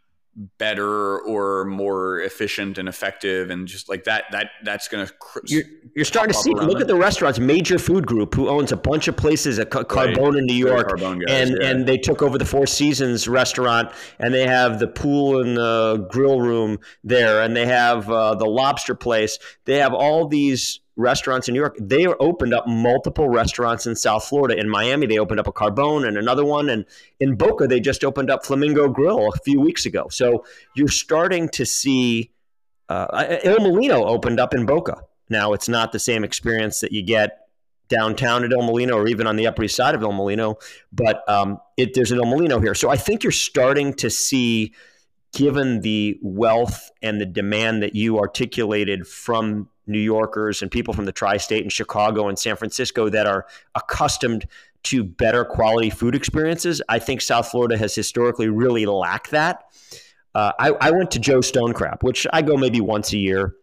better 0.58 1.20
or 1.20 1.64
more 1.64 2.20
efficient 2.20 2.76
and 2.76 2.88
effective 2.88 3.50
and 3.50 3.68
just 3.68 3.88
like 3.88 4.02
that 4.02 4.24
that 4.32 4.50
that's 4.64 4.88
going 4.88 5.06
to 5.06 5.12
you're, 5.46 5.62
you're 5.94 6.04
starting 6.04 6.32
to 6.32 6.38
see 6.38 6.50
look 6.50 6.80
at 6.80 6.88
the 6.88 6.94
restaurants 6.94 7.38
major 7.38 7.78
food 7.78 8.04
group 8.04 8.34
who 8.34 8.48
owns 8.48 8.72
a 8.72 8.76
bunch 8.76 9.06
of 9.06 9.16
places 9.16 9.60
at 9.60 9.70
carbone 9.70 10.30
right. 10.30 10.38
in 10.38 10.46
new 10.46 10.54
york 10.54 10.98
guys, 10.98 11.02
and 11.28 11.56
yeah. 11.60 11.68
and 11.68 11.86
they 11.86 11.96
took 11.96 12.20
over 12.20 12.36
the 12.36 12.44
four 12.44 12.66
seasons 12.66 13.28
restaurant 13.28 13.92
and 14.18 14.34
they 14.34 14.44
have 14.44 14.80
the 14.80 14.88
pool 14.88 15.40
and 15.40 15.56
the 15.56 16.04
grill 16.10 16.40
room 16.40 16.78
there 17.04 17.40
and 17.40 17.54
they 17.54 17.66
have 17.66 18.10
uh, 18.10 18.34
the 18.34 18.46
lobster 18.46 18.96
place 18.96 19.38
they 19.66 19.78
have 19.78 19.94
all 19.94 20.26
these 20.26 20.80
restaurants 20.96 21.48
in 21.48 21.54
New 21.54 21.60
York. 21.60 21.76
They 21.80 22.06
opened 22.06 22.54
up 22.54 22.66
multiple 22.66 23.28
restaurants 23.28 23.86
in 23.86 23.96
South 23.96 24.24
Florida. 24.24 24.58
In 24.58 24.68
Miami, 24.68 25.06
they 25.06 25.18
opened 25.18 25.40
up 25.40 25.46
a 25.46 25.52
Carbone 25.52 26.06
and 26.06 26.16
another 26.16 26.44
one. 26.44 26.68
And 26.68 26.84
in 27.20 27.34
Boca, 27.36 27.66
they 27.66 27.80
just 27.80 28.04
opened 28.04 28.30
up 28.30 28.44
Flamingo 28.44 28.88
Grill 28.88 29.28
a 29.28 29.38
few 29.38 29.60
weeks 29.60 29.86
ago. 29.86 30.06
So 30.10 30.44
you're 30.74 30.88
starting 30.88 31.48
to 31.50 31.66
see 31.66 32.30
uh, 32.88 33.38
Il 33.44 33.58
Mulino 33.58 34.06
opened 34.06 34.38
up 34.38 34.54
in 34.54 34.66
Boca. 34.66 35.02
Now, 35.28 35.52
it's 35.52 35.68
not 35.68 35.92
the 35.92 35.98
same 35.98 36.22
experience 36.22 36.80
that 36.80 36.92
you 36.92 37.02
get 37.02 37.40
downtown 37.88 38.44
at 38.44 38.52
Il 38.52 38.62
Mulino 38.62 38.94
or 38.94 39.06
even 39.08 39.26
on 39.26 39.36
the 39.36 39.46
Upper 39.46 39.64
East 39.64 39.76
Side 39.76 39.94
of 39.94 40.02
Il 40.02 40.12
Mulino, 40.12 40.56
but 40.92 41.28
um, 41.28 41.58
it, 41.76 41.94
there's 41.94 42.12
an 42.12 42.18
Il 42.18 42.24
Mulino 42.24 42.62
here. 42.62 42.74
So 42.74 42.90
I 42.90 42.96
think 42.96 43.22
you're 43.22 43.32
starting 43.32 43.94
to 43.94 44.10
see, 44.10 44.74
given 45.32 45.80
the 45.80 46.18
wealth 46.22 46.90
and 47.02 47.20
the 47.20 47.26
demand 47.26 47.82
that 47.82 47.94
you 47.94 48.18
articulated 48.18 49.06
from 49.06 49.68
New 49.86 50.00
Yorkers 50.00 50.62
and 50.62 50.70
people 50.70 50.94
from 50.94 51.04
the 51.04 51.12
tri 51.12 51.36
state 51.36 51.62
and 51.62 51.72
Chicago 51.72 52.28
and 52.28 52.38
San 52.38 52.56
Francisco 52.56 53.08
that 53.08 53.26
are 53.26 53.46
accustomed 53.74 54.46
to 54.84 55.02
better 55.02 55.44
quality 55.44 55.90
food 55.90 56.14
experiences. 56.14 56.80
I 56.88 56.98
think 56.98 57.20
South 57.20 57.50
Florida 57.50 57.76
has 57.76 57.94
historically 57.94 58.48
really 58.48 58.86
lacked 58.86 59.30
that. 59.30 59.64
Uh, 60.34 60.52
I, 60.58 60.70
I, 60.80 60.90
went 60.90 61.12
to 61.12 61.20
Joe's 61.20 61.46
Stone 61.46 61.74
Crab, 61.74 62.02
which 62.02 62.26
I 62.32 62.42
go 62.42 62.56
maybe 62.56 62.80
once 62.80 63.12
a 63.12 63.18
year. 63.18 63.54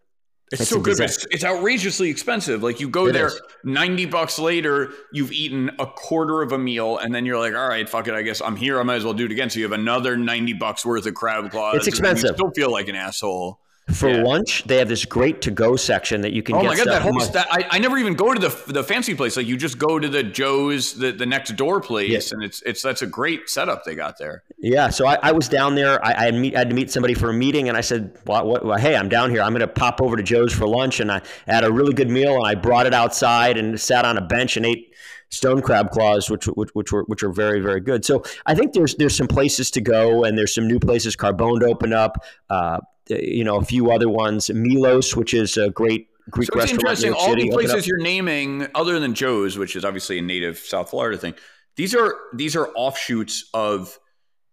It's, 0.50 0.68
so 0.68 0.80
good. 0.80 0.98
It's, 1.00 1.26
it's, 1.30 1.44
outrageously 1.44 2.08
expensive. 2.08 2.62
Like 2.62 2.80
you 2.80 2.88
go 2.88 3.06
it 3.06 3.12
there, 3.12 3.28
is. 3.28 3.40
90 3.64 4.06
bucks 4.06 4.38
later, 4.38 4.90
you've 5.12 5.32
eaten 5.32 5.70
a 5.78 5.86
quarter 5.86 6.42
of 6.42 6.52
a 6.52 6.58
meal, 6.58 6.98
and 6.98 7.14
then 7.14 7.24
you're 7.26 7.38
like, 7.38 7.54
all 7.54 7.68
right, 7.68 7.88
fuck 7.88 8.08
it. 8.08 8.14
I 8.14 8.22
guess 8.22 8.40
I'm 8.40 8.56
here. 8.56 8.80
I 8.80 8.82
might 8.82 8.96
as 8.96 9.04
well 9.04 9.14
do 9.14 9.26
it 9.26 9.32
again. 9.32 9.50
So 9.50 9.58
you 9.58 9.64
have 9.64 9.72
another 9.72 10.16
90 10.16 10.54
bucks 10.54 10.84
worth 10.84 11.06
of 11.06 11.14
crab 11.14 11.50
claws. 11.50 11.76
It's 11.76 11.86
expensive. 11.86 12.30
You 12.30 12.34
still 12.34 12.50
feel 12.50 12.70
like 12.70 12.88
an 12.88 12.96
asshole. 12.96 13.60
For 13.90 14.08
yeah. 14.08 14.22
lunch, 14.22 14.62
they 14.64 14.76
have 14.76 14.88
this 14.88 15.04
great 15.04 15.42
to-go 15.42 15.74
section 15.74 16.20
that 16.20 16.32
you 16.32 16.40
can. 16.40 16.54
Get. 16.54 16.64
Oh 16.64 16.68
my 16.68 16.76
god, 16.76 16.86
that 16.86 17.02
whole 17.02 17.20
I, 17.50 17.66
I 17.68 17.78
never 17.80 17.98
even 17.98 18.14
go 18.14 18.32
to 18.32 18.38
the 18.38 18.72
the 18.72 18.84
fancy 18.84 19.12
place. 19.12 19.36
Like 19.36 19.46
you 19.46 19.56
just 19.56 19.76
go 19.76 19.98
to 19.98 20.08
the 20.08 20.22
Joe's, 20.22 20.94
the, 20.94 21.10
the 21.10 21.26
next 21.26 21.56
door 21.56 21.80
place, 21.80 22.08
yes. 22.08 22.30
and 22.30 22.44
it's 22.44 22.62
it's 22.62 22.80
that's 22.80 23.02
a 23.02 23.08
great 23.08 23.50
setup 23.50 23.84
they 23.84 23.96
got 23.96 24.18
there. 24.18 24.44
Yeah, 24.58 24.90
so 24.90 25.06
I, 25.08 25.18
I 25.20 25.32
was 25.32 25.48
down 25.48 25.74
there. 25.74 26.02
I, 26.04 26.12
I, 26.12 26.24
had 26.26 26.34
meet, 26.36 26.54
I, 26.54 26.60
had 26.60 26.68
to 26.68 26.76
meet 26.76 26.92
somebody 26.92 27.14
for 27.14 27.30
a 27.30 27.34
meeting, 27.34 27.68
and 27.68 27.76
I 27.76 27.80
said, 27.80 28.16
well, 28.24 28.46
what, 28.46 28.64
well, 28.64 28.78
"Hey, 28.78 28.94
I'm 28.94 29.08
down 29.08 29.30
here. 29.30 29.42
I'm 29.42 29.50
going 29.50 29.60
to 29.60 29.66
pop 29.66 30.00
over 30.00 30.16
to 30.16 30.22
Joe's 30.22 30.52
for 30.52 30.68
lunch." 30.68 31.00
And 31.00 31.10
I 31.10 31.20
had 31.48 31.64
a 31.64 31.72
really 31.72 31.92
good 31.92 32.08
meal, 32.08 32.36
and 32.36 32.46
I 32.46 32.54
brought 32.54 32.86
it 32.86 32.94
outside 32.94 33.58
and 33.58 33.78
sat 33.80 34.04
on 34.04 34.16
a 34.16 34.22
bench 34.22 34.56
and 34.56 34.64
ate 34.64 34.94
stone 35.30 35.60
crab 35.60 35.90
claws, 35.90 36.30
which, 36.30 36.44
which 36.46 36.70
which 36.74 36.92
were 36.92 37.02
which 37.04 37.24
are 37.24 37.32
very 37.32 37.58
very 37.58 37.80
good. 37.80 38.04
So 38.04 38.22
I 38.46 38.54
think 38.54 38.74
there's 38.74 38.94
there's 38.94 39.16
some 39.16 39.28
places 39.28 39.72
to 39.72 39.80
go, 39.80 40.22
and 40.22 40.38
there's 40.38 40.54
some 40.54 40.68
new 40.68 40.78
places. 40.78 41.16
Carbone 41.16 41.58
to 41.60 41.66
open 41.66 41.92
up. 41.92 42.24
Uh, 42.48 42.78
you 43.08 43.44
know, 43.44 43.56
a 43.56 43.64
few 43.64 43.90
other 43.90 44.08
ones. 44.08 44.50
Milos, 44.50 45.16
which 45.16 45.34
is 45.34 45.56
a 45.56 45.70
great 45.70 46.08
Greek 46.30 46.48
so 46.52 46.60
it's 46.60 46.72
restaurant. 46.72 46.98
Interesting. 46.98 47.12
All 47.14 47.34
the 47.34 47.50
places 47.50 47.86
you're 47.86 47.98
naming, 47.98 48.66
other 48.74 48.98
than 49.00 49.14
Joe's, 49.14 49.58
which 49.58 49.76
is 49.76 49.84
obviously 49.84 50.18
a 50.18 50.22
native 50.22 50.58
South 50.58 50.90
Florida 50.90 51.18
thing, 51.18 51.34
these 51.76 51.94
are 51.94 52.16
these 52.34 52.54
are 52.54 52.68
offshoots 52.74 53.48
of 53.54 53.98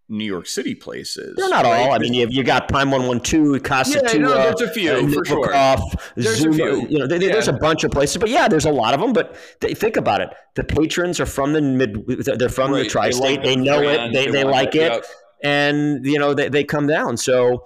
New 0.10 0.26
York 0.26 0.48
City 0.48 0.74
places. 0.74 1.36
They're 1.38 1.50
not 1.50 1.66
right? 1.66 1.88
all. 1.88 1.92
I 1.92 2.00
mean, 2.00 2.14
you 2.14 2.28
you 2.30 2.44
got 2.44 2.68
Prime 2.68 2.90
One 2.90 3.08
One 3.08 3.20
Two, 3.20 3.60
Casa 3.60 4.02
yeah, 4.04 4.14
no, 4.14 4.34
there's 4.34 4.62
a 4.62 4.74
few 4.74 4.92
uh, 4.92 5.08
for 5.10 5.26
sure. 5.26 5.78
There's 6.16 6.38
Zoom, 6.38 6.54
a 6.54 6.56
few. 6.56 6.88
You 6.88 7.00
know, 7.00 7.08
they, 7.08 7.20
yeah. 7.20 7.34
there's 7.34 7.48
a 7.48 7.54
bunch 7.54 7.84
of 7.84 7.92
places, 7.92 8.18
but 8.18 8.30
yeah, 8.30 8.48
there's 8.48 8.66
a 8.66 8.72
lot 8.72 8.94
of 8.94 9.00
them. 9.00 9.14
But 9.14 9.36
they, 9.62 9.76
think 9.76 9.98
about 9.98 10.22
it: 10.22 10.30
the 10.56 10.64
patrons 10.64 11.20
are 11.20 11.28
from 11.28 11.54
the 11.54 11.62
mid. 11.62 12.04
They're 12.08 12.50
from 12.50 12.72
right. 12.72 12.84
the 12.84 12.90
tri-state. 12.90 13.44
They, 13.44 13.50
they 13.50 13.62
know 13.62 13.82
it. 13.82 14.12
They, 14.12 14.28
they, 14.32 14.44
like 14.44 14.74
it, 14.74 14.92
yep. 14.92 15.06
and 15.44 16.04
you 16.06 16.18
know 16.18 16.34
they, 16.34 16.50
they 16.50 16.64
come 16.64 16.88
down. 16.88 17.18
So 17.18 17.66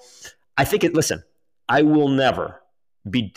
I 0.57 0.65
think 0.65 0.83
it, 0.83 0.93
listen, 0.93 1.23
I 1.67 1.81
will 1.81 2.09
never 2.09 2.61
be 3.09 3.33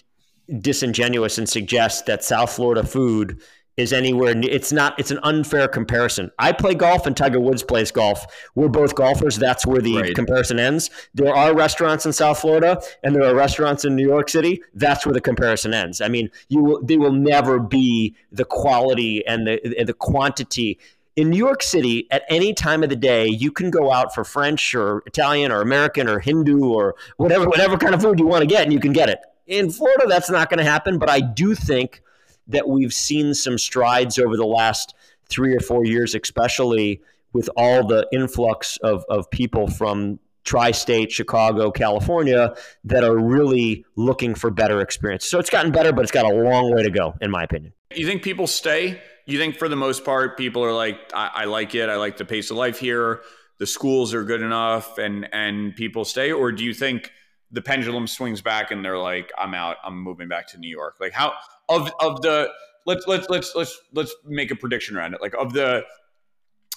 disingenuous 0.61 1.39
and 1.39 1.49
suggest 1.49 2.07
that 2.07 2.23
South 2.23 2.53
Florida 2.53 2.85
food 2.85 3.41
is 3.77 3.93
anywhere 3.93 4.35
it's 4.43 4.73
not 4.73 4.99
it's 4.99 5.11
an 5.11 5.19
unfair 5.23 5.69
comparison. 5.69 6.31
I 6.39 6.53
play 6.53 6.75
golf 6.75 7.07
and 7.07 7.17
tiger 7.17 7.39
woods 7.39 7.63
plays 7.63 7.91
golf. 7.91 8.25
We're 8.55 8.69
both 8.69 8.95
golfers. 8.95 9.37
That's 9.37 9.67
where 9.67 9.83
the 9.83 9.97
right. 9.97 10.15
comparison 10.15 10.59
ends. 10.59 10.89
There 11.15 11.35
are 11.35 11.55
restaurants 11.55 12.07
in 12.07 12.13
south 12.13 12.41
florida 12.41 12.81
and 13.03 13.15
there 13.15 13.25
are 13.25 13.35
restaurants 13.35 13.85
in 13.85 13.95
new 13.95 14.07
york 14.07 14.31
city. 14.31 14.63
That's 14.75 15.05
where 15.05 15.13
the 15.13 15.21
comparison 15.21 15.75
ends. 15.75 16.01
I 16.01 16.09
mean 16.09 16.31
you 16.49 16.63
will 16.63 16.83
they 16.83 16.97
will 16.97 17.13
never 17.13 17.59
be 17.59 18.17
the 18.33 18.47
quality 18.47 19.27
and 19.27 19.47
the 19.47 19.79
and 19.79 19.87
the 19.87 19.95
quantity 19.95 20.79
in 21.17 21.31
New 21.31 21.39
York 21.39 21.63
City, 21.63 22.07
at 22.11 22.23
any 22.29 22.53
time 22.53 22.83
of 22.83 22.91
the 22.91 22.97
day, 22.97 23.27
you 23.27 23.51
can 23.51 23.71
go 23.71 23.91
out 23.91 24.15
for 24.15 24.23
French 24.23 24.75
or 24.75 25.03
Italian 25.07 25.51
or 25.51 25.63
American 25.63 26.09
or 26.09 26.21
Hindu 26.21 26.67
or 26.67 26.95
whatever, 27.17 27.49
whatever 27.49 27.79
kind 27.79 27.95
of 27.95 28.03
food 28.03 28.19
you 28.19 28.27
want 28.27 28.43
to 28.43 28.47
get, 28.47 28.63
and 28.63 28.73
you 28.73 28.79
can 28.79 28.93
get 28.93 29.09
it. 29.09 29.19
In 29.47 29.71
Florida, 29.71 30.05
that's 30.07 30.31
not 30.31 30.51
going 30.51 30.59
to 30.59 30.65
happen, 30.65 30.99
but 30.99 31.09
I 31.09 31.21
do 31.21 31.55
think 31.55 32.03
that 32.49 32.69
we've 32.69 32.93
seen 32.93 33.33
some 33.33 33.57
strides 33.57 34.19
over 34.19 34.37
the 34.37 34.47
last 34.47 34.95
three 35.29 35.57
or 35.57 35.61
four 35.61 35.87
years, 35.87 36.15
especially 36.15 37.01
with 37.33 37.49
all 37.57 37.87
the 37.87 38.07
influx 38.13 38.77
of, 38.79 39.05
of 39.09 39.31
people 39.31 39.69
from 39.69 40.19
tri-state 40.45 41.11
chicago 41.11 41.73
california 41.73 42.55
that 42.85 43.03
are 43.03 43.19
really 43.19 43.85
looking 43.97 44.33
for 44.33 44.49
better 44.49 44.81
experience. 44.81 45.29
So 45.29 45.41
it's 45.41 45.51
gotten 45.51 45.73
better 45.73 45.93
but 45.93 46.03
it's 46.03 46.13
got 46.13 46.25
a 46.25 46.33
long 46.33 46.73
way 46.73 46.85
to 46.85 46.91
go 46.91 47.15
in 47.21 47.33
my 47.33 47.43
opinion. 47.43 47.73
You 47.93 48.07
think 48.07 48.23
people 48.23 48.47
stay 48.47 49.01
you 49.27 49.39
think 49.39 49.57
for 49.57 49.69
the 49.69 49.77
most 49.77 50.05
part 50.05 50.39
people 50.39 50.65
are 50.65 50.73
like 50.73 50.99
I, 51.13 51.31
I, 51.35 51.45
like 51.45 51.75
it. 51.75 51.89
I 51.89 51.97
like 51.97 52.17
the 52.17 52.25
pace 52.25 52.51
of 52.51 52.57
life 52.57 52.79
here. 52.79 53.23
The 53.59 53.67
schools 53.67 54.15
are 54.15 54.25
good 54.25 54.43
enough 54.43 54.99
and 54.99 55.29
and 55.33 55.75
people 55.75 56.05
stay. 56.05 56.33
Or 56.33 56.53
do 56.53 56.65
you 56.65 56.73
think 56.73 57.13
the 57.51 57.63
pendulum 57.63 58.07
swings 58.07 58.41
back 58.41 58.71
and 58.71 58.85
they're 58.85 58.99
like 58.99 59.31
i'm 59.39 59.55
out. 59.55 59.77
I'm 59.85 60.01
moving 60.01 60.29
back 60.29 60.49
to 60.49 60.59
new 60.59 60.69
york. 60.69 60.97
Like 61.01 61.13
how 61.13 61.35
of 61.69 61.91
of 62.01 62.23
the 62.23 62.51
let's 62.87 63.07
let's 63.07 63.29
let's 63.29 63.55
let's 63.55 63.79
let's 63.95 64.15
make 64.25 64.51
a 64.51 64.57
prediction 64.57 64.97
around 64.97 65.15
it. 65.15 65.21
Like 65.21 65.35
of 65.35 65.53
the 65.53 65.85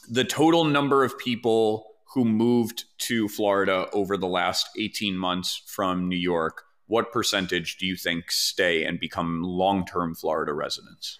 the 0.10 0.24
total 0.24 0.64
number 0.66 1.04
of 1.04 1.18
people 1.18 1.86
who 2.14 2.26
moved 2.26 2.86
to 2.98 3.28
florida 3.28 3.88
over 3.94 4.18
the 4.18 4.28
last 4.28 4.70
18 4.78 5.16
months 5.16 5.62
from 5.68 6.08
new 6.10 6.18
york 6.18 6.64
what 6.88 7.12
percentage 7.12 7.78
do 7.78 7.86
you 7.86 7.96
think 7.96 8.32
stay 8.32 8.84
and 8.84 9.00
become 9.00 9.44
long-term 9.44 10.16
florida 10.16 10.54
residents 10.54 11.20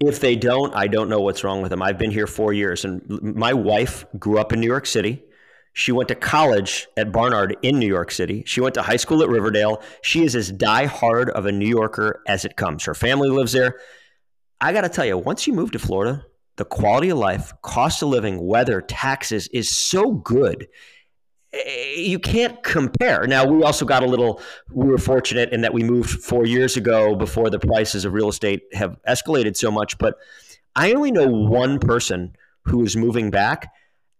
if 0.00 0.20
they 0.20 0.36
don't, 0.36 0.74
I 0.74 0.86
don't 0.86 1.08
know 1.08 1.20
what's 1.20 1.44
wrong 1.44 1.62
with 1.62 1.70
them. 1.70 1.82
I've 1.82 1.98
been 1.98 2.10
here 2.10 2.26
four 2.26 2.52
years, 2.52 2.84
and 2.84 3.02
my 3.22 3.52
wife 3.52 4.04
grew 4.18 4.38
up 4.38 4.52
in 4.52 4.60
New 4.60 4.66
York 4.66 4.86
City. 4.86 5.22
She 5.72 5.92
went 5.92 6.08
to 6.08 6.14
college 6.14 6.86
at 6.96 7.10
Barnard 7.10 7.56
in 7.62 7.78
New 7.78 7.86
York 7.86 8.10
City. 8.10 8.44
She 8.46 8.60
went 8.60 8.74
to 8.74 8.82
high 8.82 8.96
school 8.96 9.22
at 9.22 9.28
Riverdale. 9.28 9.82
She 10.02 10.22
is 10.22 10.36
as 10.36 10.52
die-hard 10.52 11.30
of 11.30 11.46
a 11.46 11.52
New 11.52 11.68
Yorker 11.68 12.22
as 12.28 12.44
it 12.44 12.56
comes. 12.56 12.84
Her 12.84 12.94
family 12.94 13.28
lives 13.28 13.52
there. 13.52 13.80
I 14.60 14.72
got 14.72 14.82
to 14.82 14.88
tell 14.88 15.04
you, 15.04 15.18
once 15.18 15.46
you 15.46 15.52
move 15.52 15.72
to 15.72 15.78
Florida, 15.78 16.24
the 16.56 16.64
quality 16.64 17.10
of 17.10 17.18
life, 17.18 17.52
cost 17.62 18.02
of 18.02 18.08
living, 18.08 18.46
weather, 18.46 18.80
taxes 18.80 19.48
is 19.48 19.76
so 19.76 20.12
good 20.12 20.68
Eh, 21.54 21.94
you 21.96 22.18
can't 22.18 22.62
compare. 22.62 23.26
Now, 23.26 23.46
we 23.46 23.62
also 23.62 23.84
got 23.84 24.02
a 24.02 24.06
little, 24.06 24.40
we 24.70 24.88
were 24.88 24.98
fortunate 24.98 25.52
in 25.52 25.60
that 25.60 25.72
we 25.72 25.82
moved 25.82 26.10
four 26.10 26.46
years 26.46 26.76
ago 26.76 27.14
before 27.14 27.50
the 27.50 27.58
prices 27.58 28.04
of 28.04 28.12
real 28.12 28.28
estate 28.28 28.62
have 28.72 28.96
escalated 29.08 29.56
so 29.56 29.70
much. 29.70 29.96
But 29.98 30.16
I 30.74 30.92
only 30.92 31.12
know 31.12 31.26
one 31.26 31.78
person 31.78 32.36
who 32.62 32.82
is 32.82 32.96
moving 32.96 33.30
back. 33.30 33.72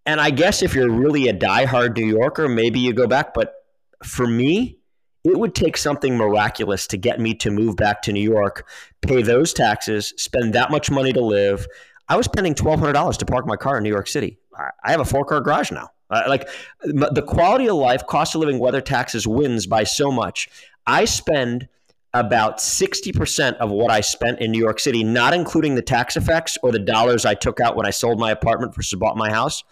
And 0.07 0.21
I 0.21 0.31
guess 0.31 0.63
if 0.63 0.75
you're 0.75 0.91
really 0.91 1.29
a 1.29 1.35
diehard 1.35 1.97
New 1.97 2.07
Yorker, 2.07 2.49
maybe 2.49 2.79
you 2.79 2.93
go 2.93 3.07
back. 3.07 3.35
But 3.35 3.55
for 4.03 4.27
me, 4.27 4.79
it 5.25 5.39
would 5.39 5.55
take 5.55 5.79
something 5.79 6.17
miraculous 6.17 6.87
to 6.89 6.99
get 6.99 7.19
me 7.19 7.35
to 7.37 7.51
move 7.51 7.77
back 7.77 8.03
to 8.03 8.13
New 8.13 8.21
York, 8.21 8.69
pay 9.01 9.23
those 9.23 9.55
taxes, 9.55 10.13
spend 10.19 10.53
that 10.53 10.71
much 10.71 10.91
money 10.91 11.15
to 11.15 11.25
live. 11.25 11.67
I 12.09 12.17
was 12.17 12.27
spending 12.27 12.55
$1,200 12.55 13.17
to 13.17 13.25
park 13.25 13.47
my 13.47 13.57
car 13.57 13.79
in 13.79 13.83
New 13.83 13.89
York 13.89 14.07
City. 14.07 14.39
I 14.85 14.91
have 14.91 15.01
a 15.01 15.05
four 15.07 15.25
car 15.25 15.41
garage 15.41 15.71
now. 15.73 15.89
Uh, 16.11 16.23
like 16.29 16.49
the 16.83 17.25
quality 17.27 17.69
of 17.69 17.77
life, 17.77 18.07
cost 18.07 18.35
of 18.35 18.41
living, 18.41 18.59
weather 18.59 18.81
taxes 18.81 19.27
wins 19.27 19.67
by 19.67 19.85
so 19.85 20.11
much. 20.11 20.49
I 20.87 21.07
spend 21.07 21.69
about 22.13 22.59
60% 22.59 23.55
of 23.57 23.71
what 23.71 23.91
I 23.91 24.01
spent 24.01 24.39
in 24.39 24.53
New 24.53 24.59
York 24.59 24.79
City, 24.79 25.03
not 25.03 25.35
including 25.35 25.75
the 25.75 25.83
tax 25.83 26.17
effects 26.17 26.57
or 26.63 26.71
the 26.71 26.79
dollars 26.79 27.25
I 27.25 27.35
took 27.35 27.59
out 27.59 27.75
when 27.75 27.87
I 27.87 27.91
sold 27.91 28.21
my 28.21 28.31
apartment 28.31 28.75
versus 28.75 28.99
bought 28.99 29.17
my 29.17 29.31
house. 29.31 29.65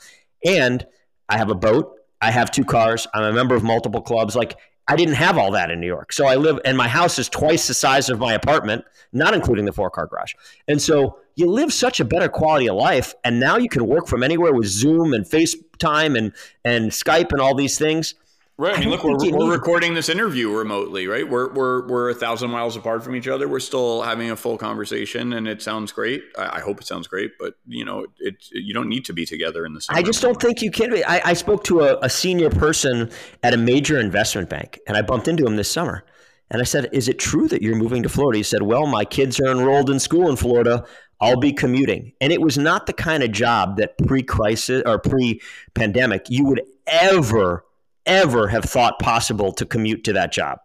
And 0.45 0.85
I 1.29 1.39
have 1.39 1.51
a 1.51 1.55
boat. 1.55 1.95
I 2.21 2.33
have 2.33 2.51
two 2.51 2.65
cars. 2.65 3.07
I'm 3.15 3.23
a 3.23 3.33
member 3.33 3.55
of 3.55 3.63
multiple 3.63 4.03
clubs. 4.03 4.35
Like 4.35 4.57
I 4.89 4.97
didn't 4.97 5.15
have 5.15 5.39
all 5.39 5.53
that 5.53 5.71
in 5.71 5.81
New 5.81 5.87
York. 5.87 6.13
So 6.13 6.27
I 6.27 6.35
live, 6.35 6.59
and 6.65 6.77
my 6.77 6.89
house 6.89 7.19
is 7.19 7.29
twice 7.29 7.69
the 7.69 7.75
size 7.75 8.11
of 8.11 8.19
my 8.19 8.35
apartment, 8.35 8.85
not 9.13 9.35
including 9.35 9.65
the 9.65 9.73
four 9.73 9.91
car 9.91 10.07
garage. 10.07 10.33
And 10.67 10.83
so 10.83 11.19
you 11.37 11.49
live 11.51 11.73
such 11.73 12.01
a 12.01 12.05
better 12.05 12.29
quality 12.29 12.69
of 12.69 12.77
life. 12.77 13.15
And 13.25 13.39
now 13.39 13.57
you 13.57 13.69
can 13.69 13.87
work 13.87 14.07
from 14.07 14.23
anywhere 14.23 14.53
with 14.53 14.67
Zoom 14.67 15.15
and 15.15 15.25
FaceTime 15.25 16.19
and, 16.19 16.33
and 16.65 16.91
Skype 16.91 17.33
and 17.33 17.41
all 17.41 17.55
these 17.55 17.79
things. 17.79 18.15
Right. 18.59 18.77
I 18.77 18.81
mean, 18.81 18.91
look, 18.91 19.03
we're, 19.03 19.17
we're 19.37 19.51
recording 19.51 19.95
this 19.95 20.09
interview 20.09 20.55
remotely, 20.55 21.07
right? 21.07 21.29
We're, 21.29 21.53
we're, 21.53 21.89
we're 21.89 22.11
a 22.11 22.15
thousand 22.15 22.51
miles 22.51 22.77
apart 22.77 23.03
from 23.03 23.17
each 23.17 23.27
other. 23.27 23.49
We're 23.49 23.61
still 23.61 24.03
having 24.03 24.31
a 24.31 24.37
full 24.37 24.59
conversation 24.59 25.33
and 25.33 25.49
it 25.49 25.63
sounds 25.63 25.91
great. 25.91 26.23
I, 26.37 26.59
I 26.59 26.61
hope 26.61 26.79
it 26.81 26.87
sounds 26.87 27.09
great, 27.09 27.33
but 27.41 27.55
you 27.67 27.85
know, 27.85 28.07
it, 28.19 28.37
you 28.53 28.75
don't 28.75 28.89
need 28.89 29.07
to 29.07 29.15
be 29.15 29.25
together 29.25 29.65
in 29.65 29.73
the 29.73 29.81
same 29.81 29.97
I 29.97 30.03
just 30.03 30.21
don't 30.21 30.41
think 30.41 30.61
you 30.61 30.71
can 30.71 30.91
be. 30.91 31.03
I, 31.05 31.31
I 31.31 31.33
spoke 31.33 31.65
to 31.65 31.81
a, 31.81 31.99
a 32.03 32.11
senior 32.11 32.51
person 32.51 33.11
at 33.43 33.55
a 33.55 33.57
major 33.57 33.99
investment 33.99 34.51
bank 34.51 34.79
and 34.87 34.97
I 34.97 35.03
bumped 35.03 35.29
into 35.29 35.47
him 35.47 35.57
this 35.57 35.71
summer. 35.71 36.05
And 36.51 36.61
I 36.61 36.65
said, 36.65 36.91
Is 36.93 37.09
it 37.09 37.19
true 37.19 37.49
that 37.49 37.63
you're 37.63 37.75
moving 37.75 38.03
to 38.03 38.11
Florida? 38.11 38.37
He 38.37 38.43
said, 38.43 38.63
Well, 38.63 38.87
my 38.87 39.07
kids 39.07 39.41
are 39.41 39.51
enrolled 39.51 39.89
in 39.89 39.99
school 39.99 40.29
in 40.29 40.37
Florida. 40.37 40.85
I'll 41.23 41.41
be 41.41 41.53
commuting. 41.53 42.13
And 42.21 42.33
it 42.33 42.43
was 42.43 42.59
not 42.59 42.87
the 42.87 42.93
kind 42.93 43.23
of 43.23 43.33
job 43.33 43.79
that 43.79 43.97
pre 44.07 44.23
crisis 44.23 44.83
or 44.85 44.99
pre 44.99 45.41
pandemic 45.75 46.27
you 46.29 46.45
would 46.45 46.61
ever 46.87 47.65
ever 48.07 48.49
have 48.49 48.65
thought 48.65 48.99
possible 48.99 49.53
to 49.53 49.67
commute 49.67 50.05
to 50.05 50.13
that 50.15 50.33
job. 50.33 50.59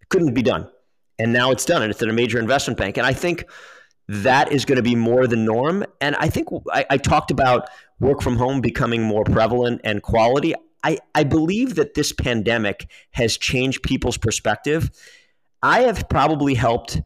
It 0.00 0.08
couldn't 0.08 0.34
be 0.34 0.42
done. 0.42 0.68
And 1.18 1.32
now 1.32 1.50
it's 1.50 1.64
done, 1.64 1.82
and 1.82 1.90
it's 1.90 2.02
at 2.02 2.08
a 2.08 2.12
major 2.12 2.38
investment 2.38 2.78
bank. 2.78 2.96
And 2.96 3.06
I 3.06 3.12
think 3.12 3.44
that 4.08 4.50
is 4.50 4.64
going 4.64 4.76
to 4.76 4.82
be 4.82 4.96
more 4.96 5.26
the 5.26 5.36
norm. 5.36 5.84
And 6.00 6.16
I 6.16 6.28
think 6.28 6.48
I, 6.72 6.84
I 6.90 6.96
talked 6.96 7.30
about 7.30 7.68
work 8.00 8.22
from 8.22 8.36
home 8.36 8.60
becoming 8.60 9.02
more 9.02 9.24
prevalent 9.24 9.82
and 9.84 10.02
quality. 10.02 10.54
I, 10.82 10.98
I 11.14 11.24
believe 11.24 11.74
that 11.74 11.94
this 11.94 12.12
pandemic 12.12 12.90
has 13.12 13.36
changed 13.36 13.82
people's 13.82 14.16
perspective. 14.16 14.90
I 15.62 15.82
have 15.82 16.08
probably 16.08 16.54
helped 16.54 17.00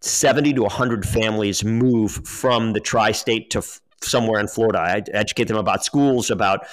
70 0.00 0.54
to 0.54 0.62
100 0.62 1.06
families 1.06 1.62
move 1.62 2.12
from 2.26 2.72
the 2.72 2.80
tri 2.80 3.12
state 3.12 3.50
to 3.50 3.62
somewhere 4.02 4.40
in 4.40 4.48
Florida. 4.48 4.80
I 4.80 5.02
educate 5.12 5.44
them 5.44 5.56
about 5.56 5.84
schools, 5.84 6.30
about 6.30 6.66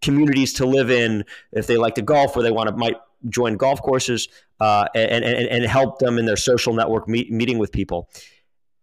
communities 0.00 0.52
to 0.54 0.66
live 0.66 0.90
in, 0.90 1.24
if 1.52 1.66
they 1.66 1.76
like 1.76 1.94
to 1.96 2.02
golf 2.02 2.36
or 2.36 2.42
they 2.42 2.50
want 2.50 2.68
to 2.68 2.76
might 2.76 2.96
join 3.28 3.56
golf 3.56 3.80
courses, 3.82 4.28
uh, 4.60 4.86
and, 4.94 5.24
and 5.24 5.48
and 5.48 5.64
help 5.64 5.98
them 5.98 6.18
in 6.18 6.26
their 6.26 6.36
social 6.36 6.72
network 6.72 7.08
meet, 7.08 7.30
meeting 7.30 7.58
with 7.58 7.72
people. 7.72 8.08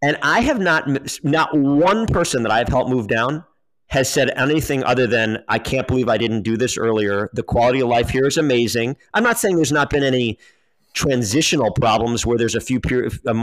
And 0.02 0.18
I 0.22 0.42
have 0.42 0.60
not 0.60 0.88
not 1.24 1.58
one 1.58 2.06
person 2.08 2.44
that 2.44 2.52
I 2.52 2.60
have 2.60 2.70
helped 2.70 2.90
move 2.90 3.08
down 3.08 3.44
has 3.88 4.08
said 4.08 4.30
anything 4.36 4.84
other 4.84 5.08
than 5.08 5.44
I 5.48 5.58
can't 5.58 5.88
believe 5.88 6.10
I 6.10 6.18
didn't 6.18 6.44
do 6.44 6.58
this 6.58 6.78
earlier. 6.78 7.30
The 7.34 7.42
quality 7.42 7.82
of 7.82 7.90
life 7.90 8.10
here 8.10 8.28
is 8.28 8.38
amazing. 8.38 8.98
I'm 9.16 9.24
not 9.24 9.40
saying 9.40 9.56
there's 9.56 9.72
not 9.72 9.90
been 9.90 10.04
any 10.04 10.38
transitional 10.94 11.72
problems 11.72 12.26
where 12.26 12.38
there's 12.38 12.56
a 12.56 12.62
few 12.62 12.80
period 12.80 13.14
a, 13.26 13.34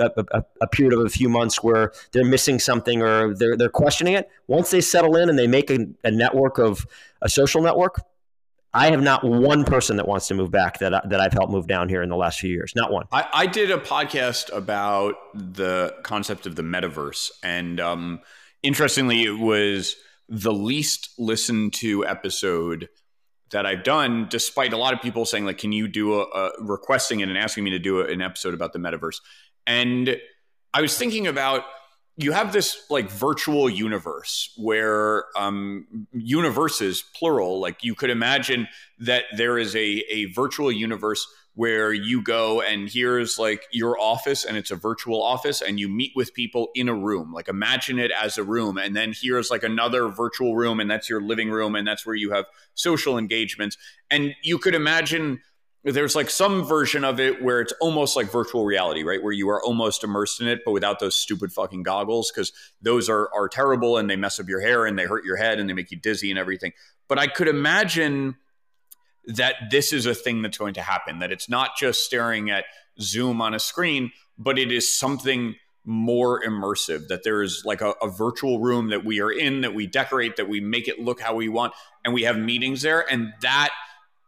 a, 0.00 0.44
a, 0.60 0.66
period 0.68 0.92
of 0.92 1.04
a 1.04 1.08
few 1.08 1.28
months 1.28 1.62
where 1.62 1.92
they're 2.12 2.24
missing 2.24 2.58
something 2.58 3.02
or 3.02 3.34
they're 3.34 3.56
they're 3.56 3.68
questioning 3.68 4.14
it. 4.14 4.28
Once 4.46 4.70
they 4.70 4.80
settle 4.80 5.16
in 5.16 5.28
and 5.28 5.38
they 5.38 5.46
make 5.46 5.70
a, 5.70 5.86
a 6.04 6.10
network 6.10 6.58
of 6.58 6.86
a 7.20 7.28
social 7.28 7.60
network, 7.60 8.00
I 8.74 8.90
have 8.90 9.02
not 9.02 9.22
one 9.22 9.64
person 9.64 9.96
that 9.96 10.08
wants 10.08 10.28
to 10.28 10.34
move 10.34 10.50
back 10.50 10.78
that 10.78 10.94
I, 10.94 11.02
that 11.08 11.20
I've 11.20 11.32
helped 11.32 11.52
move 11.52 11.66
down 11.66 11.88
here 11.88 12.02
in 12.02 12.08
the 12.08 12.16
last 12.16 12.40
few 12.40 12.50
years. 12.50 12.72
Not 12.74 12.90
one. 12.90 13.06
I, 13.12 13.26
I 13.32 13.46
did 13.46 13.70
a 13.70 13.78
podcast 13.78 14.54
about 14.56 15.16
the 15.34 15.94
concept 16.04 16.46
of 16.46 16.56
the 16.56 16.62
metaverse, 16.62 17.30
and 17.42 17.80
um, 17.80 18.20
interestingly, 18.62 19.24
it 19.24 19.38
was 19.38 19.96
the 20.28 20.52
least 20.52 21.10
listened 21.18 21.74
to 21.74 22.06
episode 22.06 22.88
that 23.52 23.64
I've 23.66 23.84
done, 23.84 24.26
despite 24.28 24.72
a 24.72 24.76
lot 24.76 24.92
of 24.92 25.00
people 25.00 25.24
saying 25.24 25.46
like, 25.46 25.58
"Can 25.58 25.72
you 25.72 25.88
do 25.88 26.20
a, 26.20 26.24
a 26.24 26.50
requesting 26.60 27.20
it 27.20 27.28
and 27.28 27.38
asking 27.38 27.64
me 27.64 27.70
to 27.70 27.78
do 27.78 28.00
a, 28.00 28.06
an 28.06 28.20
episode 28.20 28.54
about 28.54 28.72
the 28.72 28.78
metaverse?" 28.78 29.20
And 29.66 30.16
I 30.74 30.80
was 30.80 30.96
thinking 30.98 31.26
about 31.26 31.64
you 32.16 32.32
have 32.32 32.52
this 32.52 32.84
like 32.90 33.10
virtual 33.10 33.70
universe 33.70 34.52
where 34.56 35.24
um, 35.36 36.06
universes 36.12 37.02
plural 37.16 37.60
like 37.60 37.82
you 37.82 37.94
could 37.94 38.10
imagine 38.10 38.68
that 38.98 39.24
there 39.36 39.58
is 39.58 39.74
a, 39.74 40.04
a 40.10 40.26
virtual 40.26 40.70
universe 40.70 41.26
where 41.54 41.92
you 41.92 42.22
go 42.22 42.62
and 42.62 42.88
here's 42.88 43.38
like 43.38 43.64
your 43.72 44.00
office 44.00 44.44
and 44.44 44.56
it's 44.56 44.70
a 44.70 44.76
virtual 44.76 45.22
office 45.22 45.60
and 45.60 45.78
you 45.78 45.88
meet 45.88 46.12
with 46.16 46.32
people 46.32 46.70
in 46.74 46.88
a 46.88 46.94
room. 46.94 47.32
Like 47.32 47.48
imagine 47.48 47.98
it 47.98 48.10
as 48.10 48.38
a 48.38 48.44
room 48.44 48.78
and 48.78 48.96
then 48.96 49.12
here's 49.14 49.50
like 49.50 49.62
another 49.62 50.08
virtual 50.08 50.56
room 50.56 50.80
and 50.80 50.90
that's 50.90 51.10
your 51.10 51.20
living 51.20 51.50
room 51.50 51.74
and 51.74 51.86
that's 51.86 52.06
where 52.06 52.14
you 52.14 52.32
have 52.32 52.46
social 52.74 53.18
engagements. 53.18 53.76
And 54.10 54.34
you 54.42 54.58
could 54.58 54.74
imagine 54.74 55.42
there's 55.84 56.14
like 56.16 56.30
some 56.30 56.64
version 56.64 57.04
of 57.04 57.20
it 57.20 57.42
where 57.42 57.60
it's 57.60 57.74
almost 57.80 58.16
like 58.16 58.32
virtual 58.32 58.64
reality 58.64 59.02
right? 59.02 59.22
Where 59.22 59.32
you 59.32 59.50
are 59.50 59.62
almost 59.62 60.04
immersed 60.04 60.40
in 60.40 60.48
it 60.48 60.60
but 60.64 60.72
without 60.72 61.00
those 61.00 61.16
stupid 61.16 61.52
fucking 61.52 61.82
goggles 61.82 62.32
because 62.32 62.52
those 62.80 63.10
are 63.10 63.28
are 63.34 63.48
terrible 63.48 63.98
and 63.98 64.08
they 64.08 64.16
mess 64.16 64.40
up 64.40 64.48
your 64.48 64.60
hair 64.62 64.86
and 64.86 64.98
they 64.98 65.04
hurt 65.04 65.26
your 65.26 65.36
head 65.36 65.58
and 65.58 65.68
they 65.68 65.74
make 65.74 65.90
you 65.90 65.98
dizzy 65.98 66.30
and 66.30 66.38
everything. 66.38 66.72
But 67.08 67.18
i 67.18 67.26
could 67.26 67.48
imagine 67.48 68.36
that 69.26 69.54
this 69.70 69.92
is 69.92 70.06
a 70.06 70.14
thing 70.14 70.42
that's 70.42 70.58
going 70.58 70.74
to 70.74 70.82
happen, 70.82 71.20
that 71.20 71.32
it's 71.32 71.48
not 71.48 71.76
just 71.76 72.04
staring 72.04 72.50
at 72.50 72.64
Zoom 73.00 73.40
on 73.40 73.54
a 73.54 73.60
screen, 73.60 74.10
but 74.38 74.58
it 74.58 74.72
is 74.72 74.92
something 74.92 75.54
more 75.84 76.42
immersive, 76.42 77.08
that 77.08 77.24
there 77.24 77.42
is 77.42 77.62
like 77.64 77.80
a, 77.80 77.94
a, 78.02 78.08
virtual 78.08 78.60
room 78.60 78.90
that 78.90 79.04
we 79.04 79.20
are 79.20 79.32
in, 79.32 79.62
that 79.62 79.74
we 79.74 79.86
decorate, 79.86 80.36
that 80.36 80.48
we 80.48 80.60
make 80.60 80.86
it 80.86 81.00
look 81.00 81.20
how 81.20 81.34
we 81.34 81.48
want, 81.48 81.72
and 82.04 82.14
we 82.14 82.22
have 82.22 82.38
meetings 82.38 82.82
there. 82.82 83.04
And 83.10 83.32
that 83.42 83.70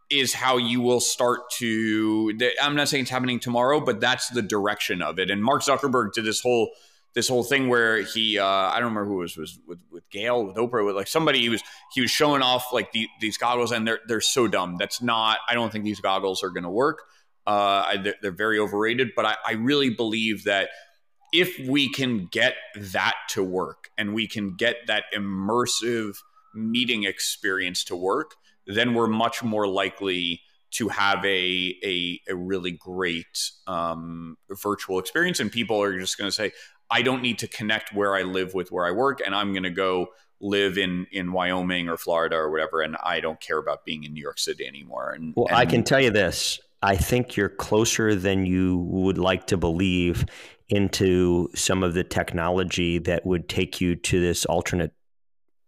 is 0.09 0.33
how 0.33 0.57
you 0.57 0.81
will 0.81 0.99
start 0.99 1.49
to. 1.51 2.37
I'm 2.61 2.75
not 2.75 2.89
saying 2.89 3.03
it's 3.03 3.11
happening 3.11 3.39
tomorrow, 3.39 3.79
but 3.79 3.99
that's 4.01 4.29
the 4.29 4.41
direction 4.41 5.01
of 5.01 5.17
it. 5.17 5.31
And 5.31 5.41
Mark 5.43 5.61
Zuckerberg 5.63 6.11
did 6.13 6.25
this 6.25 6.41
whole 6.41 6.71
this 7.15 7.29
whole 7.29 7.43
thing 7.43 7.69
where 7.69 8.01
he 8.03 8.37
uh, 8.37 8.45
I 8.45 8.75
don't 8.79 8.93
remember 8.93 9.05
who 9.05 9.19
it 9.19 9.23
was 9.23 9.37
was 9.37 9.59
with, 9.65 9.79
with 9.89 10.07
Gail 10.11 10.45
with 10.45 10.57
Oprah 10.57 10.85
with 10.85 10.95
like 10.95 11.07
somebody 11.07 11.39
he 11.39 11.49
was 11.49 11.63
he 11.93 12.01
was 12.01 12.11
showing 12.11 12.41
off 12.41 12.67
like 12.71 12.91
the, 12.91 13.07
these 13.21 13.37
goggles 13.37 13.71
and 13.71 13.87
they're 13.87 13.99
they're 14.07 14.21
so 14.21 14.47
dumb. 14.47 14.75
That's 14.77 15.01
not 15.01 15.39
I 15.47 15.55
don't 15.55 15.71
think 15.71 15.85
these 15.85 16.01
goggles 16.01 16.43
are 16.43 16.49
going 16.49 16.63
to 16.63 16.69
work. 16.69 16.99
Uh, 17.47 17.97
they're, 18.01 18.15
they're, 18.23 18.31
very 18.31 18.57
overrated 18.57 19.09
but 19.15 19.23
I, 19.23 19.35
I 19.45 19.51
really 19.51 19.91
believe 19.91 20.45
that 20.45 20.69
if 21.31 21.59
we 21.69 21.91
can 21.91 22.25
get 22.25 22.55
that 22.75 23.13
to 23.29 23.43
work 23.43 23.89
and 23.99 24.15
we 24.15 24.27
can 24.27 24.55
get 24.55 24.77
that 24.87 25.03
immersive 25.15 26.15
meeting 26.55 27.03
experience 27.03 27.83
to 27.83 27.95
work 27.95 28.31
then 28.65 28.95
we're 28.95 29.05
much 29.05 29.43
more 29.43 29.67
likely 29.67 30.41
to 30.75 30.89
have 30.89 31.23
a 31.25 31.75
a, 31.83 32.19
a 32.29 32.35
really 32.35 32.71
great 32.71 33.51
um, 33.67 34.37
virtual 34.61 34.99
experience, 34.99 35.39
and 35.39 35.51
people 35.51 35.81
are 35.81 35.97
just 35.97 36.17
going 36.17 36.27
to 36.27 36.35
say, 36.35 36.51
I 36.89 37.01
don't 37.01 37.21
need 37.21 37.39
to 37.39 37.47
connect 37.47 37.93
where 37.93 38.15
I 38.15 38.23
live 38.23 38.53
with 38.53 38.71
where 38.71 38.85
I 38.85 38.91
work, 38.91 39.21
and 39.25 39.33
I'm 39.33 39.53
going 39.53 39.63
to 39.63 39.69
go 39.69 40.07
live 40.41 40.77
in 40.77 41.07
in 41.11 41.31
Wyoming 41.31 41.89
or 41.89 41.97
Florida 41.97 42.35
or 42.35 42.51
whatever, 42.51 42.81
and 42.81 42.97
I 43.03 43.19
don't 43.19 43.39
care 43.39 43.57
about 43.57 43.85
being 43.85 44.03
in 44.03 44.13
New 44.13 44.21
York 44.21 44.39
City 44.39 44.67
anymore. 44.67 45.11
And 45.11 45.33
well, 45.35 45.47
and, 45.47 45.57
I 45.57 45.65
can 45.65 45.83
tell 45.83 46.01
you 46.01 46.11
this: 46.11 46.59
I 46.81 46.95
think 46.95 47.35
you're 47.35 47.49
closer 47.49 48.15
than 48.15 48.45
you 48.45 48.77
would 48.89 49.17
like 49.17 49.47
to 49.47 49.57
believe 49.57 50.25
into 50.67 51.49
some 51.55 51.83
of 51.83 51.93
the 51.93 52.03
technology 52.03 52.97
that 52.97 53.25
would 53.25 53.47
take 53.47 53.79
you 53.79 53.95
to 53.95 54.19
this 54.19 54.45
alternate 54.45 54.91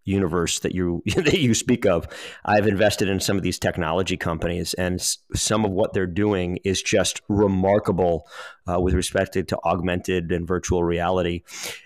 universe 0.08 0.60
that 0.60 0.74
you 0.74 1.04
that 1.16 1.40
you 1.40 1.54
speak 1.54 1.86
of. 1.86 2.08
I've 2.46 2.68
invested 2.68 3.10
in 3.10 3.20
some 3.20 3.38
of 3.38 3.44
these 3.44 3.60
technology 3.60 4.18
companies, 4.18 4.74
and 4.76 5.02
some 5.36 5.66
of 5.66 5.72
what 5.72 5.94
they're 5.94 6.08
doing 6.08 6.60
is 6.64 6.82
just 6.82 7.22
remarkable 7.28 8.28
uh, 8.68 8.80
with 8.80 8.94
respect 8.94 9.34
to, 9.34 9.58
augmented 9.64 10.32
and 10.32 10.48
virtual 10.48 10.84
reality. 10.84 11.44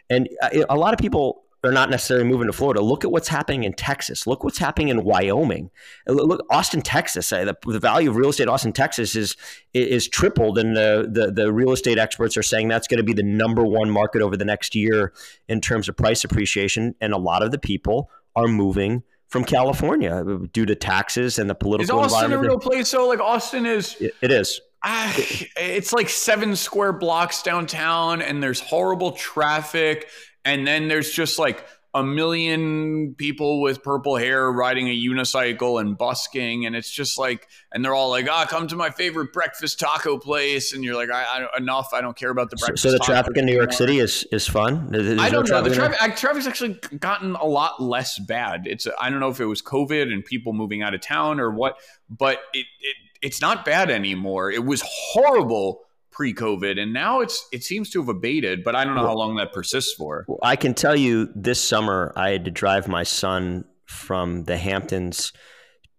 And 0.09 0.29
uh, 0.41 0.49
a 0.69 0.75
lot 0.75 0.93
of 0.93 0.99
people 0.99 1.43
are 1.63 1.71
not 1.71 1.89
necessarily 1.89 2.25
moving 2.25 2.47
to 2.47 2.53
Florida. 2.53 2.81
Look 2.81 3.03
at 3.03 3.11
what's 3.11 3.27
happening 3.27 3.63
in 3.63 3.73
Texas. 3.73 4.25
Look 4.25 4.43
what's 4.43 4.57
happening 4.57 4.89
in 4.89 5.03
Wyoming. 5.03 5.69
Uh, 6.07 6.13
look, 6.13 6.45
Austin, 6.49 6.81
Texas. 6.81 7.31
Uh, 7.31 7.45
the, 7.45 7.57
the 7.65 7.79
value 7.79 8.09
of 8.09 8.15
real 8.15 8.29
estate, 8.29 8.47
Austin, 8.47 8.73
Texas, 8.73 9.15
is 9.15 9.37
is 9.73 10.07
tripled, 10.07 10.57
and 10.57 10.75
the, 10.75 11.07
the 11.11 11.31
the 11.31 11.53
real 11.53 11.71
estate 11.71 11.97
experts 11.97 12.35
are 12.35 12.43
saying 12.43 12.67
that's 12.67 12.87
going 12.87 12.97
to 12.97 13.03
be 13.03 13.13
the 13.13 13.23
number 13.23 13.63
one 13.63 13.89
market 13.89 14.21
over 14.21 14.35
the 14.35 14.45
next 14.45 14.75
year 14.75 15.13
in 15.47 15.61
terms 15.61 15.87
of 15.87 15.95
price 15.95 16.23
appreciation. 16.23 16.95
And 16.99 17.13
a 17.13 17.17
lot 17.17 17.43
of 17.43 17.51
the 17.51 17.59
people 17.59 18.09
are 18.35 18.47
moving 18.47 19.03
from 19.27 19.45
California 19.45 20.11
uh, 20.11 20.47
due 20.51 20.65
to 20.65 20.75
taxes 20.75 21.37
and 21.37 21.49
the 21.49 21.55
political. 21.55 22.03
Is 22.03 22.13
Austin 22.13 22.33
a 22.33 22.37
real 22.37 22.59
place? 22.59 22.89
So, 22.89 23.07
like 23.07 23.19
Austin 23.19 23.65
is. 23.65 23.95
it, 23.99 24.13
it 24.21 24.31
is. 24.31 24.61
Ah, 24.83 25.13
it's 25.15 25.93
like 25.93 26.09
seven 26.09 26.55
square 26.55 26.91
blocks 26.91 27.43
downtown, 27.43 28.19
and 28.19 28.41
there's 28.41 28.59
horrible 28.59 29.11
traffic 29.11 30.07
and 30.45 30.65
then 30.67 30.87
there's 30.87 31.11
just 31.11 31.39
like 31.39 31.65
a 31.93 32.03
million 32.03 33.15
people 33.15 33.61
with 33.61 33.83
purple 33.83 34.15
hair 34.15 34.49
riding 34.49 34.87
a 34.87 34.95
unicycle 34.95 35.79
and 35.81 35.97
busking 35.97 36.65
and 36.65 36.73
it's 36.73 36.89
just 36.89 37.17
like 37.17 37.49
and 37.73 37.83
they're 37.83 37.93
all 37.93 38.09
like 38.09 38.27
ah 38.29 38.43
oh, 38.43 38.47
come 38.47 38.65
to 38.65 38.77
my 38.77 38.89
favorite 38.89 39.33
breakfast 39.33 39.77
taco 39.77 40.17
place 40.17 40.71
and 40.71 40.85
you're 40.85 40.95
like 40.95 41.09
I, 41.11 41.23
I 41.23 41.57
enough 41.57 41.89
I 41.93 41.99
don't 41.99 42.15
care 42.15 42.29
about 42.29 42.49
the 42.49 42.55
breakfast 42.55 42.83
so, 42.83 42.89
so 42.89 42.93
the 42.93 42.99
traffic 42.99 43.35
in 43.35 43.45
New 43.45 43.53
York 43.53 43.73
City 43.73 43.99
is 43.99 44.25
is 44.31 44.47
fun? 44.47 44.95
Is 44.95 45.19
I 45.19 45.29
don't 45.29 45.49
know. 45.49 45.61
the 45.61 45.75
traffic 45.75 46.15
traffic's 46.15 46.47
actually 46.47 46.79
gotten 46.97 47.35
a 47.35 47.45
lot 47.45 47.81
less 47.81 48.19
bad. 48.19 48.67
It's 48.67 48.87
I 48.99 49.09
don't 49.09 49.19
know 49.19 49.29
if 49.29 49.41
it 49.41 49.45
was 49.45 49.61
COVID 49.61 50.13
and 50.13 50.23
people 50.23 50.53
moving 50.53 50.81
out 50.81 50.93
of 50.93 51.01
town 51.01 51.41
or 51.41 51.51
what 51.51 51.77
but 52.09 52.39
it, 52.53 52.65
it 52.81 52.95
it's 53.21 53.41
not 53.41 53.65
bad 53.65 53.91
anymore. 53.91 54.49
It 54.49 54.65
was 54.65 54.81
horrible 54.85 55.81
pre-COVID, 56.11 56.79
and 56.79 56.93
now 56.93 57.21
it's 57.21 57.47
it 57.51 57.63
seems 57.63 57.89
to 57.91 57.99
have 57.99 58.09
abated, 58.09 58.63
but 58.63 58.75
I 58.75 58.83
don't 58.83 58.95
know 58.95 59.07
how 59.07 59.15
long 59.15 59.35
that 59.37 59.53
persists 59.53 59.93
for. 59.93 60.25
Well, 60.27 60.39
I 60.43 60.55
can 60.55 60.73
tell 60.73 60.95
you, 60.95 61.29
this 61.35 61.63
summer 61.63 62.13
I 62.15 62.31
had 62.31 62.45
to 62.45 62.51
drive 62.51 62.87
my 62.87 63.03
son 63.03 63.65
from 63.85 64.43
the 64.43 64.57
Hamptons 64.57 65.33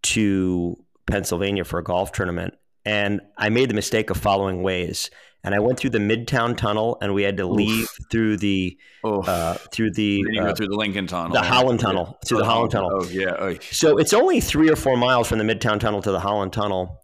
to 0.03 0.77
Pennsylvania 1.07 1.65
for 1.65 1.79
a 1.79 1.85
golf 1.85 2.13
tournament, 2.13 2.55
and 2.85 3.21
I 3.37 3.49
made 3.49 3.71
the 3.71 3.75
mistake 3.75 4.11
of 4.11 4.17
following 4.17 4.63
Waze. 4.63 5.11
And 5.45 5.57
I 5.57 5.59
went 5.59 5.77
through 5.77 5.91
the 5.91 5.99
Midtown 5.99 6.57
Tunnel, 6.57 6.99
and 7.03 7.15
we 7.15 7.25
had 7.25 7.39
to 7.39 7.47
leave 7.47 7.83
Oof. 7.83 7.99
through 8.13 8.37
the 8.37 8.79
uh, 9.03 9.55
through 9.73 9.91
the 9.91 10.23
uh, 10.41 10.55
through 10.55 10.69
the 10.69 10.77
Lincoln 10.77 11.09
Tunnel, 11.09 11.33
the 11.33 11.43
Holland 11.43 11.81
Tunnel, 11.81 12.07
yeah. 12.11 12.29
through 12.29 12.39
oh, 12.39 12.41
the 12.43 12.47
Holland 12.47 12.71
Tunnel. 12.71 12.91
Oh 12.93 13.09
yeah. 13.09 13.35
Oh. 13.37 13.57
So 13.73 13.99
it's 13.99 14.13
only 14.13 14.41
three 14.41 14.71
or 14.71 14.77
four 14.77 14.97
miles 14.97 15.27
from 15.27 15.39
the 15.39 15.45
Midtown 15.45 15.81
Tunnel 15.81 16.01
to 16.03 16.13
the 16.13 16.21
Holland 16.21 16.53
Tunnel. 16.53 17.03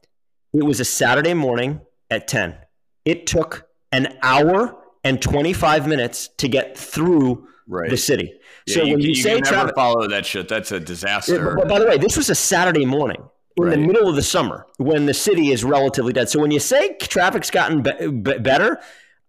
It 0.52 0.62
was 0.62 0.78
a 0.78 0.84
Saturday 0.84 1.34
morning 1.34 1.80
at 2.11 2.28
ten. 2.28 2.54
It 3.09 3.26
took 3.26 3.68
an 3.90 4.18
hour 4.22 4.76
and 5.02 5.20
twenty 5.20 5.54
five 5.54 5.88
minutes 5.88 6.28
to 6.36 6.48
get 6.48 6.76
through 6.76 7.48
right. 7.66 7.88
the 7.88 7.96
city. 7.96 8.34
Yeah, 8.66 8.74
so 8.74 8.82
you, 8.82 8.92
when 8.92 9.00
you, 9.00 9.09
you 9.09 9.14
say 9.14 9.34
never 9.36 9.46
traffic, 9.46 9.74
follow 9.74 10.06
that 10.09 10.26
shit, 10.26 10.46
that's 10.46 10.72
a 10.72 10.78
disaster. 10.78 11.56
But 11.56 11.68
by 11.68 11.78
the 11.78 11.86
way, 11.86 11.96
this 11.96 12.18
was 12.18 12.28
a 12.28 12.34
Saturday 12.34 12.84
morning 12.84 13.22
in 13.56 13.64
right. 13.64 13.70
the 13.70 13.86
middle 13.86 14.09
of 14.09 14.14
the 14.14 14.22
summer 14.22 14.66
when 14.76 15.06
the 15.06 15.14
city 15.14 15.50
is 15.50 15.64
relatively 15.64 16.12
dead. 16.12 16.28
So 16.28 16.38
when 16.38 16.50
you 16.50 16.61
say 16.61 16.96
traffic's 17.00 17.50
gotten 17.50 17.82
be- 17.82 18.11
be- 18.11 18.38
better, 18.38 18.78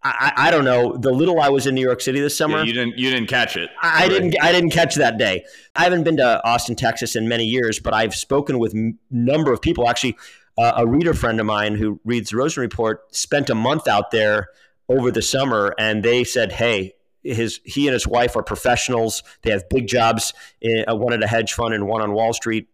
I, 0.04 0.32
I, 0.36 0.52
don't 0.52 0.64
know. 0.64 0.96
The 0.96 1.12
little 1.12 1.42
I 1.42 1.50
was 1.50 1.68
in 1.68 1.76
New 1.76 1.82
York 1.82 2.00
City 2.00 2.22
this 2.22 2.38
summer, 2.38 2.60
yeah, 2.60 2.64
you 2.64 2.74
didn't 2.74 2.98
you 2.98 3.10
didn't 3.12 3.28
catch 3.28 3.58
it. 3.58 3.70
I, 3.82 4.02
right. 4.02 4.10
didn't 4.10 4.36
I 4.42 4.52
didn't 4.52 4.70
catch 4.70 4.96
that 4.96 5.18
day. 5.18 5.46
I 5.76 5.84
haven't 5.84 6.04
been 6.04 6.18
to 6.18 6.46
Austin, 6.48 6.76
Texas, 6.76 7.16
in 7.16 7.28
many 7.28 7.46
years, 7.46 7.80
but 7.80 7.94
I've 7.94 8.16
spoken 8.16 8.60
with 8.60 8.74
a 8.74 8.94
number 9.12 9.52
of 9.52 9.62
people. 9.62 9.90
Actually, 9.90 10.18
uh, 10.60 10.74
a 10.78 10.88
reader 10.88 11.14
friend 11.14 11.40
of 11.40 11.46
mine 11.46 11.76
who 11.76 12.00
reads 12.04 12.32
the 12.32 12.38
Rosen 12.38 12.62
Report 12.62 13.16
spent 13.16 13.50
a 13.50 13.56
month 13.56 13.88
out 13.88 14.12
there 14.12 14.50
over 14.88 15.12
the 15.12 15.22
summer, 15.22 15.74
and 15.80 16.04
they 16.04 16.24
said, 16.24 16.52
"Hey, 16.52 16.94
his 17.24 17.60
he 17.64 17.88
and 17.88 17.94
his 17.94 18.08
wife 18.08 18.36
are 18.36 18.44
professionals. 18.44 19.24
They 19.42 19.52
have 19.52 19.70
big 19.70 19.88
jobs. 19.88 20.34
In, 20.62 20.86
uh, 20.88 20.96
one 20.96 21.14
at 21.14 21.24
a 21.24 21.28
hedge 21.28 21.54
fund 21.54 21.74
and 21.74 21.88
one 21.88 22.02
on 22.02 22.14
Wall 22.14 22.34
Street." 22.34 22.68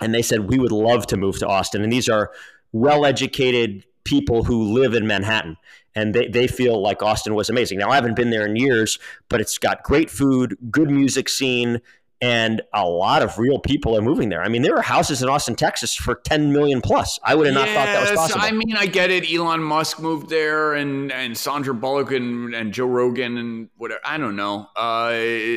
and 0.00 0.14
they 0.14 0.22
said 0.22 0.48
we 0.48 0.58
would 0.58 0.72
love 0.72 1.06
to 1.08 1.16
move 1.16 1.38
to 1.38 1.46
Austin. 1.46 1.82
And 1.82 1.92
these 1.92 2.08
are 2.08 2.30
well-educated 2.72 3.84
people 4.04 4.44
who 4.44 4.72
live 4.72 4.94
in 4.94 5.06
Manhattan, 5.06 5.56
and 5.94 6.14
they, 6.14 6.28
they 6.28 6.46
feel 6.46 6.80
like 6.80 7.02
Austin 7.02 7.34
was 7.34 7.50
amazing. 7.50 7.78
Now 7.78 7.90
I 7.90 7.96
haven't 7.96 8.16
been 8.16 8.30
there 8.30 8.46
in 8.46 8.56
years, 8.56 8.98
but 9.28 9.40
it's 9.40 9.58
got 9.58 9.82
great 9.82 10.10
food, 10.10 10.56
good 10.70 10.90
music 10.90 11.28
scene, 11.28 11.80
and 12.20 12.62
a 12.74 12.86
lot 12.86 13.22
of 13.22 13.38
real 13.38 13.60
people 13.60 13.96
are 13.96 14.02
moving 14.02 14.28
there. 14.28 14.42
I 14.42 14.48
mean, 14.48 14.62
there 14.62 14.76
are 14.76 14.82
houses 14.82 15.22
in 15.22 15.28
Austin, 15.28 15.54
Texas 15.54 15.94
for 15.94 16.16
10 16.16 16.52
million 16.52 16.80
plus. 16.80 17.18
I 17.22 17.36
would 17.36 17.46
have 17.46 17.54
not 17.54 17.68
thought 17.68 17.86
that 17.86 18.00
was 18.00 18.18
possible. 18.18 18.40
I 18.42 18.50
mean, 18.50 18.76
I 18.76 18.86
get 18.86 19.10
it. 19.10 19.32
Elon 19.32 19.62
Musk 19.62 20.00
moved 20.00 20.28
there 20.28 20.74
and, 20.74 21.12
and 21.12 21.36
Sandra 21.36 21.74
Bullock 21.74 22.10
and, 22.10 22.54
and 22.54 22.72
Joe 22.72 22.86
Rogan 22.86 23.38
and 23.38 23.68
whatever. 23.76 24.00
I 24.04 24.18
don't 24.18 24.34
know. 24.34 24.66
Uh, 24.76 25.10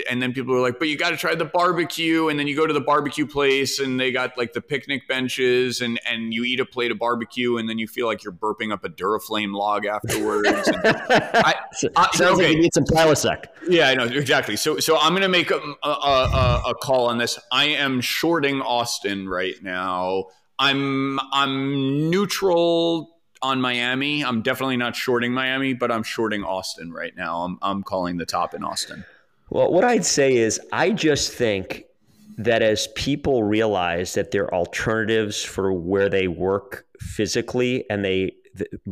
and 0.09 0.21
then 0.21 0.33
people 0.33 0.55
are 0.55 0.61
like, 0.61 0.77
but 0.77 0.87
you 0.87 0.97
got 0.97 1.09
to 1.09 1.17
try 1.17 1.33
the 1.33 1.45
barbecue. 1.45 2.27
And 2.27 2.39
then 2.39 2.47
you 2.47 2.55
go 2.55 2.67
to 2.67 2.73
the 2.73 2.81
barbecue 2.81 3.25
place 3.25 3.79
and 3.79 3.99
they 3.99 4.11
got 4.11 4.37
like 4.37 4.53
the 4.53 4.61
picnic 4.61 5.07
benches 5.07 5.81
and, 5.81 5.99
and 6.07 6.31
you 6.31 6.43
eat 6.43 6.59
a 6.59 6.65
plate 6.65 6.91
of 6.91 6.99
barbecue 6.99 7.57
and 7.57 7.67
then 7.67 7.79
you 7.79 7.87
feel 7.87 8.05
like 8.05 8.23
you're 8.23 8.33
burping 8.33 8.71
up 8.71 8.83
a 8.83 8.89
Duraflame 8.89 9.55
log 9.55 9.87
afterwards. 9.87 10.47
I, 10.83 11.55
I, 11.95 12.09
Sounds 12.13 12.21
okay. 12.21 12.47
like 12.47 12.55
you 12.55 12.61
need 12.61 12.73
some 12.73 12.85
Prilosec. 12.85 13.45
Yeah, 13.67 13.89
I 13.89 13.95
know. 13.95 14.03
Exactly. 14.03 14.55
So, 14.55 14.77
so 14.79 14.97
I'm 14.99 15.13
going 15.13 15.23
to 15.23 15.29
make 15.29 15.49
a, 15.49 15.59
a, 15.83 15.89
a 15.89 16.50
a 16.50 16.50
call 16.81 17.07
on 17.07 17.17
this. 17.17 17.39
I 17.51 17.65
am 17.65 18.01
shorting 18.01 18.61
Austin 18.61 19.27
right 19.27 19.55
now. 19.61 20.25
I'm 20.59 21.19
I'm 21.31 22.09
neutral 22.09 23.17
on 23.41 23.59
Miami. 23.61 24.23
I'm 24.23 24.41
definitely 24.41 24.77
not 24.77 24.95
shorting 24.95 25.33
Miami, 25.33 25.73
but 25.73 25.91
I'm 25.91 26.03
shorting 26.03 26.43
Austin 26.43 26.91
right 26.91 27.15
now. 27.15 27.41
I'm 27.41 27.57
I'm 27.61 27.83
calling 27.83 28.17
the 28.17 28.25
top 28.25 28.53
in 28.53 28.63
Austin. 28.63 29.03
Well, 29.49 29.71
what 29.71 29.83
I'd 29.83 30.05
say 30.05 30.35
is 30.35 30.61
I 30.71 30.91
just 30.91 31.33
think 31.33 31.85
that 32.37 32.61
as 32.61 32.87
people 32.95 33.43
realize 33.43 34.13
that 34.13 34.31
there 34.31 34.45
are 34.45 34.53
alternatives 34.53 35.43
for 35.43 35.73
where 35.73 36.09
they 36.09 36.27
work 36.27 36.85
physically 36.99 37.89
and 37.89 38.05
they 38.05 38.33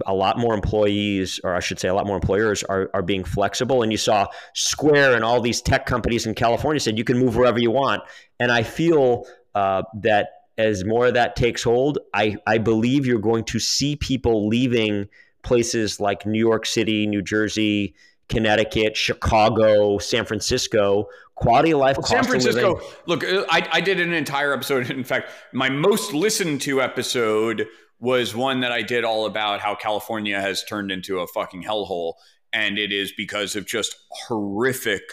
a 0.05 0.13
lot 0.13 0.37
more 0.37 0.53
employees, 0.53 1.39
or 1.43 1.55
I 1.55 1.59
should 1.59 1.79
say, 1.79 1.87
a 1.87 1.93
lot 1.93 2.07
more 2.07 2.15
employers 2.15 2.63
are, 2.63 2.89
are 2.93 3.01
being 3.01 3.23
flexible. 3.23 3.83
And 3.83 3.91
you 3.91 3.97
saw 3.97 4.27
Square 4.53 5.15
and 5.15 5.23
all 5.23 5.41
these 5.41 5.61
tech 5.61 5.85
companies 5.85 6.25
in 6.25 6.33
California 6.35 6.79
said 6.79 6.97
you 6.97 7.03
can 7.03 7.17
move 7.17 7.35
wherever 7.35 7.59
you 7.59 7.71
want. 7.71 8.03
And 8.39 8.51
I 8.51 8.63
feel 8.63 9.25
uh, 9.55 9.83
that 10.01 10.29
as 10.57 10.83
more 10.85 11.07
of 11.07 11.13
that 11.13 11.35
takes 11.35 11.63
hold, 11.63 11.99
I, 12.13 12.37
I 12.45 12.57
believe 12.57 13.05
you're 13.05 13.19
going 13.19 13.45
to 13.45 13.59
see 13.59 13.95
people 13.95 14.47
leaving 14.47 15.07
places 15.41 15.99
like 15.99 16.25
New 16.25 16.39
York 16.39 16.65
City, 16.65 17.07
New 17.07 17.21
Jersey, 17.21 17.95
Connecticut, 18.27 18.95
Chicago, 18.95 19.97
San 19.97 20.25
Francisco. 20.25 21.07
Quality 21.35 21.71
of 21.71 21.79
life. 21.79 21.95
Well, 21.97 22.05
San 22.05 22.25
Francisco. 22.25 22.81
Look, 23.05 23.23
I, 23.23 23.65
I 23.71 23.79
did 23.79 24.01
an 24.01 24.11
entire 24.11 24.51
episode. 24.51 24.91
In 24.91 25.05
fact, 25.05 25.29
my 25.53 25.69
most 25.69 26.13
listened 26.13 26.59
to 26.61 26.81
episode 26.81 27.65
was 27.99 28.35
one 28.35 28.61
that 28.61 28.71
I 28.71 28.81
did 28.81 29.03
all 29.03 29.25
about 29.25 29.59
how 29.59 29.75
California 29.75 30.39
has 30.39 30.63
turned 30.63 30.91
into 30.91 31.19
a 31.19 31.27
fucking 31.27 31.63
hellhole. 31.63 32.13
And 32.53 32.77
it 32.79 32.91
is 32.91 33.11
because 33.11 33.55
of 33.55 33.67
just 33.67 33.95
horrific 34.09 35.03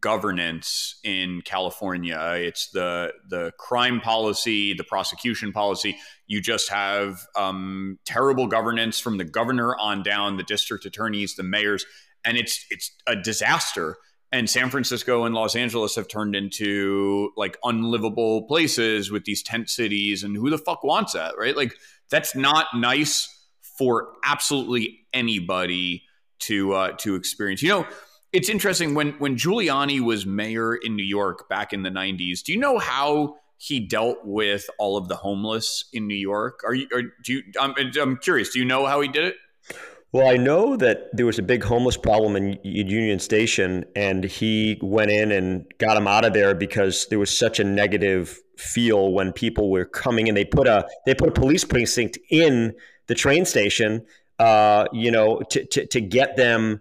governance 0.00 1.00
in 1.02 1.40
California. 1.44 2.18
It's 2.36 2.70
the 2.70 3.12
the 3.28 3.52
crime 3.58 4.00
policy, 4.00 4.74
the 4.74 4.84
prosecution 4.84 5.52
policy. 5.52 5.96
You 6.26 6.40
just 6.40 6.68
have 6.68 7.26
um, 7.36 7.98
terrible 8.04 8.46
governance 8.46 9.00
from 9.00 9.18
the 9.18 9.24
governor 9.24 9.76
on 9.76 10.02
down, 10.02 10.36
the 10.36 10.42
district 10.42 10.84
attorneys, 10.84 11.36
the 11.36 11.42
mayors, 11.42 11.86
and 12.24 12.36
it's 12.36 12.64
it's 12.70 12.92
a 13.06 13.16
disaster. 13.16 13.96
And 14.30 14.50
San 14.50 14.68
Francisco 14.68 15.24
and 15.24 15.34
Los 15.34 15.56
Angeles 15.56 15.96
have 15.96 16.06
turned 16.06 16.36
into 16.36 17.30
like 17.38 17.56
unlivable 17.64 18.42
places 18.46 19.10
with 19.10 19.24
these 19.24 19.42
tent 19.42 19.70
cities. 19.70 20.22
And 20.22 20.36
who 20.36 20.50
the 20.50 20.58
fuck 20.58 20.84
wants 20.84 21.14
that, 21.14 21.38
right? 21.38 21.56
Like 21.56 21.72
that's 22.10 22.34
not 22.34 22.66
nice 22.74 23.28
for 23.78 24.08
absolutely 24.24 25.00
anybody 25.12 26.02
to 26.40 26.72
uh, 26.72 26.92
to 26.98 27.14
experience. 27.14 27.62
You 27.62 27.68
know, 27.70 27.86
it's 28.32 28.48
interesting 28.48 28.94
when 28.94 29.12
when 29.12 29.36
Giuliani 29.36 30.00
was 30.00 30.26
mayor 30.26 30.74
in 30.74 30.96
New 30.96 31.04
York 31.04 31.48
back 31.48 31.72
in 31.72 31.82
the 31.82 31.90
'90s. 31.90 32.42
Do 32.42 32.52
you 32.52 32.58
know 32.58 32.78
how 32.78 33.36
he 33.56 33.80
dealt 33.80 34.18
with 34.24 34.68
all 34.78 34.96
of 34.96 35.08
the 35.08 35.16
homeless 35.16 35.84
in 35.92 36.06
New 36.06 36.14
York? 36.14 36.60
Are 36.64 36.74
you? 36.74 36.88
Or 36.92 37.02
do 37.24 37.34
you? 37.34 37.42
I'm, 37.60 37.74
I'm 38.00 38.16
curious. 38.18 38.50
Do 38.50 38.58
you 38.58 38.64
know 38.64 38.86
how 38.86 39.00
he 39.00 39.08
did 39.08 39.24
it? 39.24 39.36
Well, 40.10 40.26
I 40.26 40.38
know 40.38 40.74
that 40.76 41.14
there 41.14 41.26
was 41.26 41.38
a 41.38 41.42
big 41.42 41.62
homeless 41.62 41.98
problem 41.98 42.34
in 42.34 42.58
Union 42.62 43.18
Station, 43.18 43.84
and 43.94 44.24
he 44.24 44.78
went 44.80 45.10
in 45.10 45.30
and 45.30 45.66
got 45.76 45.94
them 45.94 46.08
out 46.08 46.24
of 46.24 46.32
there 46.32 46.54
because 46.54 47.06
there 47.08 47.18
was 47.18 47.36
such 47.36 47.60
a 47.60 47.64
negative 47.64 48.40
feel 48.56 49.12
when 49.12 49.32
people 49.32 49.70
were 49.70 49.84
coming 49.84 50.26
in. 50.26 50.34
They 50.34 50.46
put 50.46 50.66
a 50.66 50.88
they 51.04 51.14
put 51.14 51.28
a 51.28 51.32
police 51.32 51.62
precinct 51.62 52.18
in 52.30 52.74
the 53.06 53.14
train 53.14 53.44
station, 53.44 54.06
uh, 54.38 54.86
you 54.92 55.10
know, 55.10 55.42
to, 55.50 55.66
to 55.66 55.86
to 55.86 56.00
get 56.00 56.36
them 56.36 56.80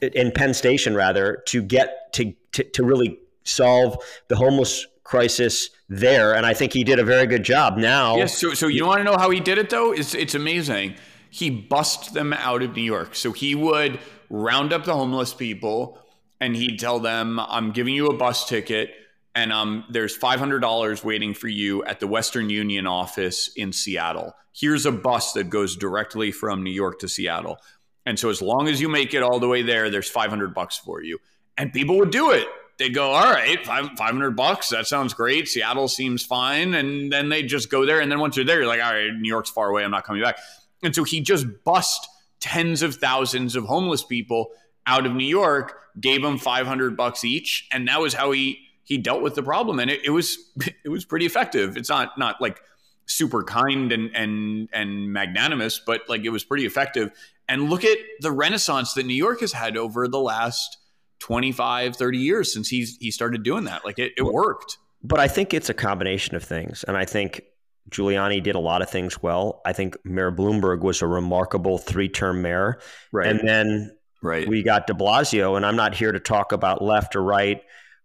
in 0.00 0.32
Penn 0.32 0.54
Station 0.54 0.94
rather 0.94 1.42
to 1.48 1.62
get 1.62 2.14
to 2.14 2.32
to, 2.52 2.64
to 2.64 2.82
really 2.82 3.18
solve 3.42 3.98
the 4.28 4.36
homeless 4.36 4.86
crisis 5.02 5.68
there. 5.90 6.34
And 6.34 6.46
I 6.46 6.54
think 6.54 6.72
he 6.72 6.82
did 6.82 6.98
a 6.98 7.04
very 7.04 7.26
good 7.26 7.42
job. 7.42 7.76
Now, 7.76 8.16
yes. 8.16 8.38
So, 8.38 8.54
so 8.54 8.68
you 8.68 8.86
want 8.86 9.00
to 9.00 9.04
know 9.04 9.18
how 9.18 9.28
he 9.28 9.38
did 9.38 9.58
it 9.58 9.68
though? 9.68 9.92
It's 9.92 10.14
it's 10.14 10.34
amazing 10.34 10.94
he 11.34 11.50
bussed 11.50 12.14
them 12.14 12.32
out 12.32 12.62
of 12.62 12.76
New 12.76 12.82
York. 12.82 13.16
So 13.16 13.32
he 13.32 13.56
would 13.56 13.98
round 14.30 14.72
up 14.72 14.84
the 14.84 14.94
homeless 14.94 15.34
people 15.34 15.98
and 16.40 16.54
he'd 16.54 16.78
tell 16.78 17.00
them, 17.00 17.40
I'm 17.40 17.72
giving 17.72 17.92
you 17.92 18.06
a 18.06 18.16
bus 18.16 18.48
ticket 18.48 18.94
and 19.34 19.52
um, 19.52 19.84
there's 19.90 20.16
$500 20.16 21.02
waiting 21.02 21.34
for 21.34 21.48
you 21.48 21.84
at 21.86 21.98
the 21.98 22.06
Western 22.06 22.50
Union 22.50 22.86
office 22.86 23.48
in 23.56 23.72
Seattle. 23.72 24.32
Here's 24.52 24.86
a 24.86 24.92
bus 24.92 25.32
that 25.32 25.50
goes 25.50 25.74
directly 25.74 26.30
from 26.30 26.62
New 26.62 26.70
York 26.70 27.00
to 27.00 27.08
Seattle. 27.08 27.58
And 28.06 28.16
so 28.16 28.30
as 28.30 28.40
long 28.40 28.68
as 28.68 28.80
you 28.80 28.88
make 28.88 29.12
it 29.12 29.24
all 29.24 29.40
the 29.40 29.48
way 29.48 29.62
there, 29.62 29.90
there's 29.90 30.08
500 30.08 30.54
bucks 30.54 30.78
for 30.78 31.02
you. 31.02 31.18
And 31.58 31.72
people 31.72 31.98
would 31.98 32.12
do 32.12 32.30
it. 32.30 32.46
They'd 32.78 32.94
go, 32.94 33.10
all 33.10 33.32
right, 33.32 33.64
500 33.66 34.36
bucks. 34.36 34.68
That 34.68 34.86
sounds 34.86 35.14
great. 35.14 35.48
Seattle 35.48 35.88
seems 35.88 36.24
fine. 36.24 36.74
And 36.74 37.12
then 37.12 37.28
they 37.28 37.42
just 37.42 37.70
go 37.70 37.84
there. 37.84 37.98
And 37.98 38.10
then 38.10 38.20
once 38.20 38.36
you're 38.36 38.46
there, 38.46 38.58
you're 38.58 38.68
like, 38.68 38.82
all 38.82 38.92
right, 38.92 39.12
New 39.12 39.28
York's 39.28 39.50
far 39.50 39.68
away. 39.68 39.82
I'm 39.82 39.90
not 39.90 40.04
coming 40.04 40.22
back. 40.22 40.38
And 40.84 40.94
so 40.94 41.04
he 41.04 41.20
just 41.20 41.46
bust 41.64 42.08
tens 42.40 42.82
of 42.82 42.96
thousands 42.96 43.56
of 43.56 43.64
homeless 43.64 44.04
people 44.04 44.50
out 44.86 45.06
of 45.06 45.14
New 45.14 45.26
York, 45.26 45.80
gave 46.00 46.22
them 46.22 46.38
500 46.38 46.96
bucks 46.96 47.24
each, 47.24 47.66
and 47.72 47.88
that 47.88 48.00
was 48.00 48.14
how 48.14 48.32
he 48.32 48.58
he 48.82 48.98
dealt 48.98 49.22
with 49.22 49.34
the 49.34 49.42
problem. 49.42 49.80
And 49.80 49.90
it, 49.90 50.04
it 50.04 50.10
was 50.10 50.36
it 50.84 50.88
was 50.88 51.04
pretty 51.04 51.26
effective. 51.26 51.76
It's 51.76 51.88
not 51.88 52.18
not 52.18 52.40
like 52.40 52.60
super 53.06 53.42
kind 53.42 53.92
and 53.92 54.14
and 54.14 54.68
and 54.72 55.12
magnanimous, 55.12 55.80
but 55.84 56.02
like 56.08 56.24
it 56.24 56.30
was 56.30 56.44
pretty 56.44 56.66
effective. 56.66 57.10
And 57.48 57.68
look 57.70 57.84
at 57.84 57.98
the 58.20 58.32
renaissance 58.32 58.94
that 58.94 59.04
New 59.04 59.14
York 59.14 59.40
has 59.40 59.52
had 59.52 59.76
over 59.76 60.08
the 60.08 60.20
last 60.20 60.78
25, 61.20 61.96
30 61.96 62.18
years 62.18 62.52
since 62.52 62.68
he's 62.68 62.96
he 62.98 63.10
started 63.10 63.42
doing 63.42 63.64
that. 63.64 63.84
Like 63.84 63.98
it, 63.98 64.12
it 64.16 64.22
worked. 64.22 64.78
But 65.02 65.20
I 65.20 65.28
think 65.28 65.52
it's 65.52 65.68
a 65.68 65.74
combination 65.74 66.34
of 66.34 66.42
things. 66.42 66.84
And 66.84 66.96
I 66.96 67.04
think 67.04 67.42
Giuliani 67.90 68.42
did 68.42 68.54
a 68.54 68.58
lot 68.60 68.82
of 68.82 68.90
things 68.90 69.22
well. 69.22 69.60
I 69.64 69.72
think 69.72 69.96
Mayor 70.04 70.32
Bloomberg 70.32 70.80
was 70.80 71.02
a 71.02 71.06
remarkable 71.06 71.78
three 71.78 72.08
term 72.08 72.42
mayor. 72.42 72.78
Right. 73.12 73.28
And 73.28 73.46
then 73.46 73.96
right. 74.22 74.48
we 74.48 74.62
got 74.62 74.86
de 74.86 74.94
Blasio, 74.94 75.56
and 75.56 75.64
I'm 75.66 75.76
not 75.76 75.94
here 75.94 76.12
to 76.12 76.20
talk 76.20 76.52
about 76.52 76.82
left 76.82 77.14
or 77.14 77.22
right, 77.22 77.62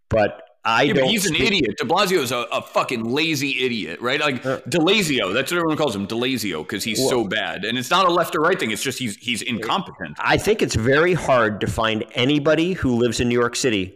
but 0.10 0.44
I 0.66 0.84
Yeah, 0.84 0.94
don't. 0.94 1.04
but 1.06 1.12
he's 1.12 1.26
an 1.26 1.36
idiot. 1.36 1.78
De 1.78 1.86
Blasio 1.86 2.18
is 2.20 2.34
a, 2.34 2.40
a 2.52 2.62
fucking 2.62 3.06
lazy 3.06 3.64
idiot, 3.66 4.02
right? 4.02 4.20
Like 4.20 4.46
Uh. 4.46 4.60
Delazio. 4.68 5.34
That's 5.34 5.52
what 5.52 5.58
everyone 5.58 5.78
calls 5.78 5.96
him, 5.96 6.06
Delazio, 6.06 6.64
because 6.64 6.84
he's 6.84 7.00
so 7.08 7.24
bad. 7.24 7.64
And 7.64 7.78
it's 7.78 7.90
not 7.90 8.06
a 8.06 8.12
left 8.12 8.36
or 8.36 8.42
right 8.42 8.60
thing. 8.60 8.72
It's 8.72 8.84
just 8.84 9.00
he's 9.00 9.16
he's 9.16 9.42
incompetent. 9.42 10.18
I 10.20 10.38
think 10.38 10.62
it's 10.62 10.76
very 10.76 11.14
hard 11.14 11.62
to 11.62 11.68
find 11.68 12.04
anybody 12.14 12.74
who 12.74 12.96
lives 12.96 13.22
in 13.22 13.30
New 13.30 13.40
York 13.40 13.56
City 13.56 13.96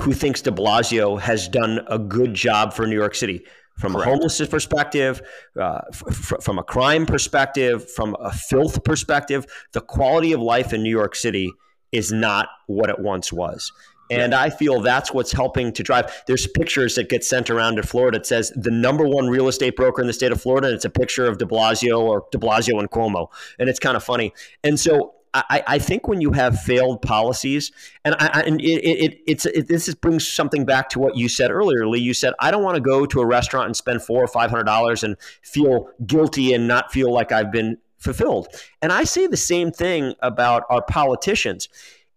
who 0.00 0.12
thinks 0.12 0.40
de 0.42 0.50
Blasio 0.50 1.20
has 1.20 1.48
done 1.48 1.80
a 1.86 1.98
good 1.98 2.34
job 2.34 2.72
for 2.72 2.86
New 2.86 2.96
York 2.96 3.14
City 3.14 3.44
from 3.78 3.92
Correct. 3.92 4.06
a 4.06 4.10
homelessness 4.10 4.48
perspective, 4.48 5.22
uh, 5.60 5.80
f- 5.90 6.32
from 6.40 6.58
a 6.58 6.62
crime 6.62 7.06
perspective, 7.06 7.90
from 7.90 8.16
a 8.20 8.32
filth 8.32 8.84
perspective. 8.84 9.46
The 9.72 9.80
quality 9.80 10.32
of 10.32 10.40
life 10.40 10.72
in 10.72 10.82
New 10.82 10.90
York 10.90 11.14
City 11.14 11.52
is 11.90 12.12
not 12.12 12.48
what 12.66 12.90
it 12.90 12.98
once 12.98 13.32
was. 13.32 13.72
And 14.10 14.34
I 14.34 14.50
feel 14.50 14.80
that's 14.80 15.12
what's 15.14 15.32
helping 15.32 15.72
to 15.72 15.82
drive. 15.82 16.22
There's 16.26 16.46
pictures 16.46 16.96
that 16.96 17.08
get 17.08 17.24
sent 17.24 17.48
around 17.48 17.76
to 17.76 17.82
Florida. 17.82 18.18
It 18.18 18.26
says 18.26 18.52
the 18.54 18.70
number 18.70 19.08
one 19.08 19.28
real 19.28 19.48
estate 19.48 19.74
broker 19.74 20.02
in 20.02 20.06
the 20.06 20.12
state 20.12 20.32
of 20.32 20.40
Florida, 20.42 20.66
and 20.66 20.74
it's 20.74 20.84
a 20.84 20.90
picture 20.90 21.26
of 21.26 21.38
De 21.38 21.46
Blasio 21.46 21.98
or 21.98 22.26
De 22.30 22.36
Blasio 22.36 22.78
and 22.78 22.90
Cuomo, 22.90 23.28
and 23.58 23.70
it's 23.70 23.78
kind 23.78 23.96
of 23.96 24.04
funny. 24.04 24.34
And 24.62 24.78
so 24.78 25.14
I, 25.34 25.62
I 25.66 25.78
think 25.78 26.08
when 26.08 26.20
you 26.20 26.32
have 26.32 26.60
failed 26.60 27.00
policies, 27.00 27.72
and, 28.04 28.14
I, 28.18 28.42
and 28.42 28.60
it, 28.60 28.64
it, 28.64 29.20
it's 29.26 29.46
it, 29.46 29.66
this 29.66 29.88
is, 29.88 29.94
brings 29.94 30.28
something 30.28 30.66
back 30.66 30.90
to 30.90 30.98
what 30.98 31.16
you 31.16 31.28
said 31.28 31.50
earlier, 31.50 31.86
Lee. 31.86 32.00
You 32.00 32.12
said 32.12 32.34
I 32.38 32.50
don't 32.50 32.62
want 32.62 32.74
to 32.74 32.82
go 32.82 33.06
to 33.06 33.20
a 33.20 33.26
restaurant 33.26 33.66
and 33.66 33.76
spend 33.76 34.02
four 34.02 34.22
or 34.22 34.28
five 34.28 34.50
hundred 34.50 34.64
dollars 34.64 35.02
and 35.02 35.16
feel 35.42 35.88
guilty 36.04 36.52
and 36.52 36.68
not 36.68 36.92
feel 36.92 37.10
like 37.10 37.32
I've 37.32 37.50
been 37.50 37.78
fulfilled. 37.96 38.48
And 38.82 38.92
I 38.92 39.04
say 39.04 39.26
the 39.26 39.36
same 39.36 39.72
thing 39.72 40.14
about 40.20 40.64
our 40.68 40.82
politicians. 40.82 41.68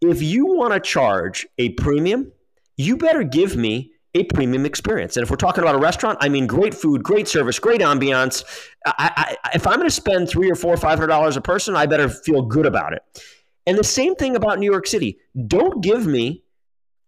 If 0.02 0.22
you 0.22 0.46
want 0.48 0.74
to 0.74 0.80
charge 0.82 1.48
a 1.58 1.70
premium, 1.70 2.34
you 2.76 2.98
better 2.98 3.24
give 3.24 3.56
me 3.56 3.92
a 4.16 4.24
premium 4.24 4.66
experience. 4.66 5.18
And 5.18 5.24
if 5.24 5.30
we're 5.30 5.36
talking 5.36 5.64
about 5.64 5.76
a 5.76 5.80
restaurant, 5.80 6.18
I 6.22 6.30
mean 6.30 6.48
great 6.48 6.74
food, 6.74 7.04
great 7.04 7.28
service, 7.28 7.60
great 7.60 7.82
ambiance. 7.82 8.44
I, 8.86 9.36
I, 9.44 9.50
if 9.56 9.68
I'm 9.68 9.76
going 9.76 9.88
to 9.88 9.94
spend 9.94 10.30
three 10.30 10.50
or 10.50 10.56
four, 10.56 10.76
five 10.78 10.98
hundred 10.98 11.08
dollars 11.08 11.38
a 11.38 11.42
person, 11.42 11.76
I 11.76 11.86
better 11.86 12.10
feel 12.10 12.42
good 12.42 12.66
about 12.66 12.94
it. 12.94 13.04
And 13.68 13.78
the 13.78 13.84
same 13.84 14.16
thing 14.16 14.36
about 14.36 14.58
New 14.60 14.72
York 14.72 14.88
City. 14.88 15.18
Don't 15.48 15.84
give 15.84 16.06
me 16.08 16.44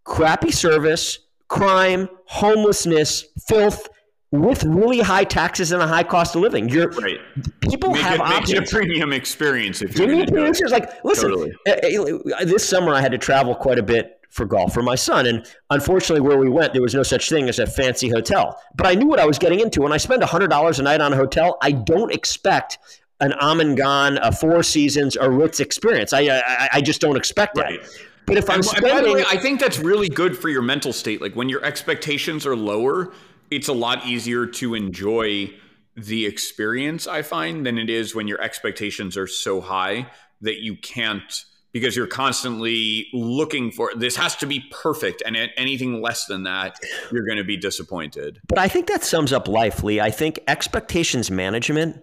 crappy 0.03 0.51
service, 0.51 1.19
crime, 1.47 2.09
homelessness, 2.25 3.25
filth 3.47 3.87
with 4.31 4.63
really 4.65 4.99
high 4.99 5.23
taxes 5.23 5.71
and 5.71 5.81
a 5.81 5.87
high 5.87 6.03
cost 6.03 6.35
of 6.35 6.41
living. 6.41 6.67
You're 6.67 6.89
Right. 6.89 7.17
people 7.61 7.91
Make 7.91 8.01
have 8.01 8.19
it, 8.19 8.27
make 8.27 8.49
it 8.49 8.57
a 8.57 8.69
premium 8.75 9.13
experience 9.13 9.81
if 9.81 9.91
Give 9.95 10.09
you're 10.09 10.09
me 10.09 10.15
do 10.15 10.21
it. 10.21 10.49
experiences. 10.49 10.71
Like, 10.71 11.03
listen, 11.05 11.29
Totally. 11.29 11.53
uh, 11.67 12.41
uh, 12.41 12.45
this 12.45 12.67
summer 12.67 12.93
I 12.93 12.99
had 12.99 13.11
to 13.13 13.17
travel 13.17 13.55
quite 13.55 13.79
a 13.79 13.83
bit 13.83 14.16
for 14.29 14.45
golf 14.45 14.73
for 14.73 14.83
my 14.83 14.95
son. 14.95 15.25
And 15.25 15.45
unfortunately, 15.69 16.21
where 16.21 16.37
we 16.37 16.49
went, 16.49 16.73
there 16.73 16.81
was 16.81 16.93
no 16.93 17.03
such 17.03 17.29
thing 17.29 17.49
as 17.49 17.59
a 17.59 17.67
fancy 17.67 18.09
hotel. 18.09 18.59
But 18.75 18.87
I 18.87 18.93
knew 18.93 19.07
what 19.07 19.19
I 19.19 19.25
was 19.25 19.39
getting 19.39 19.59
into. 19.59 19.81
When 19.81 19.93
I 19.93 19.97
spend 19.97 20.21
$100 20.21 20.79
a 20.79 20.81
night 20.81 21.01
on 21.01 21.13
a 21.13 21.15
hotel, 21.15 21.57
I 21.61 21.71
don't 21.71 22.13
expect 22.13 22.77
an 23.19 23.31
Amangani, 23.41 24.19
a 24.21 24.31
Four 24.31 24.61
Seasons, 24.63 25.15
a 25.15 25.29
Ritz 25.29 25.59
experience. 25.59 26.13
I, 26.13 26.27
I, 26.27 26.69
I 26.73 26.81
just 26.81 27.01
don't 27.01 27.17
expect 27.17 27.55
that. 27.55 27.63
Right. 27.63 27.79
But 28.25 28.37
if 28.37 28.49
I'm 28.49 28.59
And, 28.59 28.67
and 28.67 28.81
by 28.81 28.89
the 28.89 28.95
spending, 28.95 29.13
way, 29.13 29.23
I 29.27 29.37
think 29.37 29.59
that's 29.59 29.79
really 29.79 30.09
good 30.09 30.37
for 30.37 30.49
your 30.49 30.61
mental 30.61 30.93
state. 30.93 31.21
Like 31.21 31.35
when 31.35 31.49
your 31.49 31.63
expectations 31.63 32.45
are 32.45 32.55
lower, 32.55 33.13
it's 33.49 33.69
a 33.69 33.73
lot 33.73 34.05
easier 34.05 34.45
to 34.45 34.75
enjoy 34.75 35.51
the 35.95 36.25
experience, 36.25 37.07
I 37.07 37.21
find, 37.21 37.65
than 37.65 37.77
it 37.77 37.89
is 37.89 38.13
when 38.13 38.27
your 38.27 38.41
expectations 38.41 39.17
are 39.17 39.27
so 39.27 39.61
high 39.61 40.11
that 40.41 40.61
you 40.61 40.75
can't 40.75 41.45
because 41.77 41.95
you're 41.95 42.07
constantly 42.07 43.07
looking 43.13 43.71
for 43.71 43.91
this 43.95 44.15
has 44.15 44.35
to 44.35 44.45
be 44.45 44.63
perfect 44.71 45.21
and 45.25 45.37
anything 45.57 46.01
less 46.01 46.25
than 46.25 46.43
that 46.43 46.77
you're 47.11 47.25
going 47.25 47.37
to 47.37 47.43
be 47.43 47.57
disappointed 47.57 48.39
But 48.47 48.57
I 48.57 48.67
think 48.67 48.87
that 48.87 49.03
sums 49.03 49.31
up 49.31 49.47
life, 49.47 49.83
Lee. 49.83 49.99
I 50.01 50.11
think 50.11 50.39
expectations 50.47 51.29
management, 51.29 51.97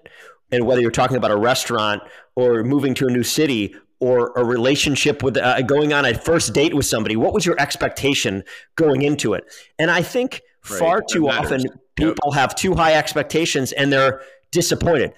and 0.52 0.66
whether 0.66 0.80
you're 0.80 0.90
talking 0.90 1.16
about 1.16 1.30
a 1.30 1.36
restaurant 1.36 2.02
or 2.36 2.62
moving 2.62 2.94
to 2.94 3.06
a 3.06 3.10
new 3.10 3.22
city 3.24 3.74
or 4.00 4.32
a 4.36 4.44
relationship 4.44 5.22
with 5.22 5.36
uh, 5.36 5.62
going 5.62 5.92
on 5.92 6.04
a 6.04 6.14
first 6.14 6.52
date 6.52 6.74
with 6.74 6.86
somebody, 6.86 7.16
what 7.16 7.32
was 7.32 7.46
your 7.46 7.58
expectation 7.60 8.42
going 8.76 9.02
into 9.02 9.34
it? 9.34 9.44
And 9.78 9.90
I 9.90 10.02
think 10.02 10.42
Right. 10.70 10.78
far 10.78 10.96
That 11.00 11.08
too 11.12 11.22
matters. 11.22 11.40
often 11.52 11.60
Yep. 11.62 11.72
people 11.96 12.32
have 12.32 12.54
too 12.54 12.74
high 12.74 12.94
expectations 12.94 13.72
and 13.72 13.92
they're 13.92 14.20
disappointed. 14.50 15.12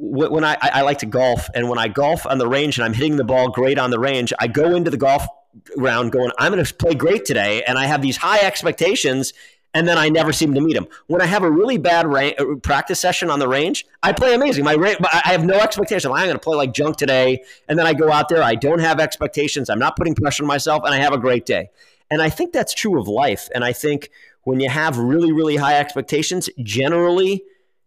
Wh- 0.00 0.30
When 0.30 0.44
I, 0.44 0.56
I 0.60 0.82
like 0.82 0.98
to 0.98 1.06
golf, 1.06 1.48
and 1.54 1.68
when 1.68 1.78
I 1.78 1.88
golf 1.88 2.26
on 2.26 2.38
the 2.38 2.46
range 2.48 2.78
and 2.78 2.84
I'm 2.84 2.94
hitting 2.94 3.16
the 3.16 3.24
ball 3.24 3.48
great 3.50 3.78
on 3.78 3.90
the 3.90 3.98
range, 3.98 4.32
I 4.38 4.46
go 4.46 4.74
into 4.76 4.90
the 4.90 4.96
golf 4.96 5.26
round 5.76 6.12
going, 6.12 6.30
I'm 6.38 6.52
going 6.52 6.64
to 6.64 6.74
play 6.74 6.94
great 6.94 7.24
today, 7.24 7.62
and 7.64 7.78
I 7.78 7.86
have 7.86 8.00
these 8.02 8.16
high 8.18 8.40
expectations, 8.40 9.32
and 9.74 9.86
then 9.88 9.98
I 9.98 10.08
never 10.08 10.32
seem 10.32 10.54
to 10.54 10.60
meet 10.60 10.74
them. 10.74 10.86
When 11.08 11.20
I 11.20 11.26
have 11.26 11.42
a 11.42 11.50
really 11.50 11.78
bad 11.78 12.06
ra- 12.06 12.30
uh, 12.38 12.54
practice 12.62 13.00
session 13.00 13.28
on 13.28 13.38
the 13.38 13.48
range, 13.48 13.84
I 14.02 14.12
play 14.12 14.34
amazing. 14.34 14.64
My 14.64 14.74
ra- 14.76 14.94
I 15.12 15.30
have 15.30 15.44
no 15.44 15.54
expectation. 15.58 16.10
I'm 16.12 16.26
going 16.26 16.32
to 16.34 16.38
play 16.38 16.56
like 16.56 16.72
junk 16.72 16.96
today, 16.96 17.42
and 17.68 17.78
then 17.78 17.86
I 17.86 17.92
go 17.94 18.10
out 18.12 18.28
there. 18.28 18.42
I 18.42 18.54
don't 18.54 18.78
have 18.80 19.00
expectations. 19.00 19.68
I'm 19.68 19.78
not 19.78 19.96
putting 19.96 20.14
pressure 20.14 20.44
on 20.44 20.48
myself, 20.48 20.84
and 20.84 20.94
I 20.94 20.98
have 20.98 21.12
a 21.12 21.18
great 21.18 21.44
day. 21.44 21.70
And 22.10 22.22
I 22.22 22.30
think 22.30 22.52
that's 22.52 22.72
true 22.72 22.98
of 23.00 23.08
life. 23.08 23.48
And 23.54 23.62
I 23.64 23.72
think 23.74 24.10
when 24.44 24.60
you 24.60 24.70
have 24.70 24.96
really, 24.96 25.32
really 25.32 25.56
high 25.56 25.78
expectations, 25.78 26.48
generally 26.62 27.42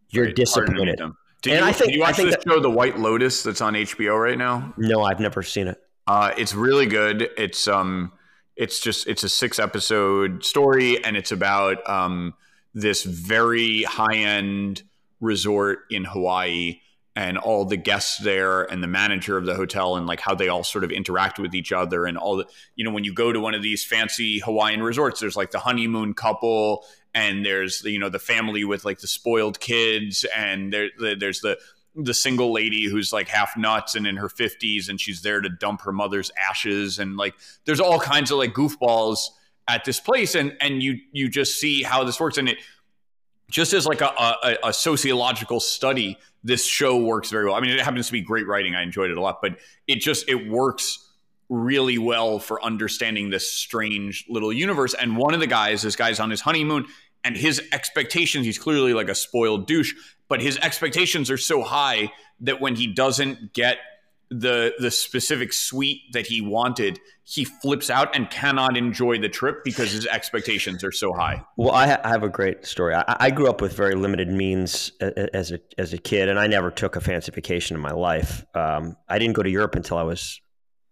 you're 0.09 0.25
Right, 0.25 0.37
harder 0.47 0.65
to 0.67 0.71
meet 0.73 0.97
disappointed. 0.97 1.01
Them. 1.43 1.51
Did 1.51 1.53
And 1.53 1.59
you, 1.65 1.69
I 1.69 1.71
think- 1.73 1.89
did 1.91 1.95
you 1.97 2.03
I 2.03 2.07
watch 2.09 2.17
this 2.17 2.35
show 2.47 2.59
the 2.59 2.69
white 2.69 2.99
lotus 2.99 3.43
that's 3.43 3.61
on 3.61 3.73
hbo 3.73 4.21
right 4.21 4.37
now 4.37 4.73
No, 4.77 5.03
I've 5.03 5.19
never 5.19 5.41
seen 5.43 5.67
it. 5.67 5.81
Uh, 6.07 6.31
it's 6.37 6.53
really 6.53 6.85
good. 6.87 7.29
It's 7.37 7.67
um, 7.67 8.11
it's 8.55 8.79
just 8.79 9.07
it's 9.07 9.23
a 9.23 9.29
six 9.29 9.59
episode 9.59 10.43
story, 10.43 11.03
and 11.03 11.15
it's 11.15 11.31
about 11.31 11.87
um, 11.89 12.33
this 12.73 13.03
very 13.03 13.83
high 13.83 14.15
end 14.17 14.83
resort 15.19 15.79
in 15.89 16.03
Hawaii, 16.03 16.79
and 17.15 17.37
all 17.37 17.65
the 17.65 17.77
guests 17.77 18.17
there, 18.17 18.63
and 18.63 18.83
the 18.83 18.87
manager 18.87 19.37
of 19.37 19.45
the 19.45 19.53
hotel, 19.55 19.95
and 19.95 20.07
like 20.07 20.19
how 20.19 20.33
they 20.35 20.47
all 20.49 20.63
sort 20.63 20.83
of 20.83 20.91
interact 20.91 21.37
with 21.39 21.53
each 21.53 21.71
other, 21.71 22.05
and 22.05 22.17
all 22.17 22.35
the 22.37 22.45
you 22.75 22.83
know 22.83 22.91
when 22.91 23.03
you 23.03 23.13
go 23.13 23.31
to 23.31 23.39
one 23.39 23.53
of 23.53 23.61
these 23.61 23.85
fancy 23.85 24.39
Hawaiian 24.39 24.81
resorts, 24.81 25.19
there's 25.21 25.37
like 25.37 25.51
the 25.51 25.59
honeymoon 25.59 26.13
couple, 26.13 26.83
and 27.13 27.45
there's 27.45 27.83
you 27.83 27.99
know 27.99 28.09
the 28.09 28.19
family 28.19 28.63
with 28.63 28.85
like 28.85 28.99
the 28.99 29.07
spoiled 29.07 29.59
kids, 29.59 30.25
and 30.35 30.71
there 30.71 30.89
there's 30.97 31.41
the 31.41 31.57
the 31.95 32.13
single 32.13 32.53
lady 32.53 32.89
who's 32.89 33.11
like 33.11 33.27
half 33.27 33.57
nuts 33.57 33.95
and 33.95 34.07
in 34.07 34.15
her 34.15 34.29
50s 34.29 34.87
and 34.87 34.99
she's 34.99 35.21
there 35.21 35.41
to 35.41 35.49
dump 35.49 35.81
her 35.81 35.91
mother's 35.91 36.31
ashes 36.41 36.99
and 36.99 37.17
like 37.17 37.35
there's 37.65 37.81
all 37.81 37.99
kinds 37.99 38.31
of 38.31 38.37
like 38.37 38.53
goofballs 38.53 39.19
at 39.67 39.83
this 39.83 39.99
place 39.99 40.35
and 40.35 40.55
and 40.61 40.81
you 40.81 40.97
you 41.11 41.27
just 41.27 41.59
see 41.59 41.83
how 41.83 42.03
this 42.03 42.19
works 42.19 42.37
and 42.37 42.47
it 42.47 42.57
just 43.49 43.73
as 43.73 43.85
like 43.85 43.99
a, 43.99 44.05
a, 44.05 44.57
a 44.65 44.73
sociological 44.73 45.59
study 45.59 46.17
this 46.43 46.65
show 46.65 46.97
works 46.97 47.29
very 47.29 47.45
well. 47.45 47.55
I 47.55 47.59
mean 47.59 47.71
it 47.71 47.81
happens 47.81 48.07
to 48.07 48.13
be 48.13 48.21
great 48.21 48.47
writing. 48.47 48.73
I 48.73 48.83
enjoyed 48.83 49.11
it 49.11 49.17
a 49.17 49.21
lot 49.21 49.39
but 49.41 49.57
it 49.87 49.99
just 49.99 50.29
it 50.29 50.47
works 50.49 51.10
really 51.51 51.97
well 51.97 52.39
for 52.39 52.63
understanding 52.63 53.29
this 53.29 53.51
strange 53.51 54.25
little 54.29 54.53
universe 54.53 54.93
and 54.93 55.17
one 55.17 55.33
of 55.33 55.41
the 55.41 55.47
guys 55.47 55.81
this 55.81 55.97
guy's 55.97 56.17
on 56.19 56.29
his 56.29 56.39
honeymoon 56.39 56.85
and 57.25 57.35
his 57.35 57.61
expectations 57.73 58.45
he's 58.45 58.57
clearly 58.57 58.93
like 58.93 59.09
a 59.09 59.15
spoiled 59.15 59.67
douche 59.67 59.93
but 60.29 60.41
his 60.41 60.57
expectations 60.59 61.29
are 61.29 61.37
so 61.37 61.61
high 61.61 62.09
that 62.39 62.61
when 62.61 62.75
he 62.75 62.87
doesn't 62.87 63.51
get 63.53 63.79
the 64.29 64.73
the 64.79 64.89
specific 64.89 65.51
suite 65.51 65.99
that 66.13 66.25
he 66.25 66.39
wanted 66.39 66.97
he 67.25 67.43
flips 67.43 67.89
out 67.89 68.15
and 68.15 68.29
cannot 68.29 68.77
enjoy 68.77 69.19
the 69.19 69.27
trip 69.27 69.57
because 69.65 69.91
his 69.91 70.07
expectations 70.07 70.85
are 70.85 70.91
so 70.93 71.11
high 71.11 71.43
Well, 71.57 71.71
I, 71.71 71.87
ha- 71.87 71.99
I 72.05 72.09
have 72.09 72.23
a 72.23 72.29
great 72.29 72.65
story. 72.65 72.95
I, 72.95 73.03
I 73.19 73.29
grew 73.31 73.49
up 73.49 73.59
with 73.59 73.75
very 73.75 73.93
limited 73.95 74.29
means 74.29 74.93
a- 75.01 75.23
a- 75.25 75.35
as 75.35 75.51
a 75.51 75.59
as 75.77 75.91
a 75.91 75.97
kid, 75.97 76.29
and 76.29 76.39
I 76.39 76.47
never 76.47 76.71
took 76.71 76.95
a 76.95 77.01
fancy 77.01 77.29
vacation 77.33 77.75
in 77.75 77.81
my 77.81 77.91
life. 77.91 78.45
Um, 78.55 78.95
I 79.09 79.19
didn't 79.19 79.33
go 79.33 79.43
to 79.43 79.49
Europe 79.49 79.75
until 79.75 79.97
I 79.97 80.03
was 80.03 80.39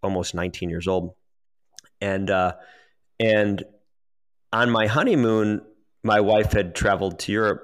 almost 0.02 0.34
19 0.34 0.70
years 0.70 0.88
old, 0.88 1.14
and 2.00 2.30
uh, 2.30 2.54
and 3.18 3.62
on 4.52 4.70
my 4.70 4.86
honeymoon, 4.86 5.62
my 6.02 6.20
wife 6.20 6.52
had 6.52 6.74
traveled 6.74 7.18
to 7.20 7.32
Europe 7.32 7.62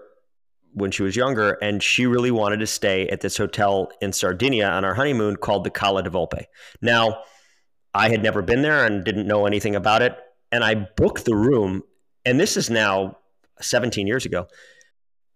when 0.72 0.90
she 0.90 1.02
was 1.02 1.16
younger, 1.16 1.52
and 1.62 1.82
she 1.82 2.06
really 2.06 2.30
wanted 2.30 2.58
to 2.58 2.66
stay 2.66 3.08
at 3.08 3.22
this 3.22 3.36
hotel 3.36 3.90
in 4.00 4.12
Sardinia 4.12 4.68
on 4.68 4.84
our 4.84 4.94
honeymoon 4.94 5.36
called 5.36 5.64
the 5.64 5.70
Cala 5.70 6.02
di 6.02 6.10
Volpe. 6.10 6.44
Now, 6.82 7.22
I 7.94 8.10
had 8.10 8.22
never 8.22 8.42
been 8.42 8.60
there 8.60 8.84
and 8.84 9.02
didn't 9.02 9.26
know 9.26 9.46
anything 9.46 9.74
about 9.74 10.02
it, 10.02 10.14
and 10.52 10.62
I 10.62 10.74
booked 10.74 11.24
the 11.24 11.34
room, 11.34 11.82
and 12.26 12.38
this 12.38 12.58
is 12.58 12.68
now 12.68 13.16
17 13.62 14.06
years 14.06 14.26
ago. 14.26 14.48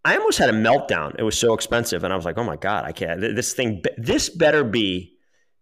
I 0.05 0.17
almost 0.17 0.39
had 0.39 0.51
a 0.51 0.53
meltdown. 0.53 1.15
It 1.19 1.23
was 1.23 1.39
so 1.39 1.55
expensive, 1.55 2.05
and 2.05 2.13
I 2.13 2.17
was 2.17 2.25
like, 2.25 2.39
"Oh 2.39 2.45
my 2.45 2.57
god, 2.57 2.85
I 2.85 2.93
can't! 2.93 3.21
This 3.21 3.55
thing, 3.55 3.83
this 3.97 4.29
better 4.29 4.65
be 4.65 5.15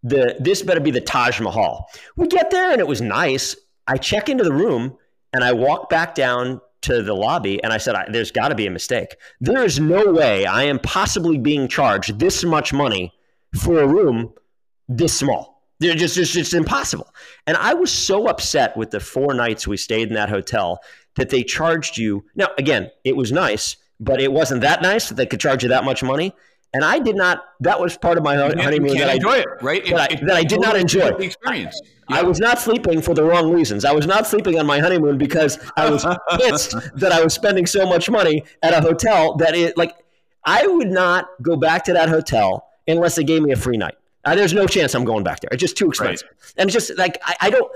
the 0.03 0.35
this 0.39 0.61
better 0.61 0.79
be 0.79 0.91
the 0.91 1.01
Taj 1.01 1.39
Mahal." 1.39 1.89
We 2.15 2.27
get 2.27 2.51
there, 2.51 2.71
and 2.71 2.79
it 2.79 2.87
was 2.87 3.01
nice. 3.01 3.55
I 3.87 3.97
check 3.97 4.29
into 4.29 4.43
the 4.43 4.53
room, 4.53 4.97
and 5.33 5.43
I 5.43 5.53
walk 5.53 5.89
back 5.89 6.15
down 6.15 6.61
to 6.81 7.01
the 7.01 7.13
lobby, 7.13 7.61
and 7.63 7.73
I 7.73 7.77
said, 7.77 7.95
I, 7.95 8.05
"There's 8.09 8.31
got 8.31 8.49
to 8.49 8.55
be 8.55 8.67
a 8.67 8.71
mistake. 8.71 9.15
There 9.41 9.63
is 9.63 9.79
no 9.79 10.11
way 10.11 10.45
I 10.45 10.63
am 10.63 10.79
possibly 10.79 11.37
being 11.37 11.67
charged 11.67 12.19
this 12.19 12.43
much 12.43 12.71
money 12.71 13.13
for 13.55 13.81
a 13.81 13.87
room 13.87 14.33
this 14.87 15.17
small. 15.17 15.63
They're 15.79 15.95
just, 15.95 16.15
just, 16.15 16.33
just 16.33 16.53
impossible. 16.53 17.13
And 17.47 17.55
I 17.55 17.73
was 17.73 17.91
so 17.91 18.27
upset 18.27 18.75
with 18.75 18.91
the 18.91 18.99
four 18.99 19.33
nights 19.33 19.67
we 19.67 19.77
stayed 19.77 20.09
in 20.09 20.15
that 20.15 20.29
hotel 20.29 20.81
that 21.15 21.29
they 21.29 21.43
charged 21.43 21.97
you. 21.97 22.25
Now, 22.35 22.49
again, 22.57 22.91
it 23.05 23.15
was 23.15 23.31
nice, 23.31 23.77
but 23.99 24.21
it 24.21 24.31
wasn't 24.31 24.61
that 24.61 24.81
nice 24.81 25.07
that 25.07 25.15
they 25.15 25.25
could 25.25 25.39
charge 25.39 25.63
you 25.63 25.69
that 25.69 25.85
much 25.85 26.03
money. 26.03 26.33
And 26.73 26.83
I 26.85 26.99
did 26.99 27.15
not. 27.15 27.43
That 27.61 27.79
was 27.79 27.97
part 27.97 28.17
of 28.17 28.23
my 28.23 28.35
honeymoon 28.35 28.95
that 28.97 29.09
I 29.09 29.13
enjoy 29.13 29.37
it, 29.37 29.47
right? 29.61 29.83
That, 29.85 30.11
it, 30.11 30.21
I, 30.21 30.25
that 30.25 30.35
I 30.35 30.43
did 30.43 30.61
not 30.61 30.75
enjoy. 30.75 31.11
The 31.17 31.23
experience. 31.23 31.81
I 32.09 32.23
was 32.23 32.39
not 32.39 32.59
sleeping 32.59 33.01
for 33.01 33.13
the 33.13 33.23
wrong 33.23 33.51
reasons. 33.51 33.85
I 33.85 33.91
was 33.91 34.07
not 34.07 34.27
sleeping 34.27 34.59
on 34.59 34.65
my 34.65 34.79
honeymoon 34.79 35.17
because 35.17 35.59
I 35.77 35.89
was 35.89 36.05
pissed 36.37 36.75
that 36.95 37.11
I 37.11 37.23
was 37.23 37.33
spending 37.33 37.65
so 37.65 37.87
much 37.87 38.09
money 38.09 38.43
at 38.61 38.73
a 38.73 38.81
hotel 38.81 39.35
that 39.37 39.55
it 39.55 39.77
like 39.77 39.95
I 40.45 40.65
would 40.67 40.89
not 40.89 41.29
go 41.41 41.55
back 41.55 41.83
to 41.85 41.93
that 41.93 42.09
hotel 42.09 42.67
unless 42.87 43.15
they 43.15 43.23
gave 43.23 43.41
me 43.41 43.51
a 43.51 43.55
free 43.55 43.77
night. 43.77 43.95
Uh, 44.25 44.35
there's 44.35 44.53
no 44.53 44.67
chance 44.67 44.93
I'm 44.93 45.05
going 45.05 45.23
back 45.23 45.39
there. 45.39 45.49
It's 45.51 45.61
just 45.61 45.77
too 45.77 45.89
expensive. 45.89 46.27
Right. 46.31 46.53
And 46.57 46.69
just 46.69 46.95
like 46.97 47.17
I, 47.23 47.35
I 47.41 47.49
don't. 47.49 47.71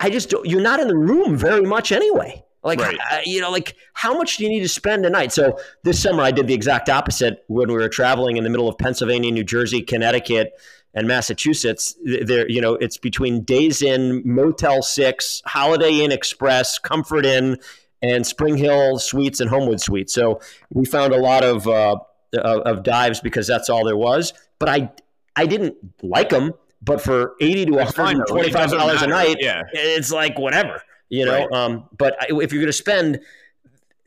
I 0.00 0.10
just 0.10 0.30
don't. 0.30 0.46
You're 0.46 0.60
not 0.60 0.80
in 0.80 0.88
the 0.88 0.96
room 0.96 1.36
very 1.36 1.62
much 1.62 1.92
anyway. 1.92 2.44
Like, 2.62 2.80
right. 2.80 2.98
uh, 3.12 3.18
you 3.24 3.40
know, 3.40 3.50
like 3.50 3.76
how 3.92 4.14
much 4.14 4.36
do 4.36 4.44
you 4.44 4.50
need 4.50 4.60
to 4.60 4.68
spend 4.68 5.06
a 5.06 5.10
night? 5.10 5.32
So 5.32 5.58
this 5.84 6.02
summer 6.02 6.22
I 6.22 6.30
did 6.30 6.48
the 6.48 6.54
exact 6.54 6.88
opposite 6.88 7.44
when 7.46 7.68
we 7.68 7.74
were 7.74 7.88
traveling 7.88 8.36
in 8.36 8.44
the 8.44 8.50
middle 8.50 8.68
of 8.68 8.76
Pennsylvania, 8.78 9.30
New 9.30 9.44
Jersey, 9.44 9.80
Connecticut, 9.80 10.52
and 10.94 11.06
Massachusetts. 11.06 11.94
There, 12.04 12.48
you 12.50 12.60
know, 12.60 12.74
it's 12.74 12.98
between 12.98 13.42
Days 13.42 13.80
Inn, 13.80 14.22
Motel 14.24 14.82
Six, 14.82 15.42
Holiday 15.46 16.00
Inn 16.00 16.10
Express, 16.10 16.78
Comfort 16.78 17.24
Inn, 17.24 17.58
and 18.02 18.26
Spring 18.26 18.56
Hill 18.56 18.98
Suites 18.98 19.40
and 19.40 19.48
Homewood 19.48 19.80
Suites. 19.80 20.12
So 20.12 20.40
we 20.70 20.84
found 20.84 21.12
a 21.12 21.18
lot 21.18 21.44
of 21.44 21.68
uh, 21.68 21.96
of 22.34 22.82
dives 22.82 23.20
because 23.20 23.46
that's 23.46 23.70
all 23.70 23.84
there 23.84 23.96
was. 23.96 24.32
But 24.58 24.68
I 24.68 24.90
I 25.36 25.46
didn't 25.46 25.76
like 26.02 26.30
them. 26.30 26.54
But 26.82 27.00
for 27.00 27.34
eighty 27.40 27.66
to 27.66 27.72
one 27.72 27.86
hundred 27.86 28.26
twenty 28.26 28.50
five 28.50 28.70
dollars 28.70 29.02
a 29.02 29.06
night, 29.06 29.36
yeah. 29.40 29.62
it's 29.72 30.12
like 30.12 30.38
whatever 30.38 30.82
you 31.08 31.24
know. 31.24 31.46
Right. 31.46 31.52
Um, 31.52 31.88
but 31.96 32.16
if 32.28 32.52
you're 32.52 32.60
going 32.60 32.66
to 32.66 32.72
spend 32.72 33.20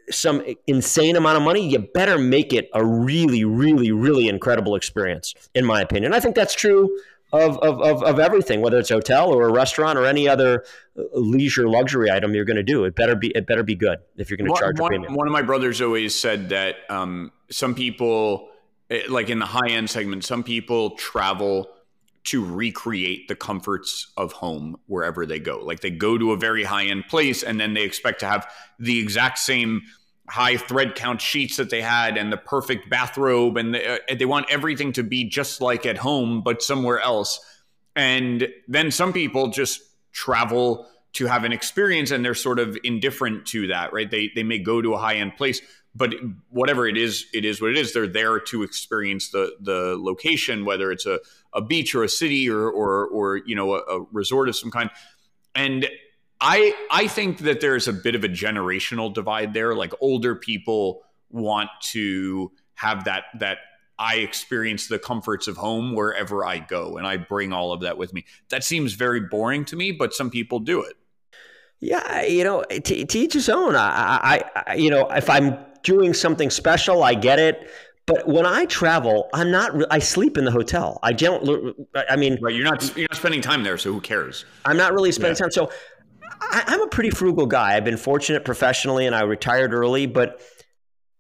some 0.10 0.44
insane 0.68 1.16
amount 1.16 1.38
of 1.38 1.44
money, 1.44 1.68
you 1.68 1.80
better 1.80 2.18
make 2.18 2.54
it 2.54 2.70
a 2.74 2.86
really, 2.86 3.44
really, 3.46 3.92
really 3.92 4.28
incredible 4.28 4.76
experience, 4.76 5.34
in 5.56 5.66
my 5.66 5.82
opinion. 5.82 6.14
I 6.14 6.20
think 6.20 6.36
that's 6.36 6.54
true 6.54 6.90
of, 7.34 7.58
of, 7.60 7.82
of, 7.82 8.04
of 8.04 8.20
everything, 8.20 8.62
whether 8.62 8.78
it's 8.78 8.92
a 8.92 8.96
hotel 8.96 9.32
or 9.32 9.48
a 9.48 9.52
restaurant 9.52 9.98
or 9.98 10.06
any 10.06 10.28
other 10.28 10.66
uh, 10.98 11.04
leisure 11.14 11.70
luxury 11.70 12.12
item 12.12 12.36
you're 12.36 12.46
going 12.46 12.58
to 12.58 12.64
do. 12.64 12.84
It 12.84 12.96
better 12.96 13.16
be 13.16 13.30
it 13.30 13.48
better 13.48 13.64
be 13.64 13.76
good 13.76 14.00
if 14.18 14.30
you're 14.30 14.38
going 14.38 14.54
to 14.54 14.60
charge 14.60 14.80
one, 14.80 14.94
a 14.94 14.96
premium. 14.96 15.16
One 15.16 15.28
of 15.28 15.34
my 15.34 15.42
brothers 15.42 15.82
always 15.82 16.18
said 16.18 16.50
that 16.50 16.78
um, 16.90 17.32
some 17.50 17.74
people, 17.74 18.50
eh, 18.90 19.04
like 19.10 19.30
in 19.30 19.40
the 19.40 19.46
high 19.46 19.70
end 19.70 19.90
segment, 19.90 20.26
some 20.26 20.44
people 20.44 20.92
travel 20.92 21.70
to 22.24 22.46
recreate 22.46 23.28
the 23.28 23.36
comforts 23.36 24.12
of 24.16 24.32
home 24.34 24.78
wherever 24.86 25.26
they 25.26 25.40
go. 25.40 25.60
Like 25.60 25.80
they 25.80 25.90
go 25.90 26.18
to 26.18 26.32
a 26.32 26.38
very 26.38 26.64
high 26.64 26.86
end 26.86 27.08
place 27.08 27.42
and 27.42 27.60
then 27.60 27.74
they 27.74 27.84
expect 27.84 28.20
to 28.20 28.28
have 28.28 28.48
the 28.80 29.00
exact 29.00 29.40
same 29.40 29.82
high 30.30 30.56
thread 30.56 30.96
count 30.96 31.20
sheets 31.20 31.58
that 31.58 31.70
they 31.70 31.82
had 31.82 32.18
and 32.18 32.32
the 32.32 32.38
perfect 32.38 32.90
bathrobe 32.90 33.58
and 33.58 33.74
they, 33.74 33.86
uh, 33.86 34.16
they 34.18 34.26
want 34.26 34.46
everything 34.50 34.94
to 34.94 35.04
be 35.04 35.28
just 35.28 35.62
like 35.62 35.86
at 35.86 35.98
home 35.98 36.42
but 36.42 36.62
somewhere 36.62 37.00
else. 37.00 37.40
And 37.96 38.48
then 38.68 38.92
some 38.92 39.14
people 39.14 39.50
just 39.50 39.82
travel 40.14 40.88
to 41.14 41.26
have 41.26 41.44
an 41.44 41.52
experience 41.52 42.12
and 42.12 42.24
they're 42.24 42.36
sort 42.36 42.60
of 42.60 42.78
indifferent 42.84 43.46
to 43.48 43.68
that, 43.68 43.92
right? 43.92 44.10
They 44.10 44.32
they 44.34 44.44
may 44.44 44.60
go 44.60 44.82
to 44.82 44.94
a 44.94 44.98
high 44.98 45.16
end 45.16 45.36
place 45.38 45.60
but 45.94 46.14
whatever 46.50 46.88
it 46.88 46.98
is, 46.98 47.26
it 47.34 47.44
is 47.44 47.62
what 47.62 47.72
it 47.72 47.78
is. 47.78 47.94
They're 47.94 48.08
there 48.08 48.40
to 48.40 48.64
experience 48.64 49.30
the 49.30 49.56
the 49.60 49.98
location, 50.00 50.66
whether 50.66 50.92
it's 50.92 51.06
a, 51.06 51.20
a 51.54 51.62
beach 51.62 51.94
or 51.96 52.04
a 52.04 52.10
city 52.10 52.50
or 52.50 52.70
or 52.70 53.08
or 53.08 53.38
you 53.46 53.56
know 53.56 53.74
a, 53.76 53.80
a 53.80 54.06
resort 54.12 54.50
of 54.50 54.56
some 54.56 54.72
kind. 54.72 54.90
And 55.56 55.88
I 56.40 56.74
I 56.90 57.08
think 57.08 57.40
that 57.40 57.62
there's 57.62 57.88
a 57.88 57.94
bit 57.94 58.16
of 58.16 58.24
a 58.24 58.30
generational 58.30 59.14
divide 59.14 59.54
there. 59.54 59.76
Like 59.76 59.94
older 60.02 60.36
people 60.36 61.02
want 61.30 61.70
to 61.92 62.52
have 62.76 63.06
that 63.06 63.26
that 63.40 63.58
I 64.00 64.16
experience 64.16 64.88
the 64.88 64.98
comforts 64.98 65.48
of 65.48 65.58
home 65.58 65.94
wherever 65.94 66.44
I 66.44 66.60
go, 66.60 66.98
and 66.98 67.06
I 67.06 67.18
bring 67.18 67.54
all 67.54 67.72
of 67.72 67.82
that 67.82 67.98
with 67.98 68.14
me. 68.14 68.26
That 68.50 68.64
seems 68.64 68.94
very 68.94 69.20
boring 69.20 69.66
to 69.66 69.76
me, 69.76 69.92
but 69.92 70.14
some 70.14 70.32
people 70.32 70.60
do 70.60 70.82
it. 70.82 70.96
Yeah, 71.80 72.24
you 72.24 72.44
know, 72.44 72.64
to, 72.64 73.06
to 73.06 73.20
each 73.20 73.34
his 73.34 73.50
own. 73.50 73.76
I, 73.76 74.44
I, 74.68 74.76
you 74.76 74.90
know, 74.92 75.08
if 75.10 75.30
I'm 75.30 75.58
doing 75.84 76.14
something 76.14 76.50
special, 76.50 77.04
I 77.04 77.16
get 77.16 77.40
it. 77.40 77.70
But 78.06 78.28
when 78.28 78.46
I 78.46 78.66
travel, 78.66 79.30
I'm 79.34 79.52
not. 79.52 79.72
I 79.92 80.00
sleep 80.00 80.38
in 80.38 80.46
the 80.46 80.52
hotel. 80.52 81.00
I 81.04 81.14
don't. 81.14 81.76
I 82.10 82.16
mean, 82.16 82.38
right? 82.42 82.54
You're 82.54 82.66
not. 82.66 82.96
You're 82.98 83.08
not 83.10 83.18
spending 83.18 83.42
time 83.42 83.64
there, 83.64 83.78
so 83.78 83.94
who 83.94 84.02
cares? 84.02 84.46
I'm 84.66 84.78
not 84.78 84.94
really 84.94 85.12
spending 85.12 85.36
yeah. 85.36 85.50
time. 85.50 85.52
So 85.52 85.72
I, 86.42 86.64
I'm 86.68 86.82
a 86.82 86.88
pretty 86.88 87.12
frugal 87.12 87.46
guy. 87.46 87.76
I've 87.76 87.86
been 87.86 87.98
fortunate 87.98 88.44
professionally, 88.44 89.06
and 89.06 89.16
I 89.16 89.22
retired 89.22 89.74
early, 89.74 90.06
but. 90.06 90.42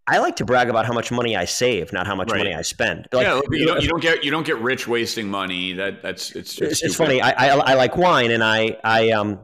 I 0.08 0.18
like 0.18 0.36
to 0.38 0.46
brag 0.46 0.68
about 0.68 0.86
how 0.88 0.94
much 0.94 1.12
money 1.12 1.38
I 1.38 1.46
save, 1.46 1.94
not 1.94 2.08
how 2.08 2.16
much 2.16 2.32
right. 2.32 2.40
money 2.40 2.54
I 2.54 2.64
spend. 2.64 3.08
Like, 3.14 3.28
yeah, 3.28 3.40
you 3.52 3.66
don't, 3.68 3.82
you 3.82 3.88
don't 3.88 4.02
get 4.02 4.24
you 4.24 4.32
don't 4.32 4.46
get 4.46 4.58
rich 4.58 4.88
wasting 4.88 5.30
money. 5.30 5.74
That 5.74 6.02
that's 6.02 6.32
it's 6.32 6.60
it's, 6.60 6.82
it's 6.82 6.96
funny. 6.96 7.22
I, 7.22 7.30
I, 7.30 7.48
I 7.50 7.74
like 7.76 7.96
wine, 7.96 8.32
and 8.32 8.44
I 8.44 8.78
I 8.84 9.12
um 9.12 9.40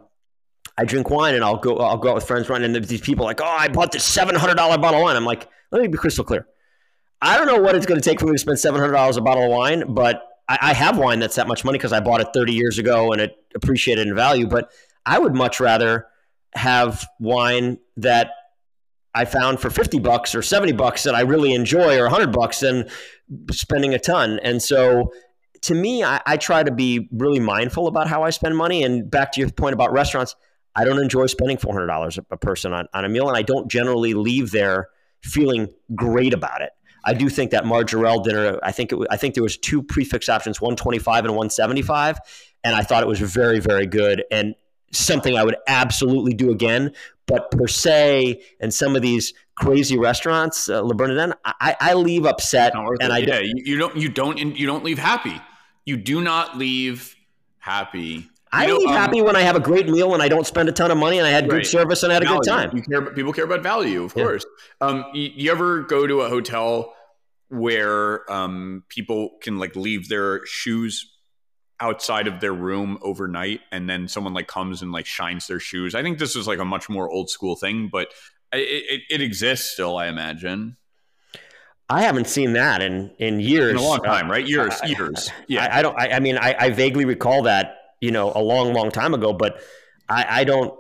I 0.78 0.84
drink 0.84 1.10
wine 1.10 1.36
and 1.36 1.44
I'll 1.44 1.58
go 1.58 1.78
I'll 1.78 1.98
go 1.98 2.10
out 2.10 2.16
with 2.16 2.26
friends 2.26 2.50
running 2.50 2.76
and 2.76 2.86
these 2.86 3.02
people 3.02 3.24
like, 3.24 3.40
oh, 3.40 3.46
I 3.46 3.68
bought 3.68 3.92
this 3.92 4.04
seven 4.04 4.36
hundred 4.36 4.56
dollar 4.56 4.78
bottle 4.78 5.00
of 5.00 5.04
wine. 5.04 5.16
I'm 5.16 5.26
like, 5.26 5.48
let 5.72 5.82
me 5.82 5.88
be 5.88 5.98
crystal 5.98 6.26
clear. 6.26 6.48
I 7.22 7.38
don't 7.38 7.47
know 7.47 7.61
what 7.61 7.76
it's 7.76 7.86
going 7.86 7.99
to 7.99 8.07
take 8.07 8.20
for 8.20 8.28
me 8.28 8.34
to 8.34 8.38
spend 8.38 8.59
seven 8.59 8.80
hundred 8.80 8.93
dollars 8.93 9.18
a 9.18 9.22
bottle 9.22 9.43
of 9.43 9.51
wine, 9.51 9.93
but 9.93 10.22
I, 10.47 10.57
I 10.61 10.74
have 10.74 10.97
wine 10.97 11.20
that's 11.20 11.36
that 11.36 11.47
much 11.47 11.65
money 11.65 11.78
because 11.78 11.93
I 11.93 11.99
bought 11.99 12.22
it 12.22 12.28
thirty 12.34 12.53
years 12.53 12.78
ago 12.78 13.11
and 13.11 13.22
it 13.22 13.36
appreciated 13.55 14.07
in 14.07 14.15
value. 14.15 14.47
But 14.47 14.72
I 15.05 15.20
would 15.20 15.34
much 15.34 15.59
rather 15.59 16.07
have 16.53 17.05
wine 17.20 17.80
that 17.97 18.32
I 19.13 19.26
found 19.26 19.59
for 19.59 19.70
50 19.70 19.99
bucks 19.99 20.36
or 20.36 20.41
70 20.43 20.74
bucks 20.74 21.03
that 21.03 21.15
I 21.15 21.22
really 21.22 21.53
enjoy 21.53 21.97
or 21.97 22.03
100 22.03 22.32
bucks 22.32 22.59
than 22.59 22.88
spending 23.51 23.93
a 23.93 23.99
ton. 23.99 24.39
And 24.43 24.61
so 24.61 25.11
to 25.63 25.74
me, 25.74 26.03
I, 26.03 26.22
I, 26.26 26.38
try 26.38 26.61
to 26.61 26.72
be 26.72 27.09
really 27.11 27.39
mindful 27.39 27.88
about 27.88 28.07
how 28.07 28.24
I 28.24 28.30
spend 28.30 28.55
money. 28.55 28.84
And 28.84 29.09
back 29.09 29.32
to 29.34 29.39
your 29.39 29.49
point 29.49 29.74
about 29.74 29.91
restaurants, 29.91 30.36
I 30.76 30.86
don't 30.86 30.99
enjoy 30.99 31.26
spending 31.26 31.57
four 31.57 31.74
hundred 31.74 31.88
dollars 31.88 32.20
a 32.30 32.38
person 32.38 32.74
on, 32.74 32.88
on 32.93 33.05
a 33.05 33.09
meal, 33.09 33.28
and 33.28 33.36
I 33.36 33.41
don't 33.41 33.70
generally 33.70 34.13
leave 34.13 34.51
there 34.51 34.89
feeling 35.24 35.70
great 35.95 36.34
about 36.34 36.61
it. 36.61 36.70
I 37.08 37.14
do 37.14 37.30
think 37.30 37.51
that 37.51 37.64
Majorelle 37.64 38.22
dinner. 38.24 38.60
I 38.62 38.72
think 38.74 38.91
it, 38.91 38.99
I 39.10 39.16
think 39.16 39.34
there 39.34 39.43
was 39.43 39.58
two 39.58 39.82
prix 39.82 40.03
fixe 40.03 40.28
options, 40.28 40.60
one 40.60 40.76
twenty 40.76 40.99
five 40.99 41.24
and 41.24 41.36
one 41.36 41.49
seventy 41.49 41.82
five, 41.82 42.20
and 42.64 42.76
I 42.76 42.84
thought 42.84 43.01
it 43.01 43.08
was 43.08 43.20
very 43.20 43.60
very 43.60 43.88
good 43.88 44.24
and 44.30 44.53
something 44.91 45.38
I 45.38 45.43
would 45.43 45.55
absolutely 45.68 46.34
do 46.34 46.51
again. 46.51 46.91
But 47.26 47.49
Per 47.51 47.68
Se, 47.68 48.41
and 48.60 48.74
some 48.74 48.95
of 48.95 49.01
these 49.01 49.34
crazy 49.55 49.97
restaurants, 49.97 50.70
uh, 50.70 50.82
Le 50.82 50.95
Bernardin, 50.95 51.34
I, 51.43 51.76
I 51.80 51.93
leave 51.93 52.26
upset, 52.26 52.74
and 52.76 53.12
I 53.12 53.20
yeah, 53.20 53.39
you 53.41 53.78
don't 53.78 53.95
you 53.95 54.10
don't 54.10 54.38
you 54.38 54.68
don't 54.68 54.84
leave 54.84 54.99
happy. 54.99 55.41
You 55.86 55.95
do 55.95 56.20
not 56.20 56.58
leave 56.58 57.16
happy 57.60 58.30
I 58.51 58.68
know, 58.68 58.78
leave 58.78 58.89
um, 58.89 58.95
happy 58.95 59.22
when 59.22 59.36
I 59.36 59.41
have 59.41 59.55
a 59.55 59.60
great 59.60 59.89
meal 59.89 60.14
and 60.14 60.24
I 60.24 60.30
don't 60.30 60.47
spend 60.47 60.70
a 60.70 60.72
ton 60.72 60.89
of 60.89 60.97
money 60.97 61.18
and 61.18 61.28
I 61.28 61.32
had 61.32 61.43
right. 61.43 61.58
good 61.58 61.66
service 61.66 62.03
and 62.03 62.12
I 62.12 62.16
had 62.16 62.24
value. 62.24 62.38
a 62.38 62.39
good 62.39 62.49
time. 62.49 62.76
You 62.76 62.82
care, 62.82 63.01
people 63.14 63.34
care 63.34 63.43
about 63.43 63.62
value, 63.62 64.03
of 64.03 64.14
yeah. 64.16 64.24
course. 64.24 64.45
Um, 64.80 65.05
you, 65.14 65.32
you, 65.36 65.51
ever 65.51 65.82
go 65.82 66.08
to 66.08 66.22
a 66.22 66.30
hotel 66.30 66.93
where 67.50 68.30
um, 68.32 68.84
people 68.89 69.38
can 69.41 69.58
like 69.58 69.76
leave 69.76 70.10
their 70.10 70.45
shoes 70.45 71.12
outside 71.80 72.28
of 72.28 72.39
their 72.39 72.54
room 72.54 72.98
overnight 73.02 73.62
and 73.72 73.89
then 73.89 74.08
someone 74.08 74.34
like 74.34 74.48
comes 74.48 74.82
and 74.82 74.91
like 74.91 75.06
shines 75.06 75.48
their 75.48 75.60
shoes? 75.60 75.95
I 75.95 76.02
think 76.02 76.20
this 76.20 76.36
is 76.36 76.48
like 76.48 76.60
a 76.60 76.66
much 76.66 76.89
more 76.89 77.10
old 77.10 77.30
school 77.30 77.56
thing, 77.56 77.89
but 77.91 78.10
it, 78.52 78.58
it, 78.89 79.02
it 79.10 79.22
exists 79.22 79.72
still, 79.72 79.98
I 79.98 80.08
imagine. 80.08 80.78
I 81.89 82.02
haven't 82.02 82.28
seen 82.28 82.54
that 82.54 82.82
in 82.82 83.12
in 83.18 83.39
years. 83.39 83.72
In 83.72 83.78
a 83.78 83.82
long 83.82 84.00
time, 84.00 84.28
uh, 84.28 84.34
right? 84.34 84.45
Years, 84.45 84.74
uh, 84.84 84.88
years. 84.88 85.32
Yeah. 85.48 85.66
I, 85.66 85.80
I 85.80 85.82
don't. 85.82 85.98
I, 85.98 86.10
I 86.10 86.20
mean, 86.20 86.38
I, 86.38 86.54
I, 86.60 86.70
vaguely 86.72 87.06
recall 87.06 87.43
that 87.43 87.78
you 88.00 88.12
know, 88.12 88.32
a 88.34 88.41
long, 88.41 88.74
long 88.74 88.91
time 88.91 89.14
ago. 89.14 89.34
But 89.34 89.62
I, 90.10 90.41
I 90.41 90.43
don't. 90.43 90.78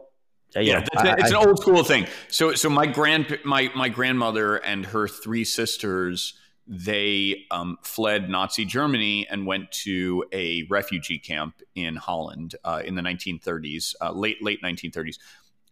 yeah, 0.55 0.79
know, 0.79 1.15
it's, 1.17 1.29
an 1.29 1.35
old 1.35 1.59
school 1.59 1.83
thing. 1.83 2.07
So, 2.29 2.53
so 2.53 2.69
my 2.69 2.87
grand, 2.87 3.39
my 3.43 3.71
my 3.75 3.89
grandmother 3.89 4.57
and 4.57 4.85
her 4.87 5.07
three 5.07 5.43
sisters, 5.43 6.33
they 6.67 7.45
um, 7.49 7.77
fled 7.81 8.29
Nazi 8.29 8.65
Germany 8.65 9.25
and 9.29 9.45
went 9.45 9.71
to 9.71 10.25
a 10.33 10.63
refugee 10.69 11.17
camp 11.17 11.61
in 11.75 11.95
Holland 11.95 12.55
uh, 12.65 12.81
in 12.83 12.95
the 12.95 13.01
1930s, 13.01 13.95
uh, 14.01 14.11
late 14.11 14.43
late 14.43 14.61
1930s. 14.61 15.17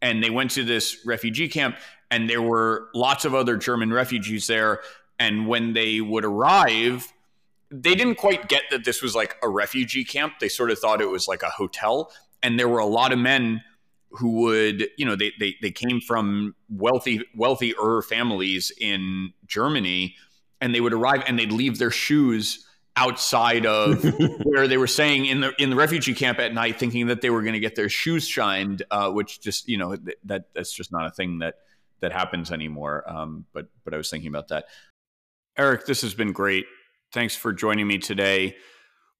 And 0.01 0.23
they 0.23 0.29
went 0.29 0.51
to 0.51 0.63
this 0.63 1.05
refugee 1.05 1.49
camp, 1.49 1.77
and 2.11 2.29
there 2.29 2.41
were 2.41 2.89
lots 2.93 3.25
of 3.25 3.33
other 3.35 3.57
German 3.57 3.91
refugees 3.91 4.47
there. 4.47 4.81
And 5.19 5.47
when 5.47 5.73
they 5.73 6.01
would 6.01 6.25
arrive, 6.25 7.11
they 7.71 7.95
didn't 7.95 8.15
quite 8.15 8.47
get 8.47 8.63
that 8.71 8.85
this 8.85 9.01
was 9.01 9.15
like 9.15 9.37
a 9.41 9.49
refugee 9.49 10.05
camp. 10.05 10.33
They 10.39 10.49
sort 10.49 10.71
of 10.71 10.79
thought 10.79 11.01
it 11.01 11.09
was 11.09 11.27
like 11.27 11.43
a 11.43 11.49
hotel. 11.49 12.11
And 12.43 12.59
there 12.59 12.69
were 12.69 12.79
a 12.79 12.85
lot 12.85 13.11
of 13.11 13.19
men 13.19 13.63
who 14.11 14.41
would, 14.41 14.87
you 14.97 15.05
know, 15.05 15.15
they 15.15 15.33
they, 15.39 15.55
they 15.61 15.71
came 15.71 15.99
from 15.99 16.55
wealthy, 16.69 17.21
wealthier 17.35 18.01
families 18.01 18.71
in 18.79 19.33
Germany, 19.45 20.15
and 20.61 20.73
they 20.73 20.81
would 20.81 20.93
arrive 20.93 21.23
and 21.27 21.37
they'd 21.37 21.51
leave 21.51 21.77
their 21.77 21.91
shoes 21.91 22.65
outside 22.95 23.65
of 23.65 24.03
where 24.43 24.67
they 24.67 24.77
were 24.77 24.87
saying 24.87 25.25
in 25.25 25.41
the 25.41 25.53
in 25.59 25.69
the 25.69 25.75
refugee 25.75 26.13
camp 26.13 26.39
at 26.39 26.53
night, 26.53 26.79
thinking 26.79 27.07
that 27.07 27.21
they 27.21 27.29
were 27.29 27.41
going 27.41 27.53
to 27.53 27.59
get 27.59 27.75
their 27.75 27.89
shoes 27.89 28.27
shined, 28.27 28.83
uh, 28.91 29.11
which 29.11 29.41
just 29.41 29.67
you 29.67 29.77
know 29.77 29.97
that 30.23 30.45
that's 30.53 30.73
just 30.73 30.91
not 30.91 31.05
a 31.05 31.11
thing 31.11 31.39
that 31.39 31.55
that 32.01 32.11
happens 32.11 32.51
anymore. 32.51 33.03
Um, 33.07 33.45
but 33.53 33.67
but 33.83 33.93
I 33.93 33.97
was 33.97 34.09
thinking 34.09 34.29
about 34.29 34.49
that. 34.49 34.65
Eric, 35.57 35.85
this 35.85 36.01
has 36.01 36.13
been 36.13 36.33
great. 36.33 36.65
Thanks 37.13 37.35
for 37.35 37.53
joining 37.53 37.87
me 37.87 37.97
today. 37.97 38.55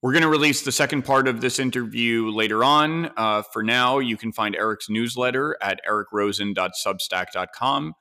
We're 0.02 0.12
going 0.12 0.22
to 0.22 0.28
release 0.28 0.62
the 0.62 0.72
second 0.72 1.02
part 1.02 1.26
of 1.26 1.40
this 1.40 1.58
interview 1.58 2.30
later 2.30 2.62
on. 2.62 3.10
Uh, 3.16 3.42
for 3.42 3.62
now, 3.62 3.98
you 3.98 4.18
can 4.18 4.30
find 4.30 4.54
Eric's 4.54 4.90
newsletter 4.90 5.56
at 5.62 5.80
ericrosen.substack.com. 5.88 7.94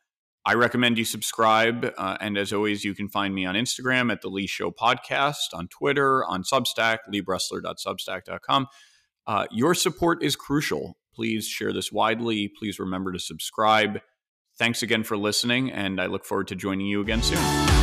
I 0.46 0.54
recommend 0.54 0.98
you 0.98 1.06
subscribe. 1.06 1.92
Uh, 1.98 2.18
and 2.22 2.38
as 2.38 2.54
always, 2.54 2.84
you 2.84 2.94
can 2.94 3.10
find 3.10 3.34
me 3.34 3.46
on 3.46 3.56
Instagram 3.56 4.12
at 4.12 4.22
The 4.22 4.30
Lee 4.30 4.48
Show 4.48 4.72
Podcast, 4.72 5.54
on 5.54 5.68
Twitter, 5.68 6.24
on 6.26 6.44
Substack, 6.44 7.00
leebressler.substack.com. 7.12 8.68
Uh, 9.26 9.48
your 9.52 9.74
support 9.74 10.24
is 10.24 10.36
crucial. 10.36 10.98
Please 11.16 11.48
share 11.48 11.74
this 11.74 11.92
widely. 11.92 12.48
Please 12.48 12.78
remember 12.78 13.12
to 13.12 13.20
subscribe. 13.20 14.02
Thanks 14.58 14.84
again 14.84 15.04
for 15.04 15.18
listening, 15.18 15.72
and 15.72 16.00
I 16.00 16.06
look 16.06 16.26
forward 16.26 16.48
to 16.50 16.56
joining 16.56 16.88
you 16.88 17.02
again 17.02 17.24
soon. 17.24 17.75